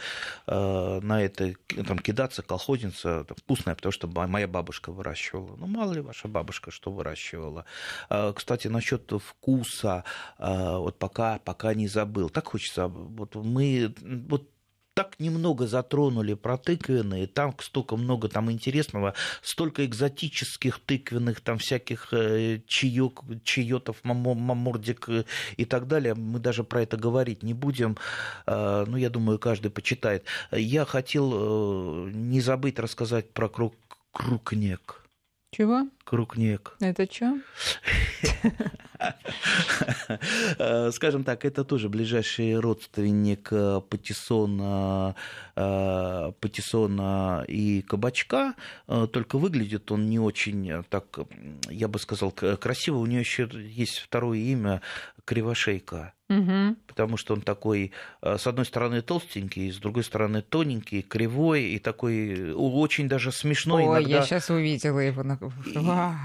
э, 0.47 0.69
на 1.02 1.22
это 1.22 1.54
там, 1.87 1.98
кидаться. 1.98 2.42
Колхозница 2.42 3.26
вкусная, 3.37 3.74
потому 3.74 3.92
что 3.92 4.06
моя 4.09 4.48
бабушка 4.48 4.92
выращивала. 4.92 5.56
Ну, 5.56 5.66
мало 5.66 5.92
ли 5.92 6.00
ваша 6.00 6.28
бабушка 6.28 6.70
что 6.70 6.90
выращивала. 6.90 7.64
Э, 8.09 8.33
кстати, 8.35 8.68
насчет 8.68 9.11
вкуса, 9.11 10.04
э, 10.38 10.76
вот 10.78 10.98
пока, 10.98 11.38
пока 11.38 11.74
не 11.74 11.88
забыл. 11.88 12.30
Так 12.30 12.48
хочется. 12.48 12.88
Вот 12.88 13.35
мы 13.35 13.94
вот 14.28 14.48
так 14.94 15.18
немного 15.20 15.66
затронули 15.66 16.35
про 16.35 16.57
тыквенные, 16.57 17.26
там 17.26 17.55
столько 17.61 17.96
много 17.96 18.29
там 18.29 18.50
интересного, 18.50 19.14
столько 19.42 19.85
экзотических 19.87 20.81
тыквенных, 20.81 21.40
там 21.40 21.59
всяких 21.59 22.12
э, 22.12 22.61
чаек, 22.66 23.20
чаетов, 23.44 23.98
мамордик 24.03 25.09
э, 25.09 25.24
и 25.57 25.64
так 25.64 25.87
далее. 25.87 26.14
Мы 26.14 26.38
даже 26.38 26.64
про 26.64 26.82
это 26.82 26.97
говорить 26.97 27.43
не 27.43 27.55
будем. 27.55 27.97
Э, 28.47 28.84
ну, 28.86 28.97
я 28.97 29.11
думаю, 29.11 29.38
каждый 29.38 29.70
почитает. 29.70 30.24
Я 30.51 30.84
хотел 30.84 32.07
не 32.09 32.41
забыть 32.41 32.78
рассказать 32.78 33.32
про 33.32 33.49
круг, 33.49 33.74
крукнек. 34.12 35.05
Чего? 35.53 35.88
Крукнек. 36.11 36.74
Это 36.80 37.06
что? 37.08 37.38
Скажем 40.90 41.22
так, 41.22 41.44
это 41.44 41.62
тоже 41.62 41.88
ближайший 41.88 42.58
родственник 42.58 43.52
э, 43.52 43.80
патиссона, 43.88 45.14
э, 45.54 46.32
патиссона 46.40 47.44
и 47.46 47.82
кабачка, 47.82 48.54
э, 48.88 49.06
только 49.12 49.38
выглядит 49.38 49.92
он 49.92 50.11
не 50.11 50.18
очень 50.18 50.82
так, 50.90 51.20
я 51.68 51.86
бы 51.86 52.00
сказал, 52.00 52.32
красиво. 52.32 52.96
У 52.96 53.06
нее 53.06 53.20
еще 53.20 53.48
есть 53.54 54.00
второе 54.00 54.38
имя 54.38 54.82
Кривошейка. 55.24 56.12
Угу. 56.30 56.76
Потому 56.86 57.16
что 57.16 57.34
он 57.34 57.40
такой, 57.40 57.90
э, 58.22 58.38
с 58.38 58.46
одной 58.46 58.64
стороны, 58.64 59.02
толстенький, 59.02 59.72
с 59.72 59.78
другой 59.78 60.04
стороны, 60.04 60.42
тоненький, 60.42 61.02
кривой 61.02 61.64
и 61.64 61.78
такой 61.80 62.52
очень 62.52 63.08
даже 63.08 63.32
смешной. 63.32 63.82
Ой, 63.82 64.02
иногда... 64.02 64.18
я 64.18 64.22
сейчас 64.22 64.48
увидела 64.48 65.00
его. 65.00 65.22
И, 65.22 65.72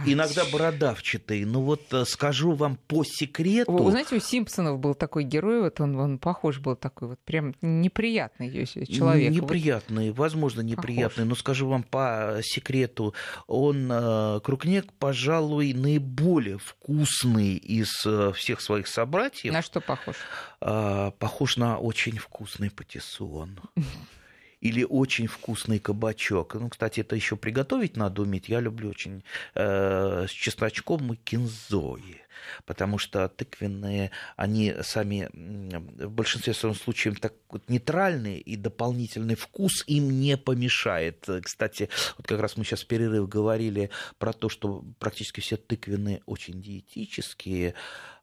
иногда 0.05 0.43
бородавчатый. 0.51 1.45
Ну 1.45 1.61
вот 1.61 1.93
э, 1.93 2.05
скажу 2.05 2.53
вам 2.53 2.77
по 2.87 3.03
секрету. 3.03 3.71
Вы 3.71 3.91
знаете, 3.91 4.15
у 4.15 4.19
Симпсонов 4.19 4.79
был 4.79 4.93
такой 4.93 5.23
герой, 5.23 5.61
вот 5.61 5.81
он, 5.81 5.99
он 5.99 6.17
похож 6.17 6.59
был 6.59 6.75
такой 6.75 7.09
вот 7.09 7.19
прям 7.19 7.55
неприятный 7.61 8.65
человек. 8.65 9.31
Неприятный, 9.31 10.09
вот. 10.09 10.17
возможно, 10.17 10.61
неприятный. 10.61 11.23
Похож. 11.23 11.29
Но 11.29 11.35
скажу 11.35 11.67
вам 11.67 11.83
по 11.83 12.39
секрету, 12.41 13.13
он, 13.47 13.89
э, 13.91 14.39
Крукнек, 14.43 14.93
пожалуй, 14.93 15.73
наиболее 15.73 16.57
вкусный 16.57 17.55
из 17.55 18.05
всех 18.35 18.61
своих 18.61 18.87
собратьев. 18.87 19.51
На 19.53 19.61
что 19.61 19.81
похож? 19.81 20.05
похож? 20.05 20.15
А, 20.61 21.11
похож 21.11 21.57
на 21.57 21.77
очень 21.77 22.17
вкусный 22.17 22.69
патиссон. 22.69 23.59
Или 24.65 24.83
очень 24.83 25.27
вкусный 25.27 25.77
кабачок. 25.77 26.55
Ну, 26.55 26.69
кстати, 26.69 27.01
это 27.01 27.15
еще 27.15 27.35
приготовить 27.35 27.95
надо 27.95 28.23
уметь. 28.23 28.49
Я 28.49 28.61
люблю 28.61 28.89
очень 28.89 29.23
э, 29.53 30.25
с 30.27 30.31
чесночком 30.31 31.13
и 31.13 31.17
кинзой 31.17 32.24
потому 32.65 32.97
что 32.97 33.27
тыквенные, 33.29 34.11
они 34.35 34.73
сами 34.81 35.29
в 35.33 36.11
большинстве 36.11 36.53
своем 36.53 36.75
случаев 36.75 37.19
так 37.19 37.33
вот 37.49 37.69
нейтральные, 37.69 38.39
и 38.39 38.55
дополнительный 38.55 39.35
вкус 39.35 39.83
им 39.87 40.09
не 40.19 40.37
помешает. 40.37 41.27
Кстати, 41.43 41.89
вот 42.17 42.27
как 42.27 42.39
раз 42.39 42.57
мы 42.57 42.63
сейчас 42.63 42.83
в 42.83 42.87
перерыв 42.87 43.27
говорили 43.27 43.89
про 44.17 44.33
то, 44.33 44.49
что 44.49 44.83
практически 44.99 45.39
все 45.41 45.57
тыквенные 45.57 46.21
очень 46.25 46.61
диетические, 46.61 47.75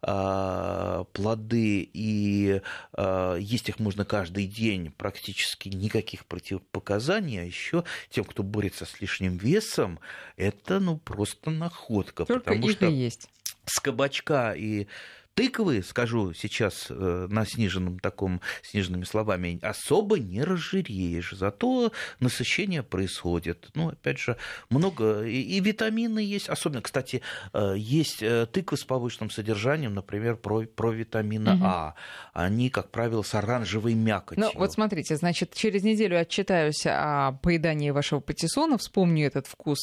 а, 0.05 1.05
плоды, 1.13 1.89
и 1.93 2.61
а, 2.93 3.37
есть 3.37 3.69
их 3.69 3.79
можно 3.79 4.05
каждый 4.05 4.49
день, 4.49 4.91
практически 4.91 5.69
никаких 5.69 6.27
противопоказаний, 6.27 7.41
а 7.41 7.45
еще 7.45 7.85
тем, 8.11 8.25
кто 8.25 8.43
борется 8.43 8.85
с 8.85 9.01
лишним 9.01 9.37
весом, 9.37 10.01
это 10.37 10.81
ну 10.81 10.99
просто 10.99 11.51
находка. 11.51 12.25
Только 12.25 12.45
потому 12.51 12.69
что... 12.71 12.87
есть 12.87 13.29
с 13.67 13.81
кабачка 13.81 14.55
и 14.57 14.87
тыквы, 15.35 15.83
скажу 15.83 16.33
сейчас 16.35 16.87
э, 16.91 17.27
на 17.31 17.47
сниженном 17.47 17.99
таком, 17.99 18.41
сниженными 18.63 19.05
словами, 19.05 19.59
особо 19.63 20.19
не 20.19 20.43
разжиреешь, 20.43 21.33
зато 21.33 21.93
насыщение 22.21 22.83
происходит. 22.83 23.71
Ну, 23.75 23.89
опять 23.89 24.19
же, 24.19 24.37
много, 24.71 25.23
и, 25.25 25.41
и 25.41 25.61
витамины 25.61 26.19
есть, 26.19 26.49
особенно, 26.49 26.83
кстати, 26.83 27.23
э, 27.53 27.75
есть 27.77 28.23
э, 28.23 28.47
тыквы 28.47 28.77
с 28.77 28.85
повышенным 28.85 29.31
содержанием, 29.31 29.95
например, 29.95 30.37
про, 30.37 30.63
про 30.63 30.91
витамина 30.91 31.55
угу. 31.55 31.63
А. 31.65 31.95
Они, 32.33 32.71
как 32.71 32.91
правило, 32.91 33.23
с 33.23 33.35
оранжевой 33.35 33.95
мякотью. 33.95 34.45
Ну, 34.45 34.51
вот 34.55 34.73
смотрите, 34.73 35.17
значит, 35.17 35.55
через 35.55 35.83
неделю 35.83 36.19
отчитаюсь 36.19 36.85
о 36.87 37.33
поедании 37.43 37.91
вашего 37.91 38.21
патиссона, 38.21 38.79
вспомню 38.79 39.27
этот 39.27 39.47
вкус, 39.47 39.79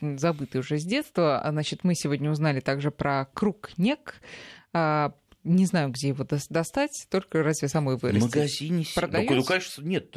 забытый 0.00 0.60
уже 0.60 0.78
с 0.78 0.84
детства. 0.84 1.44
Значит, 1.48 1.80
мы 1.82 1.94
сегодня 1.94 2.30
узнали 2.30 2.60
также 2.60 2.90
про 2.90 3.26
круг-нек, 3.34 4.16
а, 4.16 4.63
не 5.44 5.66
знаю, 5.66 5.90
где 5.90 6.08
его 6.08 6.26
достать, 6.50 7.06
только 7.10 7.42
разве 7.42 7.68
самой 7.68 7.96
вырастить. 7.96 8.22
В 8.22 8.34
магазине. 8.34 8.84
Продается? 8.94 9.34
Ну, 9.34 9.44
конечно, 9.44 9.82
нет. 9.82 10.16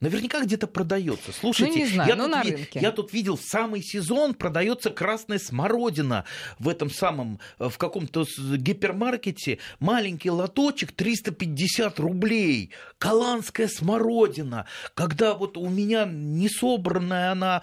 Наверняка 0.00 0.42
где-то 0.44 0.66
продается. 0.66 1.32
Слушайте, 1.32 1.72
ну, 1.72 1.78
не 1.78 1.86
знаю, 1.86 2.08
я, 2.10 2.16
ну, 2.16 2.24
тут 2.24 2.32
на 2.32 2.42
рынке. 2.42 2.80
я 2.80 2.92
тут 2.92 3.12
видел 3.14 3.36
в 3.36 3.42
самый 3.42 3.80
сезон 3.82 4.34
продается 4.34 4.90
красная 4.90 5.38
смородина 5.38 6.26
в 6.58 6.68
этом 6.68 6.90
самом, 6.90 7.40
э, 7.58 7.70
в 7.70 7.78
каком-то 7.78 8.26
гипермаркете. 8.38 9.58
Маленький 9.80 10.30
лоточек 10.30 10.92
350 10.92 11.98
рублей. 11.98 12.72
Голландская 13.00 13.68
смородина. 13.68 14.66
Когда 14.94 15.32
вот 15.32 15.56
у 15.56 15.66
меня 15.70 16.04
не 16.04 16.50
собранная 16.50 17.32
она, 17.32 17.62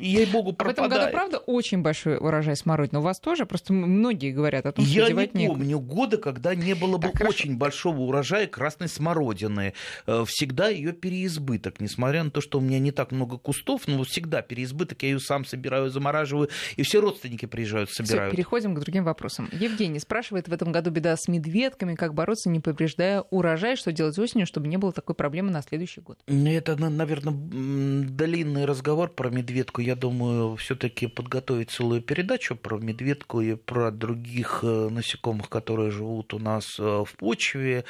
ей-богу, 0.00 0.54
пропадает. 0.54 0.78
А 0.78 0.82
в 0.82 0.86
этом 0.86 0.98
году, 1.04 1.12
правда, 1.12 1.38
очень 1.38 1.82
большой 1.82 2.16
урожай 2.16 2.56
смородины. 2.56 2.98
У 2.98 3.02
вас 3.02 3.20
тоже? 3.20 3.46
Просто 3.46 3.72
многие 3.72 4.32
говорят 4.32 4.66
о 4.66 4.72
том, 4.72 4.84
что 4.84 4.92
Я 4.94 5.08
не 5.10 5.14
некуда. 5.14 5.46
помню 5.46 5.78
года, 5.78 6.16
когда 6.16 6.56
не 6.56 6.74
было 6.74 6.96
бы 6.96 7.08
Так, 7.10 7.28
очень 7.28 7.56
большого 7.56 8.00
урожая 8.00 8.48
красной 8.48 8.88
смородины. 8.88 9.74
Э, 10.08 10.24
Всегда 10.26 10.68
ее 10.68 10.92
переизбыток 10.92 11.67
переизбыток, 11.68 11.80
несмотря 11.80 12.24
на 12.24 12.30
то, 12.30 12.40
что 12.40 12.58
у 12.58 12.60
меня 12.60 12.78
не 12.78 12.92
так 12.92 13.12
много 13.12 13.38
кустов, 13.38 13.86
но 13.86 14.02
всегда 14.04 14.42
переизбыток, 14.42 15.02
я 15.02 15.10
ее 15.10 15.20
сам 15.20 15.44
собираю, 15.44 15.90
замораживаю, 15.90 16.48
и 16.76 16.82
все 16.82 17.00
родственники 17.00 17.46
приезжают, 17.46 17.90
собирают. 17.90 18.32
Всё, 18.32 18.36
переходим 18.36 18.74
к 18.74 18.80
другим 18.80 19.04
вопросам. 19.04 19.48
Евгений 19.52 19.98
спрашивает, 19.98 20.48
в 20.48 20.52
этом 20.52 20.72
году 20.72 20.90
беда 20.90 21.16
с 21.16 21.28
медведками, 21.28 21.94
как 21.94 22.14
бороться, 22.14 22.50
не 22.50 22.60
повреждая 22.60 23.22
урожай, 23.30 23.76
что 23.76 23.92
делать 23.92 24.18
осенью, 24.18 24.46
чтобы 24.46 24.68
не 24.68 24.76
было 24.76 24.92
такой 24.92 25.14
проблемы 25.14 25.50
на 25.50 25.62
следующий 25.62 26.00
год? 26.00 26.18
Это, 26.26 26.76
наверное, 26.76 27.32
длинный 27.32 28.64
разговор 28.64 29.10
про 29.10 29.30
медведку. 29.30 29.80
Я 29.80 29.94
думаю, 29.94 30.56
все-таки 30.56 31.06
подготовить 31.06 31.70
целую 31.70 32.02
передачу 32.02 32.56
про 32.56 32.78
медведку 32.78 33.40
и 33.40 33.54
про 33.54 33.90
других 33.90 34.60
э, 34.62 34.88
насекомых, 34.90 35.48
которые 35.48 35.90
живут 35.90 36.34
у 36.34 36.38
нас 36.38 36.78
э, 36.78 36.82
в 36.82 37.12
почве. 37.16 37.84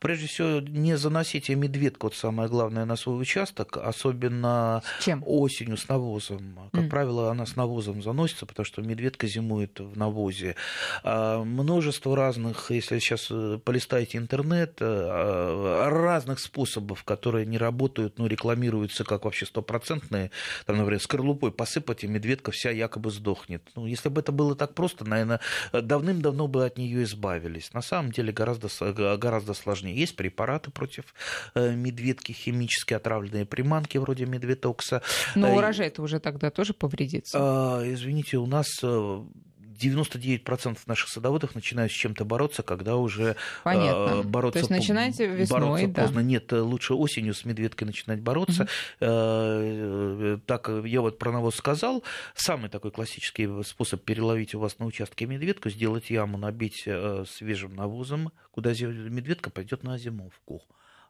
Прежде 0.00 0.26
всего, 0.26 0.60
не 0.60 0.96
заносите 0.96 1.54
медведку, 1.54 2.06
вот 2.06 2.14
самое 2.14 2.48
главное, 2.48 2.84
на 2.84 2.96
свой 2.96 3.18
участок, 3.24 3.76
особенно 3.76 4.82
Чем? 5.00 5.22
осенью 5.26 5.76
с 5.76 5.88
навозом. 5.88 6.70
Как 6.72 6.84
mm. 6.84 6.88
правило, 6.88 7.30
она 7.30 7.46
с 7.46 7.56
навозом 7.56 8.02
заносится, 8.02 8.46
потому 8.46 8.64
что 8.64 8.82
медведка 8.82 9.26
зимует 9.26 9.80
в 9.80 9.96
навозе. 9.96 10.56
А, 11.02 11.42
множество 11.42 12.14
разных, 12.14 12.70
если 12.70 12.98
сейчас 12.98 13.28
э, 13.30 13.58
полистаете 13.64 14.18
интернет, 14.18 14.76
э, 14.80 15.88
разных 15.88 16.38
способов, 16.38 17.02
которые 17.04 17.46
не 17.46 17.58
работают, 17.58 18.18
но 18.18 18.26
рекламируются 18.26 19.04
как 19.04 19.24
вообще 19.24 19.46
стопроцентные. 19.46 20.30
Там, 20.66 20.76
например, 20.76 21.00
скорлупой 21.00 21.50
посыпать, 21.50 22.04
и 22.04 22.06
медведка 22.06 22.50
вся 22.50 22.70
якобы 22.70 23.10
сдохнет. 23.10 23.62
Ну, 23.74 23.86
если 23.86 24.08
бы 24.10 24.20
это 24.20 24.32
было 24.32 24.54
так 24.54 24.74
просто, 24.74 25.04
наверное, 25.04 25.40
давным-давно 25.72 26.46
бы 26.46 26.66
от 26.66 26.78
нее 26.78 27.02
избавились. 27.04 27.72
На 27.72 27.82
самом 27.82 28.12
деле 28.12 28.32
гораздо, 28.32 28.68
гораздо 29.16 29.54
сложнее. 29.54 29.96
Есть 29.96 30.16
препараты 30.16 30.70
против 30.70 31.14
э, 31.54 31.74
медведки 31.74 32.32
химически 32.32 32.94
отравленные 32.94 33.13
отравленные 33.14 33.46
приманки 33.46 33.98
вроде 33.98 34.26
медведокса. 34.26 35.02
Но 35.34 35.54
урожай-то 35.54 36.02
уже 36.02 36.20
тогда 36.20 36.50
тоже 36.50 36.74
повредится. 36.74 37.38
А, 37.40 37.82
извините, 37.84 38.38
у 38.38 38.46
нас 38.46 38.66
90% 38.82 39.26
99% 39.74 40.78
наших 40.86 41.08
садоводов 41.08 41.56
начинают 41.56 41.90
с 41.90 41.94
чем-то 41.94 42.24
бороться, 42.24 42.62
когда 42.62 42.96
уже 42.96 43.34
Понятно. 43.64 44.20
Э, 44.20 44.22
бороться... 44.22 44.52
То 44.52 44.58
есть 44.60 44.70
начинаете 44.70 45.26
весной, 45.26 45.60
бороться 45.60 45.88
да. 45.88 46.02
поздно. 46.02 46.20
Нет, 46.20 46.52
лучше 46.52 46.94
осенью 46.94 47.34
с 47.34 47.44
медведкой 47.44 47.86
начинать 47.86 48.20
бороться. 48.20 48.68
Угу. 49.00 50.42
Так, 50.46 50.70
я 50.84 51.00
вот 51.00 51.18
про 51.18 51.32
навоз 51.32 51.56
сказал. 51.56 52.04
Самый 52.36 52.70
такой 52.70 52.92
классический 52.92 53.48
способ 53.64 54.02
переловить 54.04 54.54
у 54.54 54.60
вас 54.60 54.78
на 54.78 54.86
участке 54.86 55.26
медведку, 55.26 55.70
сделать 55.70 56.08
яму, 56.08 56.38
набить 56.38 56.88
свежим 57.26 57.74
навозом, 57.74 58.30
куда 58.52 58.70
медведка 58.70 59.50
пойдет 59.50 59.82
на 59.82 59.98
зимовку 59.98 60.62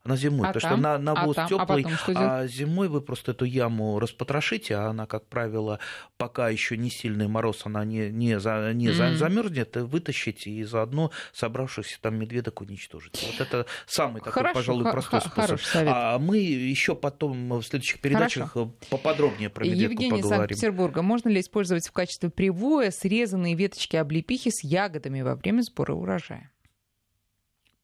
на 0.05 0.17
зимой, 0.17 0.49
а 0.49 0.53
потому 0.53 0.61
там? 0.61 0.81
что 0.81 0.83
на, 0.83 0.99
навоз 0.99 1.39
а 1.39 1.49
теплый, 1.49 1.87
а, 2.15 2.41
а 2.41 2.47
зимой 2.47 2.89
вы 2.89 3.01
просто 3.01 3.31
эту 3.31 3.47
яму 3.47 3.99
распотрошите, 3.99 4.77
а 4.77 4.89
она, 4.89 5.07
как 5.07 5.27
правило, 5.27 5.79
пока 6.19 6.51
еще 6.51 6.77
не 6.77 6.91
сильный 6.91 7.27
мороз, 7.27 7.63
она 7.65 7.87
не, 7.87 8.11
не, 8.11 8.39
за, 8.39 8.73
не 8.75 8.89
mm-hmm. 8.89 9.15
замерзнет, 9.15 9.77
вытащите 9.77 10.51
и 10.51 10.63
заодно 10.65 11.11
собравшихся 11.33 11.99
там 12.03 12.17
медведок 12.17 12.61
уничтожите. 12.61 13.27
Вот 13.27 13.41
это 13.41 13.67
самый 13.87 14.19
такой, 14.19 14.33
Хорошо, 14.33 14.55
пожалуй, 14.55 14.91
простой 14.91 15.21
способ. 15.23 15.61
А 15.75 16.19
мы 16.19 16.37
еще 16.37 16.95
потом 16.95 17.49
в 17.49 17.63
следующих 17.63 18.01
передачах 18.01 18.53
Хорошо. 18.53 18.75
поподробнее 18.91 19.49
про 19.49 19.65
медведку 19.65 19.93
Евгений 19.93 20.11
поговорим. 20.21 20.39
Санкт-Петербурга. 20.49 21.01
Можно 21.01 21.31
ли 21.31 21.41
использовать 21.41 21.89
в 21.89 21.93
качестве 21.93 22.29
привоя 22.29 22.91
срезанные 22.91 23.55
веточки 23.55 23.97
облепихи 23.97 24.51
с 24.51 24.63
ягодами 24.63 25.23
во 25.23 25.35
время 25.35 25.63
сбора 25.63 25.95
урожая? 25.95 26.53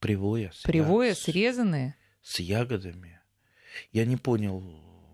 Привоя? 0.01 0.53
Привоя 0.64 1.14
срезанные? 1.14 1.95
С 2.23 2.41
ягодами. 2.41 3.21
Я 3.93 4.05
не 4.05 4.16
понял 4.16 4.62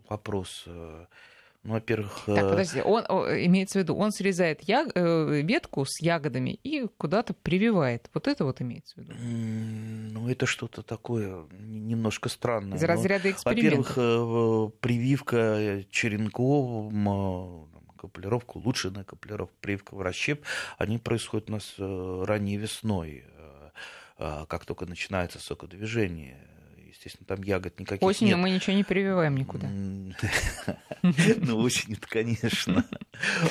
вопрос. 0.08 0.64
Ну, 0.66 1.72
во-первых... 1.72 2.22
Так, 2.26 2.50
подожди, 2.50 2.80
он, 2.80 3.02
имеется 3.44 3.80
в 3.80 3.82
виду, 3.82 3.96
он 3.96 4.12
срезает 4.12 4.62
яг, 4.62 4.92
э, 4.94 5.40
ветку 5.42 5.84
с 5.84 6.00
ягодами 6.00 6.60
и 6.62 6.86
куда-то 6.96 7.34
прививает. 7.34 8.08
Вот 8.14 8.28
это 8.28 8.44
вот 8.44 8.62
имеется 8.62 8.94
в 8.94 8.98
виду? 8.98 9.14
Ну, 9.16 10.28
это 10.28 10.46
что-то 10.46 10.82
такое 10.82 11.44
немножко 11.58 12.28
странное. 12.28 12.78
Из 12.78 12.84
разряда 12.84 13.32
экспериментов. 13.32 13.96
Во-первых, 13.96 14.74
прививка 14.78 15.84
черенком, 15.90 17.68
капулировка, 17.98 18.58
улучшенная 18.58 19.02
капулировка, 19.02 19.54
прививка 19.60 19.96
в 19.96 20.02
расщеп, 20.02 20.44
они 20.78 20.98
происходят 20.98 21.48
у 21.48 21.52
нас 21.54 21.74
ранней 21.78 22.58
весной, 22.58 23.24
как 24.18 24.64
только 24.66 24.86
начинается 24.86 25.40
сокодвижение 25.40 26.38
естественно, 26.88 27.26
там 27.26 27.42
ягод 27.42 27.78
никаких 27.80 28.02
Осенью 28.02 28.36
нет. 28.36 28.42
мы 28.42 28.50
ничего 28.50 28.76
не 28.76 28.84
прививаем 28.84 29.36
никуда. 29.36 29.68
Ну, 31.02 31.60
осенью 31.60 31.98
конечно. 32.00 32.84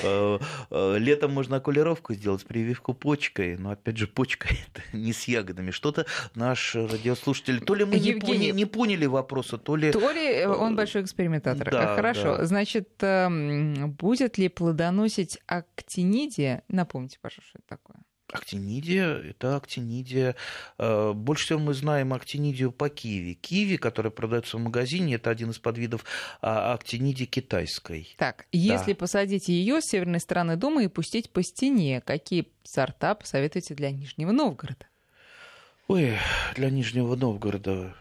Э, 0.03 0.39
э, 0.69 0.97
летом 0.97 1.31
можно 1.31 1.57
окулировку 1.57 2.13
сделать, 2.13 2.45
прививку 2.45 2.93
почкой, 2.93 3.57
но, 3.57 3.71
опять 3.71 3.97
же, 3.97 4.07
почка 4.07 4.49
это 4.49 4.97
не 4.97 5.13
с 5.13 5.25
ягодами. 5.27 5.71
Что-то 5.71 6.05
наш 6.33 6.75
радиослушатель, 6.75 7.61
то 7.61 7.75
ли 7.75 7.85
мы 7.85 7.99
не 7.99 8.65
поняли 8.65 9.05
вопроса, 9.05 9.57
то 9.57 9.75
ли... 9.75 9.91
То 9.91 10.11
ли 10.11 10.45
он 10.45 10.75
большой 10.75 11.03
экспериментатор. 11.03 11.69
Хорошо, 11.69 12.45
значит, 12.45 12.89
эм, 13.01 13.91
будет 13.91 14.37
ли 14.37 14.49
плодоносить 14.49 15.39
актинидия? 15.47 16.63
Напомните, 16.67 17.19
пожалуйста, 17.21 17.49
что 17.49 17.59
это 17.59 17.67
такое. 17.67 17.97
Актинидия– 18.31 19.17
это 19.29 19.55
актинидия. 19.55 20.35
Э, 20.77 21.13
больше 21.13 21.45
всего 21.45 21.59
мы 21.59 21.73
знаем 21.73 22.13
актинидию 22.13 22.71
по 22.71 22.89
киви. 22.89 23.33
Киви, 23.33 23.77
которая 23.77 24.11
продается 24.11 24.57
в 24.57 24.61
магазине, 24.61 25.15
это 25.15 25.29
один 25.29 25.51
из 25.51 25.59
подвидов 25.59 26.03
а, 26.41 26.73
актинидии 26.73 27.25
китайской. 27.25 28.15
Так, 28.17 28.47
если 28.51 28.93
да. 28.93 28.97
посадить 28.97 29.47
ее 29.47 29.79
с 29.79 29.91
северной 29.91 30.19
стороны 30.19 30.55
дома 30.55 30.83
и 30.83 30.87
пустить 30.87 31.29
по 31.29 31.43
стене, 31.43 32.01
какие 32.01 32.47
сорта 32.63 33.13
посоветуете 33.13 33.75
для 33.75 33.91
Нижнего 33.91 34.31
Новгорода? 34.31 34.87
Ой, 35.87 36.17
для 36.55 36.71
Нижнего 36.71 37.15
Новгорода 37.15 37.93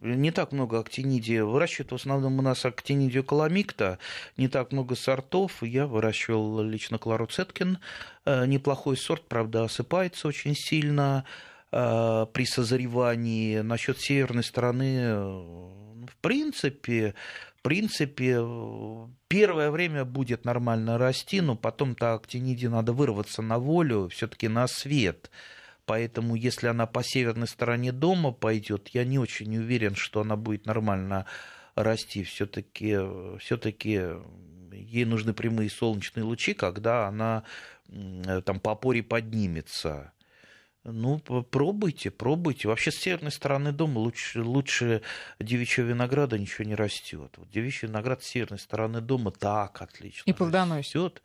не 0.00 0.30
так 0.30 0.52
много 0.52 0.78
актинидия. 0.78 1.44
Выращивают 1.44 1.92
в 1.92 1.94
основном 1.94 2.38
у 2.38 2.42
нас 2.42 2.64
актинидию 2.64 3.24
каламикта, 3.24 3.98
не 4.36 4.48
так 4.48 4.72
много 4.72 4.94
сортов. 4.94 5.62
Я 5.62 5.86
выращивал 5.86 6.62
лично 6.62 6.98
Клару 6.98 7.26
Цеткин. 7.26 7.78
Э, 8.24 8.46
неплохой 8.46 8.96
сорт, 8.96 9.26
правда, 9.28 9.64
осыпается 9.64 10.28
очень 10.28 10.54
сильно 10.54 11.24
э, 11.72 12.26
при 12.32 12.44
созревании. 12.44 13.60
Насчет 13.60 14.00
северной 14.00 14.44
стороны, 14.44 14.98
э, 15.00 15.18
в 15.18 16.16
принципе, 16.20 17.14
в 17.56 17.62
принципе, 17.62 18.40
первое 19.26 19.70
время 19.70 20.04
будет 20.04 20.44
нормально 20.44 20.96
расти, 20.96 21.40
но 21.40 21.56
потом-то 21.56 22.14
актиниде 22.14 22.68
надо 22.68 22.92
вырваться 22.92 23.42
на 23.42 23.58
волю, 23.58 24.08
все-таки 24.08 24.46
на 24.48 24.68
свет. 24.68 25.30
Поэтому, 25.88 26.34
если 26.34 26.66
она 26.66 26.84
по 26.84 27.02
северной 27.02 27.48
стороне 27.48 27.92
дома 27.92 28.30
пойдет, 28.30 28.88
я 28.88 29.06
не 29.06 29.18
очень 29.18 29.56
уверен, 29.56 29.94
что 29.94 30.20
она 30.20 30.36
будет 30.36 30.66
нормально 30.66 31.24
расти. 31.74 32.24
Все-таки 32.24 32.94
все-таки 33.38 34.02
ей 34.70 35.06
нужны 35.06 35.32
прямые 35.32 35.70
солнечные 35.70 36.24
лучи, 36.24 36.52
когда 36.52 37.08
она 37.08 37.44
там 38.44 38.60
по 38.60 38.72
опоре 38.72 39.02
поднимется. 39.02 40.12
Ну, 40.84 41.20
пробуйте, 41.20 42.10
пробуйте. 42.10 42.68
Вообще, 42.68 42.90
с 42.90 42.96
северной 42.96 43.32
стороны 43.32 43.72
дома 43.72 43.98
лучше, 44.00 44.42
лучше 44.42 45.00
девичьего 45.40 45.86
винограда 45.86 46.38
ничего 46.38 46.64
не 46.68 46.74
растет. 46.74 47.32
Вот 47.38 47.48
девичий 47.50 47.88
виноград 47.88 48.22
с 48.22 48.26
северной 48.26 48.58
стороны 48.58 49.00
дома 49.00 49.30
так 49.30 49.80
отлично 49.80 50.30
И 50.30 50.34
плодоносит. 50.34 51.22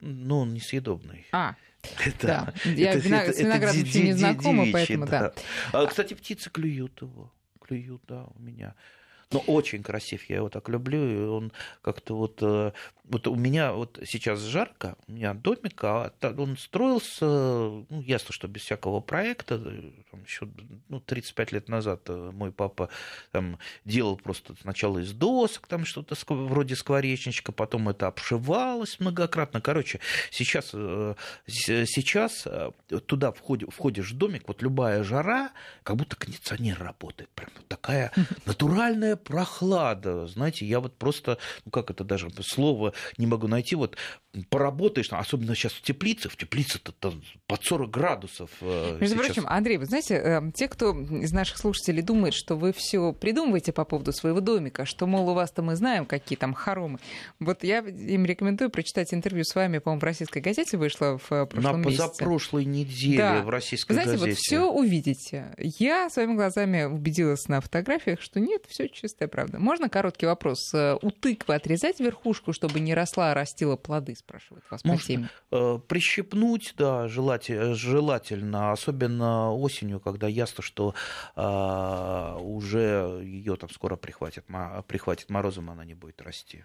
Но 0.00 0.40
он 0.40 0.52
несъедобный. 0.52 1.26
А, 1.32 1.56
это, 2.04 2.26
да. 2.26 2.54
Я 2.64 2.92
это, 2.92 2.98
вина, 2.98 3.32
с 3.32 3.38
виноградом 3.38 3.82
еще 3.82 4.02
не 4.02 4.12
знакома, 4.12 4.66
поэтому 4.72 5.06
да. 5.06 5.32
да. 5.72 5.86
Кстати, 5.86 6.14
птицы 6.14 6.50
клюют 6.50 7.00
его. 7.00 7.32
Клюют, 7.60 8.02
да, 8.06 8.24
у 8.24 8.40
меня. 8.40 8.74
Но 9.32 9.40
очень 9.46 9.82
красив, 9.82 10.28
я 10.28 10.36
его 10.36 10.48
так 10.48 10.68
люблю, 10.68 11.08
и 11.08 11.16
он 11.26 11.52
как-то 11.82 12.14
вот... 12.16 12.38
э, 12.42 12.72
Вот 13.04 13.26
у 13.26 13.34
меня 13.34 13.72
вот 13.72 13.98
сейчас 14.06 14.40
жарко, 14.40 14.96
у 15.08 15.12
меня 15.12 15.34
домик, 15.34 15.82
а 15.84 16.12
он 16.38 16.56
строился, 16.56 17.24
ну, 17.24 18.02
ясно, 18.06 18.32
что 18.32 18.48
без 18.48 18.62
всякого 18.62 19.00
проекта, 19.00 19.58
там, 20.10 20.22
еще 20.24 20.48
ну, 20.88 21.00
35 21.00 21.52
лет 21.52 21.68
назад 21.68 22.02
э, 22.08 22.30
мой 22.32 22.52
папа 22.52 22.88
там, 23.32 23.58
делал 23.84 24.16
просто 24.16 24.54
сначала 24.60 24.98
из 25.00 25.12
досок, 25.12 25.66
там 25.66 25.84
что-то 25.84 26.14
вроде 26.28 26.76
скворечничка, 26.76 27.52
потом 27.52 27.88
это 27.88 28.06
обшивалось 28.06 29.00
многократно. 29.00 29.60
Короче, 29.60 30.00
сейчас, 30.30 30.70
э, 30.72 31.14
сейчас 31.46 32.46
туда 33.06 33.32
входишь, 33.32 33.68
входишь 33.70 34.12
в 34.12 34.16
домик, 34.16 34.44
вот 34.46 34.62
любая 34.62 35.02
жара, 35.04 35.50
как 35.82 35.96
будто 35.96 36.16
кондиционер 36.16 36.78
работает, 36.78 37.30
прям 37.30 37.50
вот 37.56 37.66
такая 37.68 38.12
натуральная 38.46 39.16
прохлада. 39.24 40.26
Знаете, 40.26 40.66
я 40.66 40.80
вот 40.80 40.96
просто, 40.96 41.38
ну 41.64 41.70
как 41.70 41.90
это 41.90 42.04
даже 42.04 42.28
слово 42.42 42.92
не 43.18 43.26
могу 43.26 43.48
найти, 43.48 43.74
вот 43.74 43.96
поработаешь, 44.48 45.08
особенно 45.10 45.54
сейчас 45.54 45.72
в 45.72 45.82
теплице, 45.82 46.28
в 46.28 46.36
теплице-то 46.36 46.92
под 47.46 47.64
40 47.64 47.90
градусов. 47.90 48.50
Э, 48.60 48.96
Между 48.98 49.16
сейчас. 49.16 49.26
прочим, 49.26 49.44
Андрей, 49.46 49.76
вы 49.76 49.84
знаете, 49.84 50.14
эм, 50.14 50.52
те, 50.52 50.68
кто 50.68 50.98
из 50.98 51.32
наших 51.32 51.58
слушателей 51.58 52.02
думает, 52.02 52.32
что 52.32 52.56
вы 52.56 52.72
все 52.72 53.12
придумываете 53.12 53.72
по 53.72 53.84
поводу 53.84 54.12
своего 54.12 54.40
домика, 54.40 54.86
что, 54.86 55.06
мол, 55.06 55.28
у 55.28 55.34
вас-то 55.34 55.62
мы 55.62 55.76
знаем, 55.76 56.06
какие 56.06 56.38
там 56.38 56.54
хоромы. 56.54 56.98
Вот 57.40 57.62
я 57.62 57.78
им 57.80 58.24
рекомендую 58.24 58.70
прочитать 58.70 59.12
интервью 59.12 59.44
с 59.44 59.54
вами, 59.54 59.78
по-моему, 59.78 60.00
в 60.00 60.04
российской 60.04 60.40
газете 60.40 60.78
вышло 60.78 61.18
в 61.18 61.30
э, 61.30 61.46
прошлом 61.46 61.82
На 61.82 61.88
месяце. 61.88 62.08
позапрошлой 62.08 62.64
неделе 62.64 63.18
да. 63.18 63.42
в 63.42 63.50
российской 63.50 63.92
Знаете, 63.92 64.12
газете. 64.12 64.30
вот 64.30 64.38
все 64.38 64.70
увидите. 64.70 65.54
Я 65.58 66.08
своими 66.08 66.34
глазами 66.34 66.84
убедилась 66.84 67.48
на 67.48 67.60
фотографиях, 67.60 68.20
что 68.22 68.40
нет, 68.40 68.64
все 68.68 68.88
чистая 69.12 69.28
правда. 69.28 69.58
Можно 69.58 69.88
короткий 69.88 70.26
вопрос? 70.26 70.72
Э, 70.74 70.96
у 71.00 71.10
тыквы 71.10 71.54
отрезать 71.54 72.00
верхушку, 72.00 72.52
чтобы 72.52 72.80
не 72.80 72.94
росла, 72.94 73.32
а 73.32 73.34
растила 73.34 73.76
плоды, 73.76 74.14
спрашивает 74.14 74.64
вас 74.70 74.84
Можно 74.84 75.00
по 75.00 75.06
теме. 75.06 75.78
Прищипнуть, 75.88 76.74
да, 76.76 77.08
желательно, 77.08 77.74
желательно, 77.74 78.72
особенно 78.72 79.52
осенью, 79.52 80.00
когда 80.00 80.28
ясно, 80.28 80.62
что 80.62 80.94
а, 81.36 82.38
уже 82.38 83.20
ее 83.22 83.56
там 83.56 83.70
скоро 83.70 83.96
прихватит, 83.96 84.44
прихватит 84.86 85.30
морозом, 85.30 85.70
она 85.70 85.84
не 85.84 85.94
будет 85.94 86.22
расти. 86.22 86.64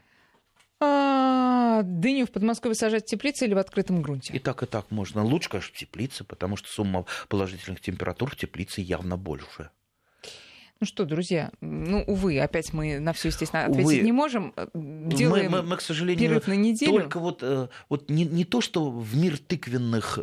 А, 0.79 1.81
дыню 1.83 2.27
в 2.27 2.31
Подмосковье 2.31 2.75
сажать 2.75 3.03
в 3.03 3.07
теплице 3.07 3.45
или 3.45 3.53
в 3.53 3.57
открытом 3.57 4.01
грунте? 4.01 4.33
И 4.33 4.39
так, 4.39 4.63
и 4.63 4.65
так 4.65 4.91
можно. 4.91 5.23
Лучше, 5.23 5.49
конечно, 5.49 5.73
в 5.73 5.77
теплице, 5.77 6.23
потому 6.23 6.55
что 6.55 6.69
сумма 6.69 7.05
положительных 7.29 7.81
температур 7.81 8.29
в 8.29 8.35
теплице 8.35 8.81
явно 8.81 9.17
больше. 9.17 9.71
Ну 10.79 10.85
что, 10.85 11.05
друзья, 11.05 11.51
ну, 11.61 12.03
увы, 12.05 12.39
опять 12.39 12.73
мы 12.73 12.99
на 12.99 13.13
все, 13.13 13.29
естественно, 13.29 13.65
ответить 13.65 13.85
увы. 13.85 13.99
не 13.99 14.11
можем. 14.11 14.53
Делаем 14.73 15.51
мы, 15.51 15.61
мы, 15.61 15.69
мы, 15.69 15.77
к 15.77 15.81
сожалению, 15.81 16.19
перерыв 16.19 16.47
на 16.47 16.53
неделю. 16.53 16.91
Только 16.91 17.19
вот, 17.19 17.43
вот 17.89 18.09
не, 18.09 18.25
не 18.25 18.45
то, 18.45 18.61
что 18.61 18.91
в 18.91 19.17
мир 19.17 19.37
тыквенных 19.37 20.19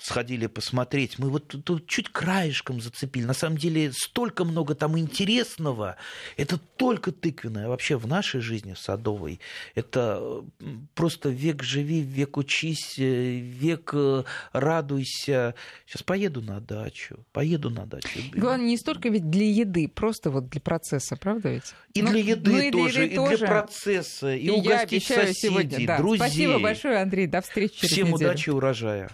сходили 0.00 0.46
посмотреть. 0.46 1.18
Мы 1.18 1.30
вот 1.30 1.54
тут 1.64 1.86
чуть 1.86 2.08
краешком 2.08 2.80
зацепили. 2.80 3.24
На 3.24 3.34
самом 3.34 3.58
деле 3.58 3.92
столько 3.92 4.44
много 4.44 4.74
там 4.74 4.98
интересного. 4.98 5.96
Это 6.36 6.58
только 6.58 7.12
тыквенное. 7.12 7.68
Вообще 7.68 7.96
в 7.96 8.06
нашей 8.06 8.40
жизни, 8.40 8.72
в 8.72 8.78
Садовой, 8.78 9.40
это 9.74 10.42
просто 10.94 11.28
век 11.28 11.62
живи, 11.62 12.00
век 12.00 12.36
учись, 12.36 12.98
э, 12.98 13.36
век 13.38 13.90
э, 13.92 14.24
радуйся. 14.52 15.54
Сейчас 15.86 16.02
поеду 16.02 16.40
на 16.40 16.60
дачу, 16.60 17.18
поеду 17.32 17.70
на 17.70 17.86
дачу. 17.86 18.20
Главное, 18.32 18.66
не 18.66 18.78
столько 18.78 19.08
ведь 19.08 19.30
для 19.30 19.46
еды, 19.46 19.88
просто 19.88 20.30
вот 20.30 20.48
для 20.48 20.60
процесса, 20.60 21.16
правда 21.16 21.50
ведь? 21.50 21.74
И 21.94 22.02
ну, 22.02 22.10
для 22.10 22.20
еды 22.20 22.50
ну, 22.50 22.58
и 22.58 22.70
тоже, 22.70 22.94
для 22.94 23.02
еды 23.04 23.12
и 23.12 23.16
тоже. 23.16 23.36
для 23.38 23.46
процесса, 23.46 24.34
и, 24.34 24.46
и 24.46 24.50
угостить 24.50 25.04
соседей, 25.06 25.34
сегодня, 25.34 25.86
да. 25.86 25.98
друзей. 25.98 26.18
Спасибо 26.18 26.58
большое, 26.58 26.98
Андрей, 27.02 27.26
до 27.26 27.40
встречи 27.40 27.80
через 27.80 27.92
Всем 27.92 28.08
неделю. 28.08 28.30
удачи 28.30 28.50
урожая. 28.50 29.10